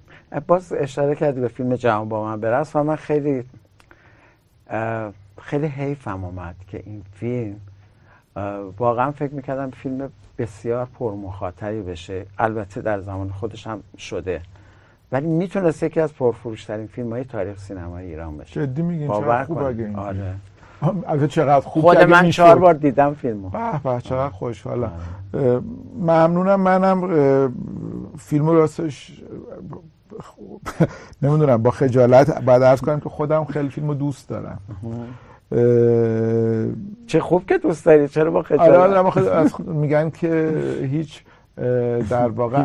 باز 0.46 0.72
اشاره 0.72 1.14
کردی 1.14 1.40
به 1.40 1.48
فیلم 1.48 1.76
جهان 1.76 2.08
با 2.08 2.24
من 2.24 2.40
برس 2.40 2.76
و 2.76 2.82
من 2.82 2.96
خیلی 2.96 3.44
خیلی 5.42 5.66
حیفم 5.66 6.24
اومد 6.24 6.54
که 6.68 6.82
این 6.86 7.02
فیلم 7.12 7.60
واقعا 8.78 9.10
فکر 9.10 9.34
می‌کردم 9.34 9.70
فیلم 9.70 10.10
بسیار 10.38 10.88
پرمخاطری 10.98 11.82
بشه. 11.82 12.26
البته 12.38 12.80
در 12.80 13.00
زمان 13.00 13.30
خودش 13.30 13.66
هم 13.66 13.82
شده. 13.98 14.40
ولی 15.12 15.26
می‌تونست 15.26 15.82
یکی 15.82 16.00
از 16.00 16.14
پرفروشترین 16.14 16.86
فیلم 16.86 17.10
های 17.10 17.24
تاریخ 17.24 17.58
سینمای 17.58 18.06
ایران 18.06 18.36
بشه. 18.36 18.66
جدی 18.66 18.82
میگین 18.82 19.08
باور 19.08 19.44
خوب. 19.44 19.58
آره. 19.58 20.34
البته 20.82 21.26
چقدر 21.28 21.60
خوب 21.60 21.82
خود 21.82 21.98
من. 21.98 22.30
چهار 22.30 22.58
بار 22.58 22.74
دیدم 22.74 23.14
فیلمو. 23.14 23.48
به 23.48 23.58
به 23.84 24.00
چقدر 24.00 24.28
خوشحالم 24.28 24.92
ممنونم 26.00 26.60
منم 26.60 27.04
اه، 27.04 27.48
فیلم 28.18 28.46
رو 28.46 28.54
راستش 28.54 29.22
نمی‌دونم 31.22 31.62
با 31.62 31.70
خجالت 31.70 32.44
بعد 32.44 32.62
عرض 32.62 32.80
کنم 32.80 33.00
که 33.00 33.08
خودم 33.08 33.44
خیلی 33.44 33.68
فیلم 33.68 33.88
رو 33.88 33.94
دوست 33.94 34.28
دارم. 34.28 34.58
چه 37.06 37.20
خوب 37.20 37.46
که 37.46 37.58
دوست 37.58 37.84
داری 37.86 38.08
چرا 38.08 38.30
با 38.30 38.42
خجالت؟ 38.42 38.68
آره 38.68 38.98
آره، 38.98 39.50
میگن 39.58 40.10
که 40.10 40.52
هیچ 40.90 41.22
در 42.10 42.28
واقع 42.28 42.62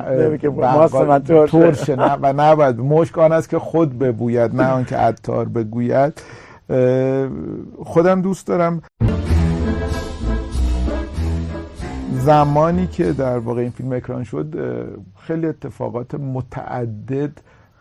ترشه. 1.48 1.96
و 1.96 2.34
نباید. 2.38 2.80
مشک 2.80 3.18
آن 3.18 3.32
است 3.32 3.50
که 3.50 3.60
خود 3.60 4.00
ببوید 4.00 4.56
نه 4.56 4.68
آنکه 4.68 4.96
عطار 4.96 5.46
بگوید. 5.46 6.22
خودم 7.84 8.22
دوست 8.22 8.48
دارم 8.48 8.82
زمانی 12.12 12.88
که 12.88 13.14
در 13.14 13.38
واقع 13.38 13.62
این 13.62 13.70
فیلم 13.70 13.92
اکران 13.92 14.24
شد 14.24 14.56
خیلی 15.20 15.48
اتفاقات 15.48 16.16
متعدد 16.16 17.32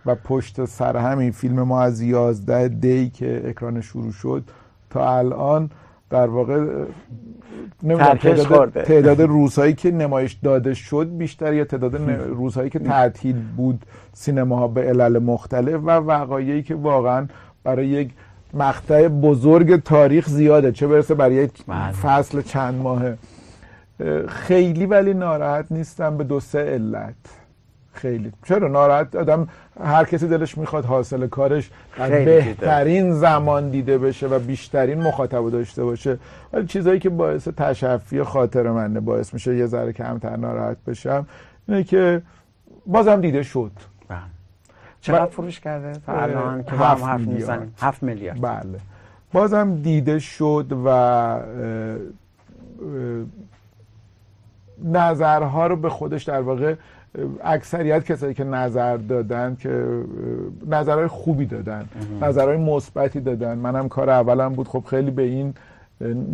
و 0.07 0.14
پشت 0.14 0.64
سر 0.64 0.97
همین 0.97 1.30
فیلم 1.30 1.62
ما 1.62 1.82
از 1.82 2.01
11 2.01 2.68
دی 2.68 3.11
که 3.11 3.43
اکران 3.49 3.80
شروع 3.80 4.12
شد 4.12 4.45
تا 4.91 5.18
الان 5.18 5.70
در 6.11 6.26
واقع 6.26 6.84
تعداد. 8.20 8.82
تعداد 8.82 9.20
روزهایی 9.20 9.74
که 9.74 9.91
نمایش 9.91 10.32
داده 10.32 10.74
شد 10.74 11.16
بیشتر 11.18 11.55
یا 11.55 11.64
تعداد 11.64 11.97
روزهایی 12.28 12.70
که 12.70 12.78
تعطیل 12.78 13.36
بود 13.57 13.86
سینماها 14.12 14.68
به 14.68 14.80
علل 14.80 15.18
مختلف 15.18 15.80
و 15.84 15.91
وقایعی 15.91 16.62
که 16.62 16.74
واقعا 16.74 17.26
برای 17.64 17.86
یک 17.86 18.11
مقطع 18.55 19.09
بزرگ 19.09 19.82
تاریخ 19.82 20.28
زیاده. 20.28 20.72
چه 20.72 20.86
برسه 20.86 21.14
برای 21.14 21.34
یک 21.34 21.53
فصل 22.03 22.42
چند 22.42 22.74
ماهه. 22.74 23.18
اه، 24.01 24.26
خیلی 24.26 24.86
ولی 24.86 25.14
ناراحت 25.14 25.66
نیستم 25.70 26.16
به 26.16 26.24
دو 26.24 26.40
سه 26.40 26.59
علت. 26.59 27.14
خیلی. 27.92 28.32
چرا 28.44 28.68
ناراحت؟ 28.68 29.16
آدم 29.16 29.49
هر 29.84 30.05
کسی 30.05 30.28
دلش 30.28 30.59
می‌خواد 30.59 30.84
حاصل 30.84 31.26
کارش 31.26 31.70
در 31.99 32.24
بهترین 32.24 33.12
زمان 33.12 33.70
دیده 33.70 33.99
بشه 33.99 34.26
و 34.26 34.38
بیشترین 34.38 35.01
مخاطب 35.01 35.51
داشته 35.51 35.84
باشه. 35.84 36.18
ولی 36.53 36.66
چیزایی 36.66 36.99
که 37.01 37.11
باعث 37.11 37.49
تشفی 37.49 38.22
خاطر 38.22 38.70
منه 38.70 39.01
باعث 39.01 39.34
میشه 39.34 39.57
یه 39.57 39.66
ذره 39.66 39.92
کمتر 39.92 40.36
ناراحت 40.36 40.76
بشم 40.86 41.26
اینه 41.68 41.84
که 41.84 42.22
بازم 42.86 43.20
دیده 43.20 43.42
شد. 43.42 43.72
چقدر 45.09 45.30
فروش 45.30 45.61
کرده؟ 45.61 45.92
تا 46.06 46.12
الان 46.12 46.62
که 46.62 46.70
با 46.70 46.84
هفت 46.84 47.02
هم 47.02 47.09
حرف. 47.09 47.20
می‌زنیم. 47.20 47.74
هفت 47.80 48.02
میلیارد. 48.02 48.40
بله. 48.40 48.78
بازم 49.32 49.76
دیده 49.82 50.18
شد 50.18 50.66
و 50.84 50.88
نظرها 54.84 55.66
رو 55.66 55.76
به 55.76 55.88
خودش 55.88 56.24
در 56.24 56.40
واقع 56.40 56.74
اکثریت 57.44 58.04
کسایی 58.04 58.34
که 58.34 58.44
نظر 58.44 58.96
دادن 58.96 59.56
که 59.61 60.02
نظرهای 60.66 61.06
خوبی 61.06 61.46
دادن 61.46 61.88
نظرهای 62.22 62.56
مثبتی 62.56 63.20
دادن. 63.20 63.59
منم 63.59 63.88
کار 63.88 64.11
اولم 64.11 64.52
بود. 64.52 64.68
خب 64.68 64.84
خیلی 64.90 65.11
به 65.11 65.22
این 65.22 65.54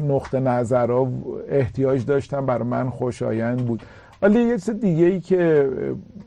نقطه 0.09 0.41
نظرها 0.41 1.09
احتیاج 1.49 2.07
داشتم. 2.07 2.47
برای 2.47 2.68
من 2.68 2.91
خوشایند 2.91 3.66
بود. 3.66 3.83
ولی 4.25 4.43
یه 4.43 4.59
چیز 4.59 4.70
دیگه 4.70 5.05
ای 5.05 5.20
که 5.20 5.68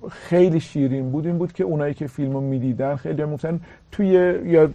خیلی 0.09 0.59
شیرین 0.59 1.11
بود 1.11 1.25
این 1.25 1.37
بود 1.37 1.53
که 1.53 1.63
اونایی 1.63 1.93
که 1.93 2.07
فیلم 2.07 2.33
رو 2.33 2.41
می‌دیدن 2.41 2.95
خیلی 2.95 3.21
هم 3.21 3.29
می‌گفتن 3.29 3.59
توی 3.91 4.07
یا 4.45 4.69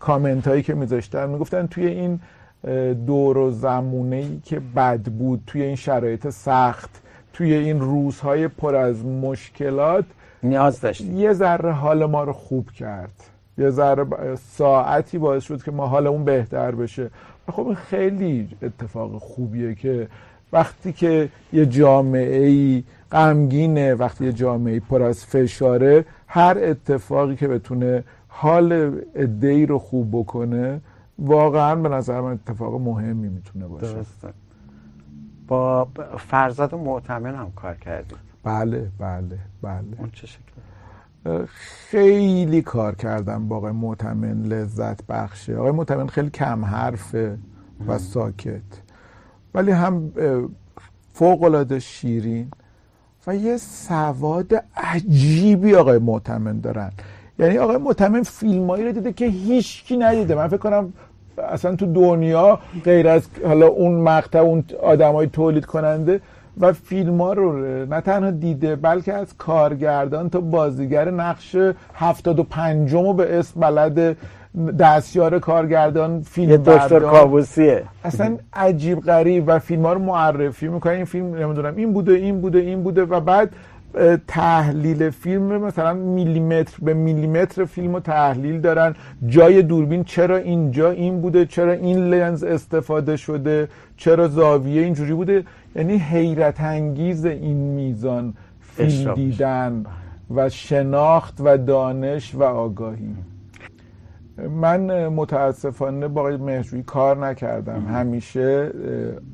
کامنت 0.00 0.48
هایی 0.48 0.62
که 0.62 0.74
میذاشتن 0.74 1.28
می‌گفتن 1.28 1.66
توی 1.66 1.86
این 1.86 2.20
دور 3.06 3.38
و 3.38 3.50
زمونه 3.50 4.16
ای 4.16 4.40
که 4.44 4.60
بد 4.76 5.00
بود 5.00 5.42
توی 5.46 5.62
این 5.62 5.76
شرایط 5.76 6.28
سخت 6.28 7.02
توی 7.32 7.52
این 7.52 7.80
روزهای 7.80 8.48
پر 8.48 8.74
از 8.74 9.04
مشکلات 9.04 10.04
نیاز 10.42 10.80
داشت. 10.80 11.00
یه 11.00 11.32
ذره 11.32 11.72
حال 11.72 12.04
ما 12.04 12.24
رو 12.24 12.32
خوب 12.32 12.70
کرد. 12.70 13.30
یه 13.58 13.70
ذره 13.70 14.06
ساعتی 14.34 15.18
باعث 15.18 15.42
شد 15.42 15.62
که 15.62 15.70
ما 15.70 15.86
حالمون 15.86 16.24
بهتر 16.24 16.70
بشه. 16.70 17.10
خب 17.52 17.74
خیلی 17.74 18.48
اتفاق 18.62 19.18
خوبیه 19.18 19.74
که 19.74 20.08
وقتی 20.52 20.92
که 20.92 21.28
یه 21.52 21.66
جامعه 21.66 22.46
ای 22.46 22.84
غمگینه 23.12 23.94
وقتی 23.94 24.24
یه 24.24 24.32
جامعه 24.32 24.80
پر 24.80 25.02
از 25.02 25.24
فشاره 25.24 26.04
هر 26.26 26.58
اتفاقی 26.60 27.36
که 27.36 27.48
بتونه 27.48 28.04
حال 28.28 29.00
ای 29.42 29.66
رو 29.66 29.78
خوب 29.78 30.10
بکنه 30.12 30.80
واقعا 31.18 31.74
به 31.74 31.88
نظر 31.88 32.20
من 32.20 32.32
اتفاق 32.32 32.80
مهمی 32.80 33.28
می‌تونه 33.28 33.66
باشه. 33.66 33.92
درسته. 33.94 34.28
با 35.48 35.88
فرزاد 36.18 36.74
معتمن 36.74 37.34
هم 37.34 37.52
کار 37.56 37.74
کردید. 37.74 38.16
بله 38.44 38.88
بله 38.98 39.38
بله. 39.62 39.84
اون 39.98 40.10
چه 40.12 40.26
شکل 40.26 40.42
خیلی 41.90 42.62
کار 42.62 42.94
کردم 42.94 43.48
با 43.48 43.56
آقای 43.56 43.72
معتمن 43.72 44.42
لذت 44.42 45.06
بخشه 45.06 45.56
آقای 45.56 45.70
معتمن 45.70 46.06
خیلی 46.06 46.30
کم 46.30 46.64
حرفه 46.64 47.38
و 47.86 47.98
ساکت. 47.98 48.62
ولی 49.56 49.70
هم 49.70 50.12
فوق 51.12 51.42
العاده 51.42 51.78
شیرین 51.78 52.50
و 53.26 53.36
یه 53.36 53.56
سواد 53.56 54.64
عجیبی 54.76 55.74
آقای 55.74 55.98
معتمن 55.98 56.60
دارن. 56.60 56.90
یعنی 57.38 57.58
آقای 57.58 57.76
معتمن 57.76 58.22
فیلمایی 58.22 58.84
رو 58.84 58.92
دیده 58.92 59.12
که 59.12 59.26
هیچکی 59.26 59.96
ندیده. 59.96 60.34
من 60.34 60.48
فکر 60.48 60.56
کنم 60.56 60.92
اصلا 61.38 61.76
تو 61.76 61.86
دنیا 61.86 62.58
غیر 62.84 63.08
از 63.08 63.28
حالا 63.46 63.66
اون 63.66 63.94
مقطع 63.94 64.38
اون 64.38 64.64
آدمای 64.82 65.26
تولید 65.26 65.66
کننده 65.66 66.20
و 66.60 66.72
فیلم 66.72 67.20
ها 67.20 67.32
رو 67.32 67.58
نه 67.86 68.00
تنها 68.00 68.30
دیده 68.30 68.76
بلکه 68.76 69.12
از 69.12 69.36
کارگردان 69.38 70.30
تا 70.30 70.40
بازیگر 70.40 71.10
نقش 71.10 71.56
هفتاد 71.94 72.38
و 72.38 72.42
پنجم 72.42 73.02
رو 73.02 73.12
به 73.12 73.38
اسم 73.38 73.60
بلد 73.60 74.16
دستیار 74.78 75.38
کارگردان 75.38 76.22
فیلم 76.22 76.50
یه 76.50 76.56
دکتر. 76.56 77.00
کابوسیه 77.00 77.82
اصلا 78.04 78.36
عجیب 78.52 79.00
غریب 79.00 79.44
و 79.46 79.58
فیلم 79.58 79.86
ها 79.86 79.92
رو 79.92 79.98
معرفی 79.98 80.68
می‌کنه. 80.68 80.92
این 80.92 81.04
فیلم 81.04 81.34
نمی‌دونم 81.34 81.76
این 81.76 81.92
بوده 81.92 82.12
این 82.12 82.40
بوده 82.40 82.58
این 82.58 82.82
بوده 82.82 83.04
و 83.04 83.20
بعد 83.20 83.52
تحلیل 84.28 85.10
فیلم 85.10 85.42
مثلا 85.42 85.94
میلیمتر 85.94 86.76
به 86.82 86.94
میلیمتر 86.94 87.64
فیلم 87.64 87.94
رو 87.94 88.00
تحلیل 88.00 88.60
دارن. 88.60 88.94
جای 89.26 89.62
دوربین 89.62 90.04
چرا 90.04 90.36
اینجا 90.36 90.90
این 90.90 91.20
بوده 91.20 91.46
چرا 91.46 91.72
این 91.72 91.98
لنز 91.98 92.44
استفاده 92.44 93.16
شده 93.16 93.68
چرا 93.96 94.28
زاویه 94.28 94.82
اینجوری 94.82 95.14
بوده. 95.14 95.44
یعنی 95.76 95.96
حیرت 95.96 96.60
انگیز 96.60 97.24
این 97.24 97.56
میزان 97.56 98.34
فیلم. 98.60 99.14
دیدن 99.14 99.84
و 100.34 100.48
شناخت 100.48 101.34
و 101.40 101.58
دانش 101.58 102.34
و 102.34 102.42
آگاهی. 102.42 103.14
من 104.38 105.08
متاسفانه 105.08 106.08
با 106.08 106.20
آقای 106.20 106.36
مهرجویی 106.36 106.82
کار 106.82 107.26
نکردم. 107.26 107.86
همیشه 107.86 108.70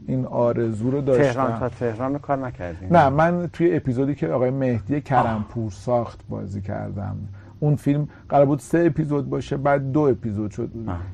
این 0.07 0.27
آرزو 0.27 0.91
رو 0.91 1.01
داشتم. 1.01 1.33
تهران 1.33 1.59
تا 1.59 1.69
تهران 1.69 2.13
رو 2.13 2.19
کار 2.19 2.39
نکردیم 2.39 2.97
نه 2.97 3.09
من 3.09 3.49
توی 3.53 3.77
اپیزودی 3.77 4.15
که 4.15 4.29
آقای 4.29 4.51
مهدی 4.51 5.01
کرمپور 5.01 5.71
ساخت 5.71 6.21
بازی 6.29 6.61
کردم. 6.61 7.17
اون 7.61 7.77
فیلم 7.77 8.09
قرار 8.29 8.47
بود 8.47 8.59
سه 8.59 8.79
اپیزود 8.79 9.31
باشه 9.31 9.57
بعد 9.57 9.93
دو 9.93 10.01
اپیزود 10.01 10.51
شد. 10.51 10.71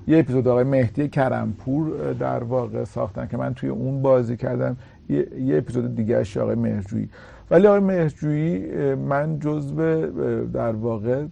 یه 0.07 0.19
اپیزود 0.19 0.49
آقای 0.49 0.65
مهدی 0.65 1.09
کرمپور 1.09 2.13
در 2.13 2.45
واقع 2.45 2.85
ساختن 2.85 3.27
که 3.27 3.37
من 3.37 3.55
توی 3.55 3.69
اون 3.69 4.03
بازی 4.03 4.37
کردم. 4.37 4.77
یه, 5.09 5.29
یه 5.41 5.59
اپیزود 5.59 5.95
دیگه 5.95 6.25
آقای 6.41 6.55
مهرجویی. 6.55 7.09
ولی 7.51 7.67
آقای 7.67 7.81
مهرجویی 7.81 8.95
من 8.95 9.39
جزو 9.39 10.07
در 10.47 10.73
واقع 10.73 11.25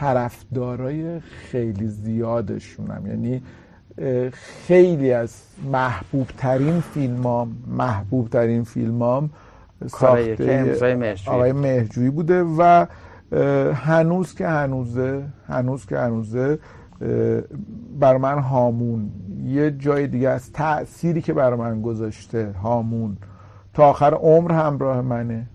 طرفدارای 0.00 1.20
خیلی 1.20 1.88
زیادشونم. 1.88 3.06
یعنی 3.06 3.42
خیلی 4.32 5.12
از 5.12 5.42
محبوب 5.72 6.26
ترین 6.38 6.80
فیلمام 6.80 7.56
محبوب 7.66 8.28
ترین 8.28 8.64
فیلمام 8.64 9.30
ساخته 9.86 10.76
آقای 11.26 11.52
مهرجویی 11.52 12.10
بوده 12.10 12.42
و 12.42 12.86
هنوز 13.74 14.34
که 14.34 14.46
هنوزه 14.46 15.22
هنوز 15.48 15.86
که 15.86 15.98
هنوزه 15.98 16.58
بر 18.00 18.16
من 18.16 18.38
هامون. 18.38 19.10
یه 19.44 19.70
جای 19.70 20.06
دیگه 20.06 20.28
از 20.28 20.52
تأثیری 20.52 21.22
که 21.22 21.32
بر 21.32 21.54
من 21.54 21.82
گذاشته 21.82 22.52
هامون. 22.62 23.16
تا 23.74 23.90
آخر 23.90 24.14
عمر 24.14 24.52
همراه 24.52 25.00
منه. 25.00 25.46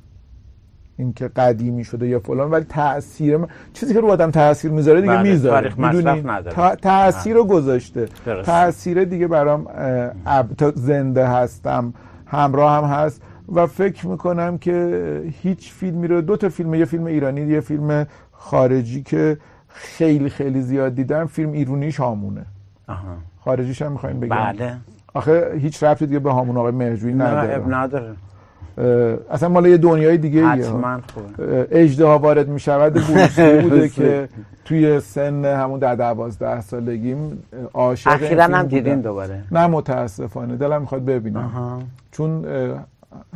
اینکه 0.97 1.27
قدیمی 1.27 1.83
شده 1.83 2.07
یا 2.07 2.19
فلان 2.19 2.51
ولی 2.51 2.63
تاثیر 2.63 3.37
من... 3.37 3.47
چیزی 3.73 3.93
که 3.93 3.99
رو 3.99 4.07
آدم 4.07 4.31
تاثیر 4.31 4.71
می‌ذاره 4.71 5.01
دیگه 5.01 5.13
بله، 5.13 5.23
می‌ذاره 5.23 5.73
نداره. 5.79 6.55
تا... 6.55 6.75
تاثیر 6.75 7.35
رو 7.35 7.45
گذاشته 7.45 8.07
درسته. 8.25 8.51
تاثیر 8.51 9.03
دیگه 9.03 9.27
برام 9.27 9.67
اب... 10.25 10.53
تا 10.53 10.71
زنده 10.75 11.27
هستم 11.27 11.93
همراه 12.25 12.77
هم 12.77 12.83
هست 12.83 13.21
و 13.55 13.67
فکر 13.67 14.07
می‌کنم 14.07 14.57
که 14.57 15.23
هیچ 15.41 15.71
فیلمی 15.71 16.07
رو 16.07 16.21
دو 16.21 16.37
تا 16.37 16.49
فیلم 16.49 16.73
یه 16.73 16.85
فیلم 16.85 17.05
ایرانی 17.05 17.41
یه 17.41 17.59
فیلم 17.59 18.07
خارجی 18.31 19.03
که 19.03 19.37
خیلی 19.67 20.29
خیلی 20.29 20.61
زیاد 20.61 20.95
دیدم 20.95 21.25
فیلم 21.25 21.51
ایرونیش 21.51 21.99
هامونه 21.99 22.45
آها. 22.87 23.17
خارجیش 23.39 23.81
هم 23.81 23.91
می‌خوایم 23.91 24.19
بگم 24.19 24.35
بله. 24.35 24.77
آخه 25.13 25.51
هیچ 25.57 25.83
ربطی 25.83 26.05
دیگه 26.05 26.19
به 26.19 26.31
هامون 26.31 26.57
آقای 26.57 26.71
مهرجویی 26.71 27.13
نه 27.13 27.23
نداره 27.23 27.55
اب 27.55 27.73
نداره 27.73 28.15
اصلا 29.31 29.49
مال 29.49 29.65
یه 29.65 29.77
دنیای 29.77 30.17
دیگه 30.17 30.45
حتما 30.45 30.99
خوبه. 31.13 31.67
اجده 31.71 32.05
وارد 32.05 32.47
می 32.47 32.59
شود 32.59 32.93
بروسلی 32.93 33.61
بوده. 33.69 33.89
که 33.89 34.29
توی 34.65 34.99
سن 34.99 35.45
همون 35.45 35.79
در 35.79 35.95
دوازده 35.95 36.61
سالگیم 36.61 37.43
عاشق 37.73 38.11
اخیراً 38.11 38.43
هم 38.43 38.65
دیدین. 38.65 39.01
دوباره؟ 39.01 39.43
نه 39.51 39.67
متاسفانه 39.67 40.55
دلم 40.55 40.81
می‌خواد 40.81 41.05
ببینم 41.05 41.39
آها. 41.39 41.79
چون 42.11 42.45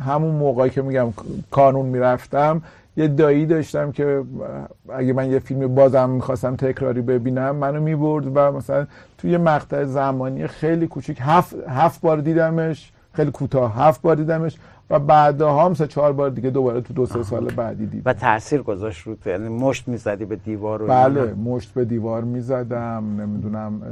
همون 0.06 0.34
موقعی 0.34 0.70
که 0.70 0.82
میگم 0.82 1.08
کانون 1.50 1.86
می‌رفتم 1.86 2.62
یه 2.96 3.08
دایی 3.08 3.46
داشتم 3.46 3.92
که 3.92 4.22
اگه 4.94 5.12
من 5.12 5.30
یه 5.30 5.38
فیلم 5.38 5.74
بازم 5.74 6.10
می‌خواستم 6.10 6.56
تکراری 6.56 7.00
ببینم 7.00 7.56
منو 7.56 7.80
می‌برد 7.80 8.36
و 8.36 8.52
مثلا 8.52 8.86
توی 9.18 9.30
یه 9.30 9.38
مقطع 9.38 9.84
زمانی 9.84 10.46
خیلی 10.46 10.86
کوچیک 10.86 11.18
هفت, 11.20 11.54
هفت 11.68 12.00
بار 12.00 12.16
دیدمش 12.20 12.92
خیلی 13.12 13.30
کوتاه 13.30 13.76
هفت 13.76 14.02
بار 14.02 14.16
دیدمش 14.16 14.56
و 14.90 14.98
بعدها 14.98 15.64
هم 15.64 15.74
سه 15.74 15.86
چهار 15.86 16.12
بار 16.12 16.30
دیگه 16.30 16.50
دوباره 16.50 16.80
تو 16.80 16.94
دو 16.94 17.06
سه 17.06 17.22
سال 17.22 17.44
بعدی 17.44 17.86
دیدم. 17.86 18.02
و 18.06 18.12
تاثیر 18.12 18.62
گذاشت 18.62 19.06
رو 19.06 19.16
یعنی 19.26 19.48
مشت 19.48 19.88
می‌زدی 19.88 20.24
به 20.24 20.36
دیوار 20.36 20.82
اینا. 20.82 20.94
بله 21.08 21.34
مشت 21.34 21.74
به 21.74 21.84
دیوار 21.84 22.24
می‌زدم 22.24 23.04
نمی‌دونم 23.20 23.82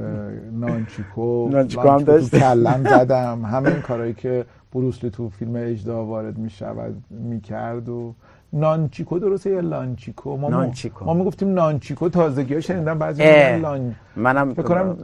نانچیکو 0.53 1.49
نانچیکو 1.53 1.89
هم 1.89 1.99
داشت. 2.03 2.37
کلم 2.37 2.85
زدم. 2.99 3.45
همه 3.45 3.69
این 3.69 3.81
کارهایی 3.81 4.15
که 4.15 4.45
بروسلی 4.73 5.11
تو 5.11 5.29
فیلم 5.29 5.53
اجدا 5.57 6.05
وارد 6.05 6.39
می‌شود 6.39 7.03
می‌کرد 7.11 7.89
و 7.89 8.15
نانچیکو 8.53 9.19
درسته 9.19 9.51
یا 9.51 9.61
لانچیکو؟ 9.61 10.37
ما 10.37 10.49
نانچیکو. 10.49 11.05
ما 11.05 11.15
می‌گفتیم 11.15 11.55
نانچیکو 11.55 12.09
تازگی 12.09 12.55
ها 12.55 12.61
شنیدم 12.61 12.99
بعضی 12.99 13.23
لان 13.63 13.95
منم 14.17 14.55
فکر 14.55 14.63
کنم 14.63 14.97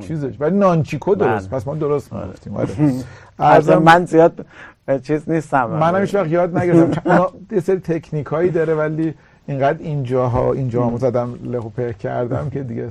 چیزش. 0.00 0.34
ولی 0.40 0.58
نانچیکو 0.58 1.14
درست 1.14 1.50
بله. 1.50 1.58
پس 1.60 1.66
ما 1.66 1.74
درست 1.74 2.12
می‌گفتیم. 2.12 2.54
آره. 2.56 2.68
ارزم- 3.38 3.78
من 3.82 4.04
زیاد 4.04 4.46
چیز 5.02 5.30
نیستم. 5.30 5.66
منم 5.66 6.00
هیچ 6.00 6.14
وقت 6.14 6.30
یاد 6.30 6.58
نگرفتم. 6.58 7.26
یه 7.56 7.60
سری 7.60 7.78
تکنیک 7.80 8.26
هایی 8.26 8.50
داره 8.50 8.74
ولی 8.74 9.14
اینقدر 9.46 9.78
اینجاها 9.78 10.52
اینجاها 10.52 10.98
زدم 10.98 11.38
له 11.44 11.58
و 11.58 11.68
په 11.68 11.92
کردم 11.92 12.50
که 12.50 12.62
دیگه 12.62 12.88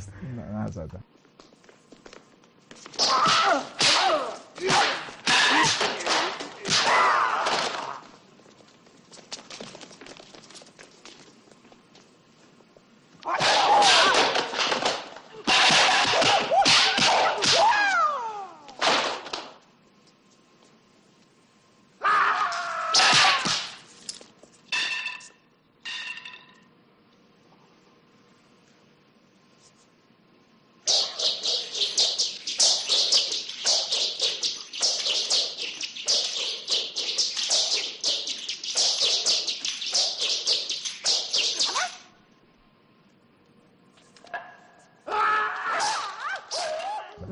نزدم. 0.66 1.04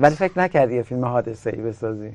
ولی 0.04 0.16
فکر 0.16 0.40
نکردی 0.40 0.76
یه 0.76 0.84
فیلم 0.84 1.06
حادثه 1.06 1.50
ای 1.50 1.62
بسازی 1.62 2.12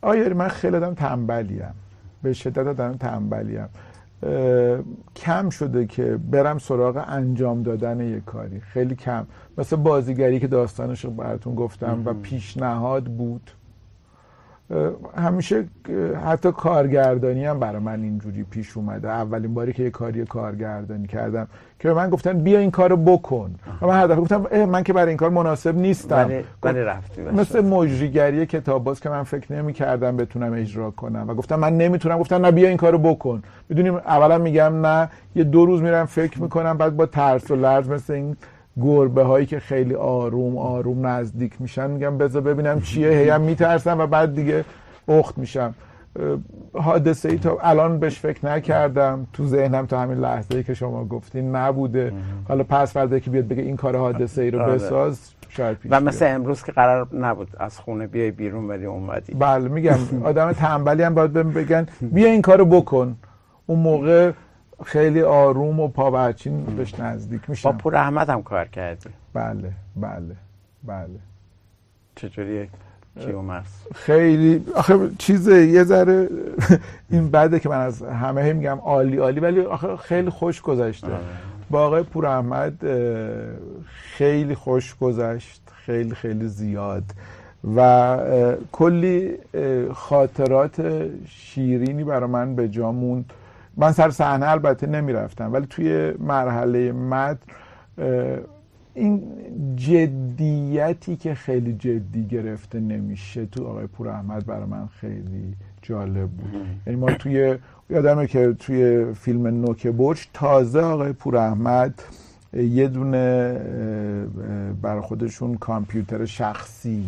آیا 0.00 0.34
من 0.34 0.48
خیلی 0.48 0.76
آدم 0.76 0.94
تنبلیم. 0.94 1.74
به 2.22 2.32
شدت 2.32 2.66
آدم 2.66 2.92
تنبلیم. 2.92 3.68
کم 5.16 5.50
شده 5.50 5.86
که 5.86 6.18
برم 6.30 6.58
سراغ 6.58 7.04
انجام 7.08 7.62
دادن 7.62 8.00
یک 8.00 8.24
کاری. 8.24 8.60
خیلی 8.60 8.94
کم. 8.94 9.26
مثل 9.58 9.76
بازیگری 9.76 10.40
که 10.40 10.46
داستانش 10.46 11.04
رو 11.04 11.10
براتون 11.10 11.54
گفتم 11.54 12.02
و 12.04 12.12
پیشنهاد 12.12 13.04
بود. 13.04 13.50
همیشه 15.16 15.64
حتی 16.26 16.52
کارگردانی 16.52 17.44
هم 17.44 17.58
برای 17.58 17.78
من 17.78 18.02
اینجوری 18.02 18.42
پیش 18.42 18.76
اومده. 18.76 19.08
اولین 19.08 19.54
باری 19.54 19.72
که 19.72 19.82
یه 19.82 19.90
کاری 19.90 20.24
کارگردانی 20.24 21.06
کردم 21.06 21.46
که 21.78 21.88
به 21.88 21.94
من 21.94 22.10
گفتن 22.10 22.38
بیا 22.38 22.58
این 22.58 22.70
کارو 22.70 22.96
بکن. 22.96 23.54
و 23.82 23.86
من 23.86 23.94
هر 23.94 24.06
دفعه 24.06 24.20
گفتم 24.20 24.64
من 24.64 24.82
که 24.82 24.92
برای 24.92 25.08
این 25.08 25.16
کار 25.16 25.30
مناسب 25.30 25.76
نیستم. 25.76 26.16
ولی 26.16 26.44
ولی 26.62 26.80
رفتی 26.80 27.22
بس. 27.22 27.34
مثل 27.34 27.64
مجریگری 27.64 28.46
کتاب 28.46 28.84
باز 28.84 29.00
که 29.00 29.08
من 29.08 29.22
فکر 29.22 29.52
نمی 29.52 29.72
کردم 29.72 30.16
بتونم 30.16 30.52
اجرا 30.52 30.90
کنم. 30.90 31.24
و 31.28 31.34
گفتم 31.34 31.56
من 31.56 31.76
نمی‌تونم. 31.76 32.18
گفتم 32.18 32.46
نه 32.46 32.50
بیا 32.50 32.68
این 32.68 32.76
کارو 32.76 32.98
بکن. 32.98 33.42
می‌دونیم 33.68 33.94
اولا 33.94 34.38
میگم 34.38 34.86
نه 34.86 35.08
یه 35.34 35.44
دو 35.44 35.66
روز 35.66 35.82
میرم 35.82 36.06
فکر 36.06 36.42
می‌کنم 36.42 36.78
بعد 36.78 36.96
با 36.96 37.06
ترس 37.06 37.50
و 37.50 37.56
لرز 37.56 37.88
مثل 37.88 38.12
این 38.12 38.36
گربه 38.80 39.22
هایی 39.22 39.46
که 39.46 39.60
خیلی 39.60 39.94
آروم 39.94 40.58
آروم 40.58 41.06
نزدیک 41.06 41.60
میشن 41.60 41.90
میگم 41.90 42.18
بذار 42.18 42.42
ببینم 42.42 42.80
چیه. 42.80 43.08
هیم 43.08 43.40
میترسم 43.40 44.00
و 44.00 44.06
بعد 44.06 44.34
دیگه 44.34 44.64
اخت 45.08 45.38
میشم. 45.38 45.74
حادثه 46.72 47.28
ای 47.28 47.38
تا 47.38 47.58
الان 47.62 47.98
بهش 47.98 48.18
فکر 48.18 48.46
نکردم. 48.46 49.26
تو 49.32 49.46
ذهنم 49.46 49.86
تا 49.86 50.00
همین 50.00 50.18
لحظه 50.18 50.54
ای 50.54 50.62
که 50.62 50.74
شما 50.74 51.04
گفتین 51.04 51.56
نبوده. 51.56 52.12
حالا 52.48 52.64
پس 52.64 52.92
فردا 52.92 53.18
که 53.18 53.30
بیاد 53.30 53.48
بگه 53.48 53.62
این 53.62 53.76
کار 53.76 53.96
حادثه 53.96 54.42
ای 54.42 54.50
رو 54.50 54.62
آره. 54.62 54.74
بساز 54.74 55.30
شاید 55.48 55.78
پیش 55.78 55.92
و 55.92 55.94
بیاد. 55.94 56.08
مثل 56.08 56.34
امروز 56.34 56.62
که 56.62 56.72
قرار 56.72 57.08
نبود 57.14 57.48
از 57.58 57.78
خونه 57.78 58.06
بیای 58.06 58.30
بیرون 58.30 58.68
ولی 58.68 58.86
اومدی. 58.86 59.34
بله 59.34 59.68
میگم 59.68 59.98
آدم 60.24 60.52
تنبلی 60.52 61.02
هم 61.02 61.14
باید 61.14 61.32
بگن 61.32 61.86
بیا 62.00 62.26
این 62.26 62.42
کارو 62.42 62.64
بکن. 62.64 63.16
اون 63.66 63.78
موقع 63.78 64.32
خیلی 64.84 65.22
آروم 65.22 65.80
و 65.80 65.88
پابرچین 65.88 66.64
بهش 66.64 67.00
نزدیک 67.00 67.40
با 67.40 67.46
میشم 67.48 67.78
پور 67.78 67.96
احمد 67.96 68.30
هم 68.30 68.42
کار 68.42 68.68
کردی. 68.68 69.10
بله 69.34 69.72
بله 69.96 70.36
بله. 70.84 71.18
چجوری 72.16 72.68
کیومرس 73.20 73.86
خیلی 73.94 74.64
آخه 74.76 75.10
چیز 75.18 75.48
یه 75.48 75.84
ذره 75.84 76.28
این 77.10 77.30
بده 77.30 77.60
که 77.60 77.68
من 77.68 77.80
از 77.80 78.02
همه 78.02 78.42
هی 78.42 78.52
میگم 78.52 78.78
عالی 78.78 79.16
عالی 79.16 79.40
ولی 79.40 79.60
آخه 79.60 79.96
خیلی 79.96 80.30
خوش 80.30 80.60
گذشته. 80.60 81.06
با 81.70 81.86
آقای 81.86 82.02
پور 82.02 82.26
احمد 82.26 82.74
خیلی 83.86 84.54
خوش 84.54 84.96
گذشت 84.96 85.62
خیلی 85.86 86.14
خیلی 86.14 86.48
زیاد. 86.48 87.04
و 87.76 88.18
کلی 88.72 89.38
خاطرات 89.94 91.06
شیرینی 91.26 92.04
برای 92.04 92.30
من 92.30 92.54
به 92.54 92.68
جا 92.68 92.92
موند. 92.92 93.32
من 93.76 93.92
سر 93.92 94.10
صحنه 94.10 94.48
البته 94.48 94.86
نمی‌رفتم 94.86 95.52
ولی 95.52 95.66
توی 95.66 96.12
مرحله 96.18 96.92
مد 96.92 97.38
این 98.94 99.22
جدیتی 99.76 101.16
که 101.16 101.34
خیلی 101.34 101.72
جدی 101.72 102.26
گرفته 102.26 102.80
نمیشه 102.80 103.46
تو 103.46 103.66
آقای 103.66 103.86
پور 103.86 104.08
احمد 104.08 104.46
برای 104.46 104.66
من 104.66 104.86
خیلی 104.86 105.54
جالب 105.82 106.28
بود. 106.28 106.52
یعنی 106.86 107.00
ما 107.00 107.12
توی 107.12 107.56
یادمه 107.90 108.26
که 108.26 108.52
توی 108.58 109.06
فیلم 109.14 109.46
نوک 109.46 109.86
برج 109.86 110.28
تازه 110.32 110.80
آقای 110.80 111.12
پور 111.12 111.36
احمد 111.36 112.02
یه 112.52 112.88
دونه 112.88 113.54
برای 114.82 115.00
خودشون 115.00 115.54
کامپیوتر 115.54 116.24
شخصی 116.24 117.04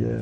یه 0.00 0.18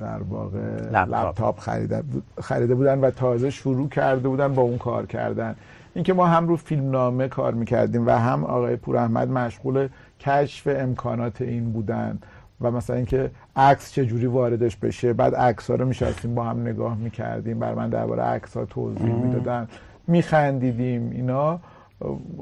در 0.00 0.22
واقع 0.22 0.90
لپتاپ. 0.90 1.60
خریده, 1.60 2.02
خریده 2.40 2.74
بودن 2.74 3.00
و 3.00 3.10
تازه 3.10 3.50
شروع 3.50 3.88
کرده 3.88 4.28
بودن 4.28 4.54
با 4.54 4.62
اون 4.62 4.78
کار 4.78 5.06
کردن. 5.06 5.54
اینکه 5.94 6.12
ما 6.12 6.26
هم 6.26 6.48
رو 6.48 6.56
فیلمنامه 6.56 7.28
کار 7.28 7.54
می‌کردیم 7.54 8.06
و 8.06 8.10
هم 8.10 8.44
آقای 8.44 8.76
پور 8.76 8.96
احمد 8.96 9.30
مشغول 9.30 9.88
کشف 10.20 10.68
امکانات 10.70 11.42
این 11.42 11.72
بودن 11.72 12.18
و 12.60 12.70
مثلا 12.70 12.96
اینکه 12.96 13.30
عکس 13.56 13.92
چجوری 13.92 14.26
واردش 14.26 14.76
بشه. 14.76 15.12
بعد 15.12 15.34
عکس 15.34 15.70
ها 15.70 15.76
رو 15.76 15.86
میشستیم 15.86 16.34
با 16.34 16.44
هم 16.44 16.60
نگاه 16.60 16.96
می‌کردیم. 16.96 17.58
بر 17.58 17.74
من 17.74 17.90
درباره 17.90 18.22
عکس 18.22 18.56
ها 18.56 18.64
توضیح 18.64 19.14
می‌دادن. 19.14 19.68
میخندیدیم 20.06 21.10
اینا. 21.10 21.60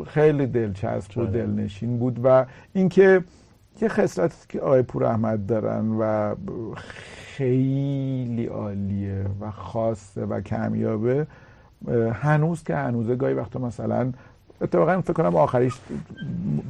خیلی 0.06 0.46
دلچسب 0.46 1.18
و 1.18 1.26
دلنشین 1.26 1.98
بود 1.98 2.20
و 2.24 2.44
اینکه 2.72 3.24
یه 3.80 3.88
خصلتی 3.88 4.36
که 4.48 4.60
آقای 4.60 4.82
پور 4.82 5.04
احمد 5.04 5.46
دارن 5.46 5.88
و 5.88 6.34
خیلی 6.76 8.46
عالیه 8.46 9.24
و 9.40 9.50
خاصه 9.50 10.24
و 10.24 10.40
کمیابه. 10.40 11.26
هنوز 12.12 12.62
که 12.62 12.76
هنوزه 12.76 13.16
گاهی 13.16 13.34
وقتا 13.34 13.58
مثلا 13.58 14.12
اتفاقا 14.60 15.00
فکر 15.00 15.12
کنم 15.12 15.36
آخریش 15.36 15.80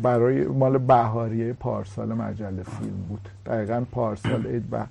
برای 0.03 0.47
مال 0.47 0.79
بهاریه 0.79 1.53
پارسال 1.53 2.13
مجله 2.13 2.63
فیلم 2.63 2.97
بود. 3.09 3.29
دقیقا 3.47 3.85
پارسال 3.93 4.47
عید 4.47 4.71
به 4.71 4.85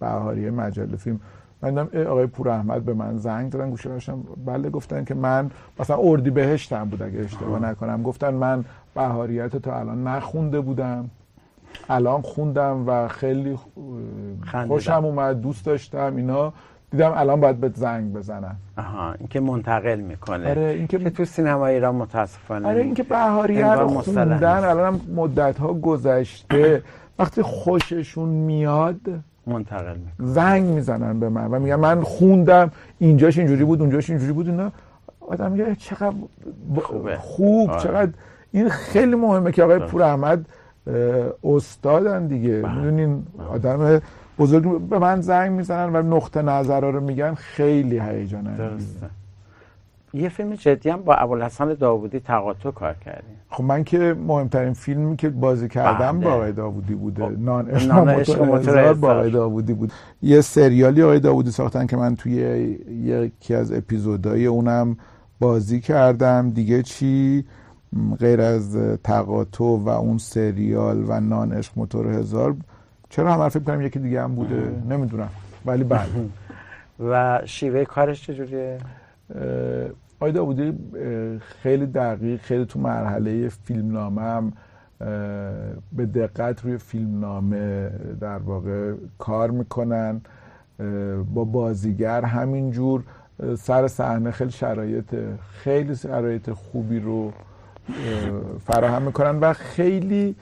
بهاریه 0.00 0.50
مجله 0.50 0.96
فیلم. 0.96 1.20
من 1.62 1.70
دیدم 1.70 2.06
آقای 2.10 2.26
پور 2.26 2.48
احمد 2.48 2.84
به 2.84 2.94
من 2.94 3.18
زنگ 3.18 3.50
دادن 3.52 3.70
گوشه 3.70 3.88
داشتم 3.88 4.22
بله 4.46 4.70
گفتن 4.70 5.04
که 5.04 5.14
من 5.14 5.50
مثلا 5.80 5.96
اردی 6.00 6.30
بهشتم 6.30 6.84
بود 6.84 7.02
اگه 7.02 7.20
اشتباه 7.20 7.62
نکنم. 7.62 8.02
گفتن 8.02 8.34
من 8.34 8.64
بهاریت 8.94 9.56
تا 9.56 9.78
الان 9.78 10.06
نخونده 10.06 10.60
بودم. 10.60 11.10
الان 11.88 12.22
خوندم 12.22 12.84
و 12.88 13.08
خیلی. 13.08 13.58
خوشم 14.66 15.04
اومد 15.04 15.40
دوست 15.40 15.66
داشتم 15.66 16.16
اینا 16.16 16.52
دیدم 16.90 17.12
الان 17.16 17.40
باید 17.40 17.60
بهت 17.60 17.76
زنگ 17.76 18.12
بزنم 18.12 18.56
آها 18.78 19.12
اینکه 19.12 19.40
منتقل 19.40 20.00
می‌کنه 20.00 20.50
آره، 20.50 20.62
اینکه- 20.62 20.98
که 20.98 21.10
تو 21.10 21.24
سینما 21.24 21.66
ایران 21.66 21.94
متاسفانه 21.94 22.68
آره 22.68 22.82
اینکه 22.82 23.02
بهاریه 23.02 23.66
انگار 23.66 23.82
رو 23.82 24.00
خوندن. 24.00 24.42
الان 24.44 24.94
هم 24.94 25.00
مدت 25.14 25.58
ها 25.58 25.74
گذشته 25.74 26.82
وقتی 27.18 27.42
خوششون 27.42 28.28
میاد 28.28 29.00
منتقل 29.46 29.96
می‌کنه 29.96 30.26
زنگ 30.28 30.64
می‌زنن 30.66 31.20
به 31.20 31.28
من 31.28 31.46
و 31.46 31.58
میگن 31.58 31.74
من 31.74 32.02
خوندم 32.02 32.70
اینجاش 32.98 33.38
اینجوری 33.38 33.64
بود 33.64 33.80
اونجاش 33.80 34.10
اینجوری 34.10 34.32
بود 34.32 34.48
اینا 34.48 34.72
آدم 35.20 35.52
میگه 35.52 35.74
چقدر 35.74 36.10
ب-. 36.76 37.14
خوب 37.18 37.70
آره. 37.70 37.80
چقدر 37.80 38.12
این 38.52 38.68
خیلی 38.68 39.14
مهمه 39.14 39.52
که 39.52 39.62
آقای. 39.62 39.78
پور 39.78 40.02
احمد 40.02 40.46
استادن 41.44 42.26
دیگه. 42.26 42.62
بله. 42.62 42.74
می‌دونین 42.74 43.22
آدم 43.50 44.00
بزرگ 44.38 44.80
به 44.80 44.98
من 44.98 45.20
زنگ 45.20 45.52
می‌زنن 45.52 45.96
و 45.96 46.16
نقطه 46.16 46.42
نظر 46.42 46.80
رو 46.80 47.00
میگن 47.00 47.34
خیلی 47.34 47.98
هیجان 47.98 48.46
انگیزه. 48.46 49.06
یه 50.14 50.28
فیلم 50.28 50.54
جدی 50.54 50.90
هم 50.90 51.02
با 51.02 51.14
ابوالحسن 51.14 51.74
داوودی 51.74 52.20
تقاطع 52.20 52.70
کار 52.70 52.94
کردیم. 53.04 53.36
خب 53.50 53.64
من 53.64 53.84
که 53.84 54.16
مهمترین 54.26 54.72
فیلمی 54.72 55.16
که 55.16 55.28
بازی 55.28 55.68
کردم 55.68 56.20
بله. 56.20 56.28
با 56.28 56.34
آقای 56.34 56.52
داوودی 56.52 56.94
بوده. 56.94 57.24
خب، 57.24 57.38
نان 57.38 57.68
عشق 57.68 58.42
موتور 58.42 58.94
با. 58.94 59.10
آقای 59.12 59.30
داوودی 59.30 59.74
بود. 59.74 59.92
یه 60.22 60.40
سریالی 60.40 61.02
آقای 61.02 61.20
داوودی 61.20 61.50
ساختن 61.50 61.86
که 61.86 61.96
من 61.96 62.16
توی 62.16 62.32
یکی 63.02 63.54
از 63.54 63.72
اپیزودهای 63.72 64.46
اونم 64.46 64.96
بازی 65.40 65.80
کردم. 65.80 66.50
دیگه 66.50 66.82
چی؟ 66.82 67.44
غیر 68.20 68.40
از 68.40 68.76
تقاطع 69.04 69.64
و 69.64 69.88
اون 69.88 70.18
سریال 70.18 71.04
و 71.08 71.20
نان 71.20 71.52
عشق 71.52 71.72
موتور 71.76 72.06
هزار 72.06 72.56
چرا 73.08 73.34
هم 73.34 73.48
فکر 73.48 73.62
کنم 73.62 73.82
یکی 73.82 73.98
دیگه 73.98 74.22
هم 74.22 74.34
بوده؟ 74.34 74.72
نمی‌دونم. 74.88 75.28
ولی 75.66 75.84
بله. 75.84 76.08
و 77.10 77.40
شیوه 77.44 77.84
کارش 77.84 78.26
چجوریه؟ 78.26 78.78
داوودی 80.20 80.68
اه، 80.68 81.38
خیلی 81.38 81.86
دقیق 81.86 82.40
خیلی 82.40 82.64
تو 82.64 82.78
مرحله 82.78 83.48
فیلمنامه 83.48 84.22
هم 84.22 84.52
به 85.92 86.06
دقت 86.06 86.64
روی 86.64 86.78
فیلمنامه 86.78 87.90
در 88.20 88.38
واقع 88.38 88.94
کار 89.18 89.50
می‌کنن 89.50 90.20
با 91.34 91.44
بازیگر 91.44 92.24
همینجور 92.24 93.04
سر 93.58 93.88
صحنه 93.88 94.30
خیلی 94.30 94.50
شرایط 94.50 95.14
خیلی 95.52 95.96
شرایط 95.96 96.50
خوبی 96.50 97.00
رو 97.00 97.32
فراهم 98.66 99.02
می‌کنن 99.02 99.38
و 99.38 99.52
خیلی 99.52 100.34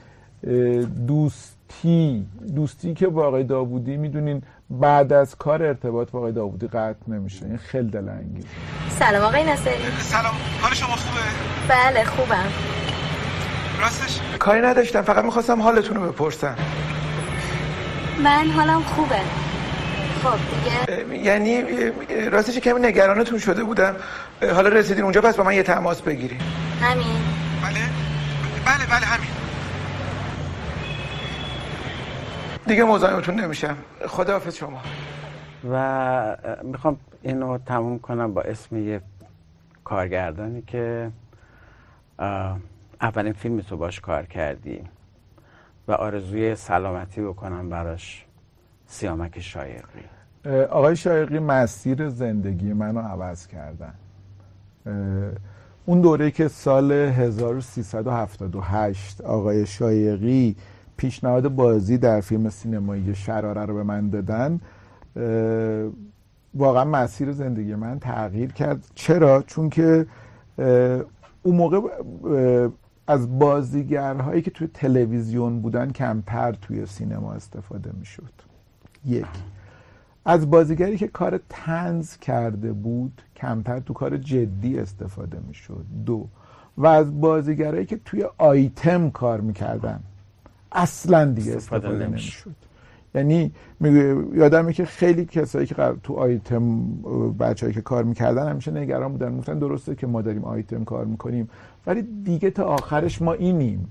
دوستی 1.07 2.25
دوستی 2.55 2.93
که 2.93 3.07
با 3.07 3.27
آقای 3.27 3.43
داوودی 3.43 3.97
می‌دونین 3.97 4.41
بعد 4.69 5.13
از 5.13 5.35
کار 5.35 5.63
ارتباط 5.63 6.11
با 6.11 6.19
آقای 6.19 6.31
داوودی 6.31 6.67
قطع 6.67 6.95
نمیشه. 7.07 7.45
این 7.45 7.57
خیلی 7.57 7.89
دلانگیز 7.89 8.45
سلام 8.89 9.23
آقای 9.23 9.43
نصری. 9.43 9.73
سلام. 9.99 10.33
حال 10.61 10.73
شما 10.73 10.95
خوبه؟ 10.95 11.21
بله 11.69 12.03
خوبم. 12.03 12.45
راستش؟ 13.81 14.19
کاری 14.39 14.61
نداشتم 14.61 15.01
فقط 15.01 15.25
می‌خواستم 15.25 15.61
حالتون 15.61 15.97
رو 15.97 16.11
بپرسم. 16.11 16.55
من 18.23 18.51
حالم 18.51 18.81
خوبه. 18.81 19.46
خب 20.27 20.39
دیگه. 20.95 21.17
یعنی 21.23 21.63
راستش 22.29 22.57
کمی 22.57 22.79
نگرانتون 22.79 23.39
شده 23.39 23.63
بودم. 23.63 23.95
حالا 24.41 24.69
رسیدین 24.69 25.03
اونجا 25.03 25.21
پس 25.21 25.35
با 25.35 25.43
من 25.43 25.55
یه 25.55 25.63
تماس 25.63 26.01
بگیرین 26.01 26.41
همین. 26.81 27.05
بله. 27.63 27.79
بله 28.65 28.85
بله 28.85 29.05
همین. 29.05 29.29
دیگه 32.65 32.83
مزاحمتون 32.83 33.39
نمیشم. 33.39 33.77
خداحافظ 34.07 34.55
شما. 34.55 34.81
و 35.71 36.37
می‌خوام 36.63 36.99
اینو 37.21 37.57
تموم 37.57 37.99
کنم 37.99 38.33
با 38.33 38.41
اسم 38.41 38.77
یه 38.77 39.01
کارگردانی 39.83 40.61
که 40.61 41.11
اولین 43.01 43.33
فیلم 43.33 43.61
تو 43.61 43.77
باش 43.77 43.99
کار 43.99 44.25
کردی 44.25 44.81
و 45.87 45.91
آرزوی 45.91 46.55
سلامتی 46.55 47.21
بکنم 47.21 47.69
براش 47.69 48.25
سیامک 48.87 49.39
شایقی. 49.39 50.16
آقای 50.69 50.95
شایقی 50.95 51.39
مسیر 51.39 52.09
زندگی 52.09 52.73
منو 52.73 52.99
عوض 52.99 53.47
کردن. 53.47 53.93
اون 55.85 56.01
دوره 56.01 56.31
که 56.31 56.47
سال 56.47 56.91
1378 56.91 59.21
آقای 59.21 59.65
شایقی 59.65 60.55
پیشنهاد 60.97 61.47
بازی 61.47 61.97
در 61.97 62.21
فیلم 62.21 62.49
سینمایی 62.49 63.15
شراره 63.15 63.65
رو 63.65 63.73
به 63.73 63.83
من 63.83 64.09
دادن 64.09 64.59
واقعا 66.53 66.85
مسیر 66.85 67.31
زندگی 67.31 67.75
من 67.75 67.99
تغییر 67.99 68.51
کرد. 68.51 68.87
چرا؟ 68.95 69.43
چون 69.47 69.69
که 69.69 70.05
اون 71.43 71.55
موقع 71.55 71.79
از 73.07 73.39
بازیگرهایی 73.39 74.41
که 74.41 74.51
توی 74.51 74.67
تلویزیون 74.67 75.61
بودن 75.61 75.91
کمتر 75.91 76.51
توی 76.51 76.85
سینما 76.85 77.33
استفاده 77.33 77.91
می‌شد. 77.99 78.31
یک. 79.05 79.25
از 80.29 80.49
بازیگری 80.49 80.97
که 80.97 81.07
کار 81.07 81.39
تنز 81.49 82.17
کرده 82.17 82.73
بود 82.73 83.21
کمتر 83.35 83.79
تو 83.79 83.93
کار 83.93 84.17
جدی 84.17 84.79
استفاده 84.79 85.37
می‌شد. 85.47 85.85
دو 86.05 86.27
و 86.77 86.87
از 86.87 87.21
بازیگرایی 87.21 87.85
که 87.85 87.99
توی 88.05 88.25
آیتم 88.37 89.09
کار 89.09 89.41
می‌کردن 89.41 89.99
اصلا 90.71 91.25
دیگه 91.25 91.55
استفاده 91.55 92.07
نمی‌شد. 92.07 92.55
یعنی 93.15 93.51
یادمه 94.33 94.73
که 94.73 94.85
خیلی 94.85 95.25
کسایی 95.25 95.67
که 95.67 95.75
تو 96.03 96.13
آیتم 96.13 96.85
بچه‌ای 97.39 97.73
که 97.73 97.81
کار 97.81 98.03
می‌کردن 98.03 98.49
همیشه 98.49 98.71
نگران 98.71 99.11
بودن. 99.11 99.37
گفتن 99.37 99.59
درسته 99.59 99.95
که 99.95 100.07
ما 100.07 100.21
داریم 100.21 100.43
آیتم 100.43 100.83
کار 100.83 101.05
می‌کنیم 101.05 101.49
ولی 101.87 102.01
دیگه 102.23 102.49
تا 102.49 102.63
آخرش 102.63 103.21
ما 103.21 103.33
اینیم. 103.33 103.87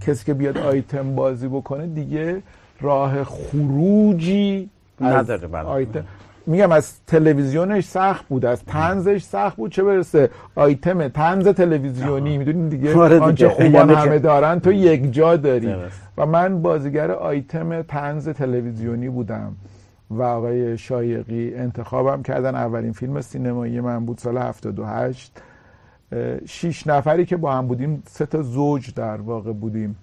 کسی 0.00 0.24
که 0.24 0.34
بیاد 0.34 0.58
آیتم 0.58 1.14
بازی 1.14 1.48
بکنه 1.48 1.86
دیگه 1.86 2.42
راه 2.80 3.24
خروجی 3.24 4.70
نداره 5.00 5.48
برای 5.48 5.66
آیتم 5.66 6.04
میگم 6.46 6.72
از 6.72 6.92
تلویزیونش 7.06 7.84
سخت 7.84 8.28
بود 8.28 8.44
از 8.46 8.64
تنزش 8.64 9.22
سخت 9.22 9.56
بود 9.56 9.72
چه 9.72 9.82
برسه؟ 9.82 10.30
آیتم 10.54 11.08
تنز 11.08 11.48
تلویزیونی 11.48 12.38
می‌دونین 12.38 12.68
دیگه؟ 12.68 12.94
آره 12.98 13.14
دیگه. 13.14 13.24
آنچه 13.26 13.48
خوبان 13.48 13.72
یعنی 13.74 13.94
که- 13.94 13.96
همه 14.00 14.18
دارن 14.18 14.60
تو 14.60 14.72
یک 14.72 15.12
جا 15.12 15.36
داری. 15.36 15.66
درست. 15.66 16.00
و 16.18 16.26
من 16.26 16.62
بازیگر 16.62 17.10
آیتم 17.10 17.82
تنز 17.82 18.28
تلویزیونی 18.28 19.08
بودم 19.08 19.56
و 20.10 20.22
آقای 20.22 20.78
شایقی 20.78 21.54
انتخابم 21.54 22.22
کردن. 22.22 22.54
اولین 22.54 22.92
فیلم 22.92 23.20
سینمایی 23.20 23.80
من 23.80 24.04
بود 24.06 24.18
سال 24.18 24.38
78 24.38 25.32
اه، 26.12 26.46
شیش 26.46 26.86
نفری 26.86 27.26
که 27.26 27.36
با 27.36 27.52
هم 27.52 27.66
بودیم 27.66 28.02
سه 28.06 28.26
تا 28.26 28.42
زوج 28.42 28.94
در 28.94 29.20
واقع 29.20 29.52
بودیم. 29.52 29.96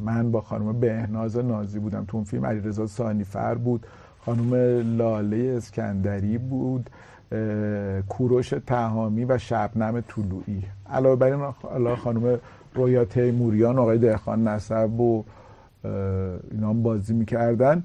من 0.00 0.30
با 0.30 0.40
خانم 0.40 0.80
بهناز 0.80 1.36
نازی 1.36 1.78
بودم 1.78 2.04
تو 2.08 2.16
اون 2.16 2.24
فیلم. 2.24 2.46
علیرضا 2.46 2.86
سانیفر 2.86 3.54
بود. 3.54 3.86
خانم 4.26 4.54
لاله 4.96 5.54
اسکندری 5.56 6.38
بود. 6.38 6.90
کوروش 8.08 8.54
تهامی 8.66 9.24
و 9.24 9.38
شبنم 9.38 10.00
طلوعی. 10.00 10.62
علاوه 10.90 11.16
بر 11.16 11.26
این 11.26 11.94
خانم 11.94 12.38
رویا 12.74 13.04
تیموریان 13.04 13.78
آقای 13.78 13.98
دهخان 13.98 14.48
نسب 14.48 15.00
و 15.00 15.24
اینا 16.50 16.68
هم 16.70 16.82
بازی 16.82 17.14
می‌کردن. 17.14 17.82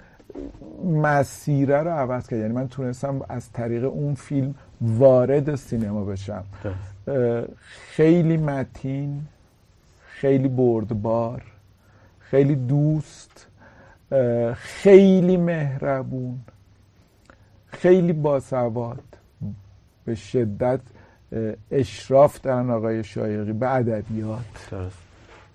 مسیره 0.86 1.78
رو 1.78 1.89
عوض 1.89 2.28
کرد. 2.28 2.39
یعنی 2.39 2.53
من 2.53 2.68
تونستم 2.68 3.22
از 3.30 3.51
طریق 3.51 3.84
اون 3.84 4.14
فیلم 4.14 4.55
وارد 4.82 5.55
سینما 5.55 6.05
بشم. 6.05 6.43
خیلی 7.89 8.38
متین 8.38 9.22
خیلی 10.08 10.47
بردبار. 10.47 11.41
خیلی 12.32 12.56
دوست 12.56 13.48
خیلی 14.54 15.38
مهربون 15.38 16.40
خیلی 17.68 18.14
باسواد. 18.14 19.04
به 20.06 20.16
شدت 20.16 20.80
اشراف 21.72 22.42
دارن 22.42 22.70
آقای 22.70 23.04
شایقی 23.04 23.54
به 23.54 23.76
ادبیات. 23.76 24.90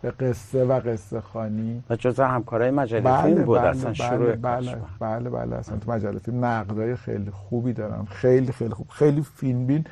به 0.02 0.10
قصه 0.10 0.64
و 0.64 0.80
قصه 0.80 1.20
خانی 1.20 1.82
و 1.90 1.96
جزء 1.96 2.24
همکارای 2.24 2.70
مجله 2.70 3.22
فیلم 3.22 3.44
بود 3.44 3.58
اصلا 3.58 3.92
شروع 3.92 4.36
بله 4.36 4.72
کارش. 4.72 4.80
بله 5.00 5.30
بله 5.30 5.56
اصلا 5.56 5.78
تو 5.78 5.92
مجله 5.92 6.18
فیلم 6.18 6.44
نقدای 6.44 6.96
خیلی 6.96 7.30
خوبی 7.30 7.72
دارم. 7.72 8.04
خیلی 8.10 8.52
خیلی 8.52 8.74
خوب 8.74 8.88
خیلی 8.88 9.22
فیلم 9.22 9.66
بین. 9.66 9.84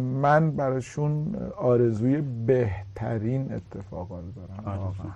من 0.00 0.50
براشون 0.50 1.34
آرزوی 1.56 2.20
بهترین 2.46 3.52
اتفاقا 3.52 4.20
رو 4.20 4.32
دارم. 4.32 4.78
واقعا. 4.78 5.12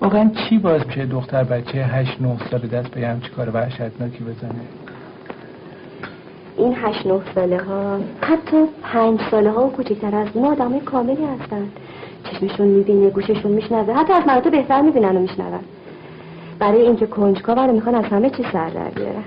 واقعا 0.00 0.30
چی 0.34 0.58
باز 0.58 0.86
میشه 0.86 1.06
دختر 1.06 1.44
بچه 1.44 1.84
هشت 1.84 2.20
نه 2.20 2.36
ساله 2.50 2.66
دست 2.66 2.88
به 2.88 3.06
همچی 3.06 3.28
کار 3.28 3.50
وحشتناکی 3.50 4.24
بزنه؟ 4.24 4.60
این 6.56 6.76
هشت 6.82 7.06
نه 7.06 7.20
ساله 7.34 7.62
ها 7.62 8.00
حتی 8.20 8.64
پنج 8.82 9.20
ساله 9.30 9.50
ها 9.50 9.66
و 9.66 9.70
کوچکتر 9.72 10.14
از 10.14 10.28
ما 10.36 10.52
آدم 10.52 10.80
کاملی 10.80 11.24
هستن 11.24 11.68
چشمشون 12.24 12.66
می‌بینه 12.66 13.10
گوششون 13.10 13.52
میشنوه 13.52 13.94
حتی 13.94 14.12
از 14.12 14.42
تو 14.42 14.50
بهتر 14.50 14.80
می‌بینن 14.80 15.16
و 15.16 15.20
میشنون. 15.20 15.60
برای 16.58 16.82
اینکه 16.82 17.06
کنجکاو 17.06 17.58
رو 17.58 17.72
می‌خوان 17.72 17.94
از 17.94 18.04
همه 18.04 18.30
چی 18.30 18.44
سر 18.52 18.68
در 18.68 18.90
بیارن. 18.90 19.24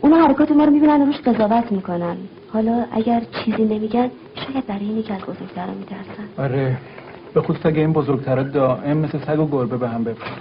اون 0.00 0.12
حرکات 0.12 0.50
ما 0.50 0.64
رو 0.64 0.70
می‌بینن 0.70 1.02
و 1.02 1.06
روش 1.06 1.16
قضاوت 1.16 1.72
می‌کنن. 1.72 2.16
حالا 2.52 2.84
اگر 2.92 3.22
چیزی 3.44 3.64
نمیگن 3.64 4.10
شاید 4.34 4.66
برای 4.66 4.84
اینی 4.84 5.02
که 5.02 5.14
از 5.14 5.20
بزرگترا 5.20 5.74
میترسن. 5.78 6.28
آره. 6.38 6.76
به 7.34 7.42
خصوص 7.42 7.66
اگه 7.66 7.80
این 7.80 7.92
بزرگترا 7.92 8.42
دائم 8.42 8.96
مثل 8.96 9.18
سگ 9.18 9.40
و 9.40 9.46
گربه 9.46 9.76
به 9.76 9.88
هم 9.88 10.04
بپرن 10.04 10.32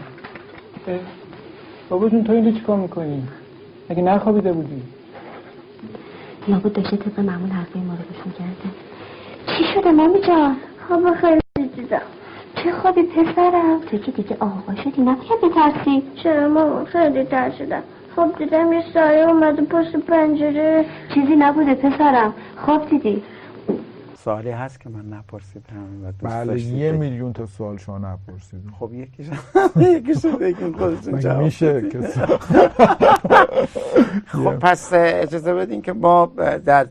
بابا 1.90 2.10
جون 2.10 2.24
تو 2.24 2.34
اینجا 2.34 2.52
چیکار 2.52 2.78
می‌کنی؟ 2.78 3.24
اگه 3.90 4.02
نخوابیده 4.02 4.52
بودی؟ 4.54 4.82
لابد 6.48 6.74
داشته 6.74 6.98
طبق 6.98 7.20
معمول 7.20 7.50
حرفای 7.50 7.82
ما 7.82 7.94
رو 7.94 8.00
گوش 8.00 8.26
می‌کرده. 8.26 8.76
چی 9.48 9.64
شده 9.74 9.92
مامی 9.92 10.22
جان؟ 10.22 10.56
خواب 10.88 11.16
خیلی 11.16 11.70
دیدم 11.76 12.02
چه 12.56 12.72
خوابی 12.72 13.02
پسرم؟ 13.04 13.80
تو 13.92 13.98
که 13.98 14.12
دیگه 14.12 14.38
آقا 14.40 14.76
شدی 14.84 15.02
نباید 15.02 15.42
بترسی 15.44 16.04
چرا 16.16 16.48
ماما؟ 16.48 16.86
خیلی 16.86 17.24
ترسیدم 17.24 17.84
خواب 18.16 18.38
دیدم 18.38 18.74
یه 18.74 18.84
سایه 18.94 19.30
اومده 19.30 19.62
پشت 19.62 19.96
پنجره. 19.96 20.86
چیزی 21.14 21.36
نبوده 21.36 21.76
پسرم. 21.76 22.34
خواب 22.66 22.90
دیدی؟ 22.90 23.24
سوالی 24.24 24.52
هست 24.52 24.80
که 24.80 24.90
من 24.90 25.06
نپرسیدم 25.18 26.06
و 26.06 26.12
بله 26.22 26.62
یه. 26.62 26.92
میلیون 26.92 27.34
تا 27.34 27.46
سوال 27.46 27.78
شما 27.78 27.98
نپرسیدین 27.98 28.72
خب 28.80 28.94
یکیش 28.94 29.28
یکیش 29.96 30.26
بگین 30.26 30.74
خودتون 30.74 31.20
جواب 31.20 31.44
میشه. 31.44 31.90
که 31.90 32.00
خب 34.28 34.56
پس 34.60 34.90
اجازه 34.94 35.54
بدین 35.54 35.82
که 35.82 35.94
ما 35.94 36.32
در 36.66 36.88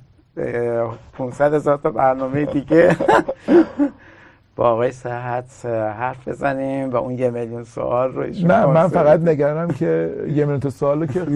500 1.13 1.55
هزار 1.55 1.77
تا 1.77 1.91
برنامه 1.91 2.45
دیگه 2.45 2.97
با 4.57 4.71
آقای 4.71 4.93
صحت 4.93 5.67
حرف 5.67 6.29
بزنیم 6.29 6.91
و 6.91 6.97
اون 6.97 7.19
یه 7.19 7.31
میلیون 7.31 7.65
سوال 7.65 8.13
رو 8.13 8.23
ایشون 8.23 8.51
نه 8.51 8.67
من. 8.67 8.89
فقط 8.89 9.21
نگرانم 9.21 9.69
که 9.75 10.15
یه 10.27 10.27
میلیون 10.27 10.61
تا 10.61 10.71
سوالو 10.71 11.07
که 11.07 11.27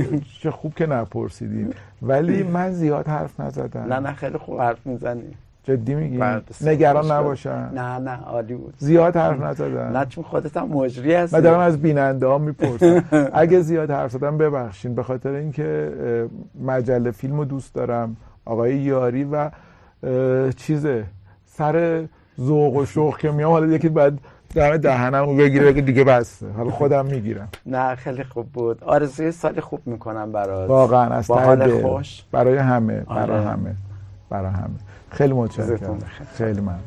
چه 0.40 0.50
خوب 0.50 0.74
که 0.74 0.86
نپرسیدین 0.86 1.74
ولی 2.02 2.42
من 2.42 2.72
زیاد 2.72 3.08
حرف 3.08 3.40
نزدم 3.40 3.92
نه 3.92 3.98
نه 4.00 4.12
خیلی 4.12 4.38
خوب 4.38 4.60
حرف 4.60 4.86
می‌زنی 4.86 5.34
جدی 5.64 5.94
میگی؟ 5.94 6.20
نگران. 6.60 7.12
نباشم 7.12 7.70
نه 7.74 7.98
نه 7.98 8.22
عالی 8.24 8.54
بود. 8.54 8.74
زیاد 8.78 9.16
حرف 9.16 9.40
نزدم 9.40 9.78
نه 9.78 10.06
چون 10.06 10.24
خودت 10.24 10.56
هم 10.56 10.68
مجری 10.68 11.14
هستی. 11.14 11.36
من 11.36 11.42
دارم 11.42 11.60
از 11.60 11.82
بیننده 11.82 12.26
ها 12.26 12.38
می‌پرسم. 12.38 13.04
اگه 13.32 13.60
زیاد 13.60 13.90
حرف 13.90 14.10
زدم 14.10 14.38
ببخشین. 14.38 14.94
به 14.94 15.02
خاطر 15.02 15.30
اینکه 15.30 15.92
مجله 16.64 17.10
فیلم 17.10 17.36
رو 17.36 17.44
دوست 17.44 17.74
دارم. 17.74 18.16
آقای 18.44 18.76
یاری 18.76 19.24
و 19.24 19.50
چیزه. 20.56 21.04
سر 21.46 22.04
ذوق 22.40 22.76
و 22.76 22.84
شوق 22.84 23.18
که 23.18 23.30
میام 23.30 23.52
حالا 23.52 23.66
یکی 23.66 23.88
باید 23.88 24.18
دم 24.54 24.76
دهنم 24.76 25.24
رو 25.24 25.36
بگیره 25.36 25.64
بگه 25.64 25.80
دیگه 25.82 26.04
بسته. 26.04 26.46
حالا 26.56 26.70
خودم 26.70 27.06
می‌گیرم. 27.06 27.48
نه 27.66 27.94
خیلی 27.94 28.24
خوب 28.24 28.46
بود. 28.52 28.84
آرزوی 28.84 29.30
سال 29.32 29.60
خوب 29.60 29.80
می‌کنم 29.86 30.32
برات 30.32 30.70
واقعا 30.70 31.14
از 31.14 31.26
با 31.26 31.40
حال. 31.40 31.82
خوش. 31.82 32.24
برای 32.32 32.56
همه 32.56 33.00
برای 33.00 33.38
آره. 33.38 33.48
همه 33.48 33.74
برای 34.30 34.50
همه. 34.50 34.74
خیلی 35.14 35.32
متشکرم. 35.32 35.98
خیلی 36.38 36.60
من 36.60 36.78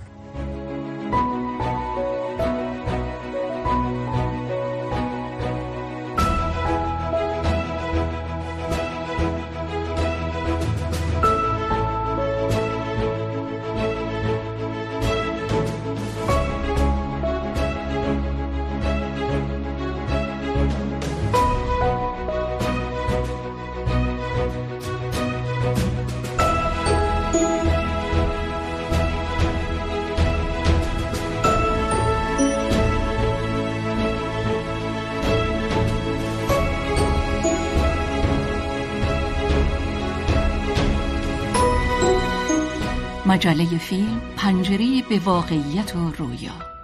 مجله 43.48 43.78
فیلم 43.78 44.22
پنجره 44.38 45.04
به 45.10 45.20
واقعیت 45.20 45.95
و 45.95 46.12
رویا. 46.12 46.76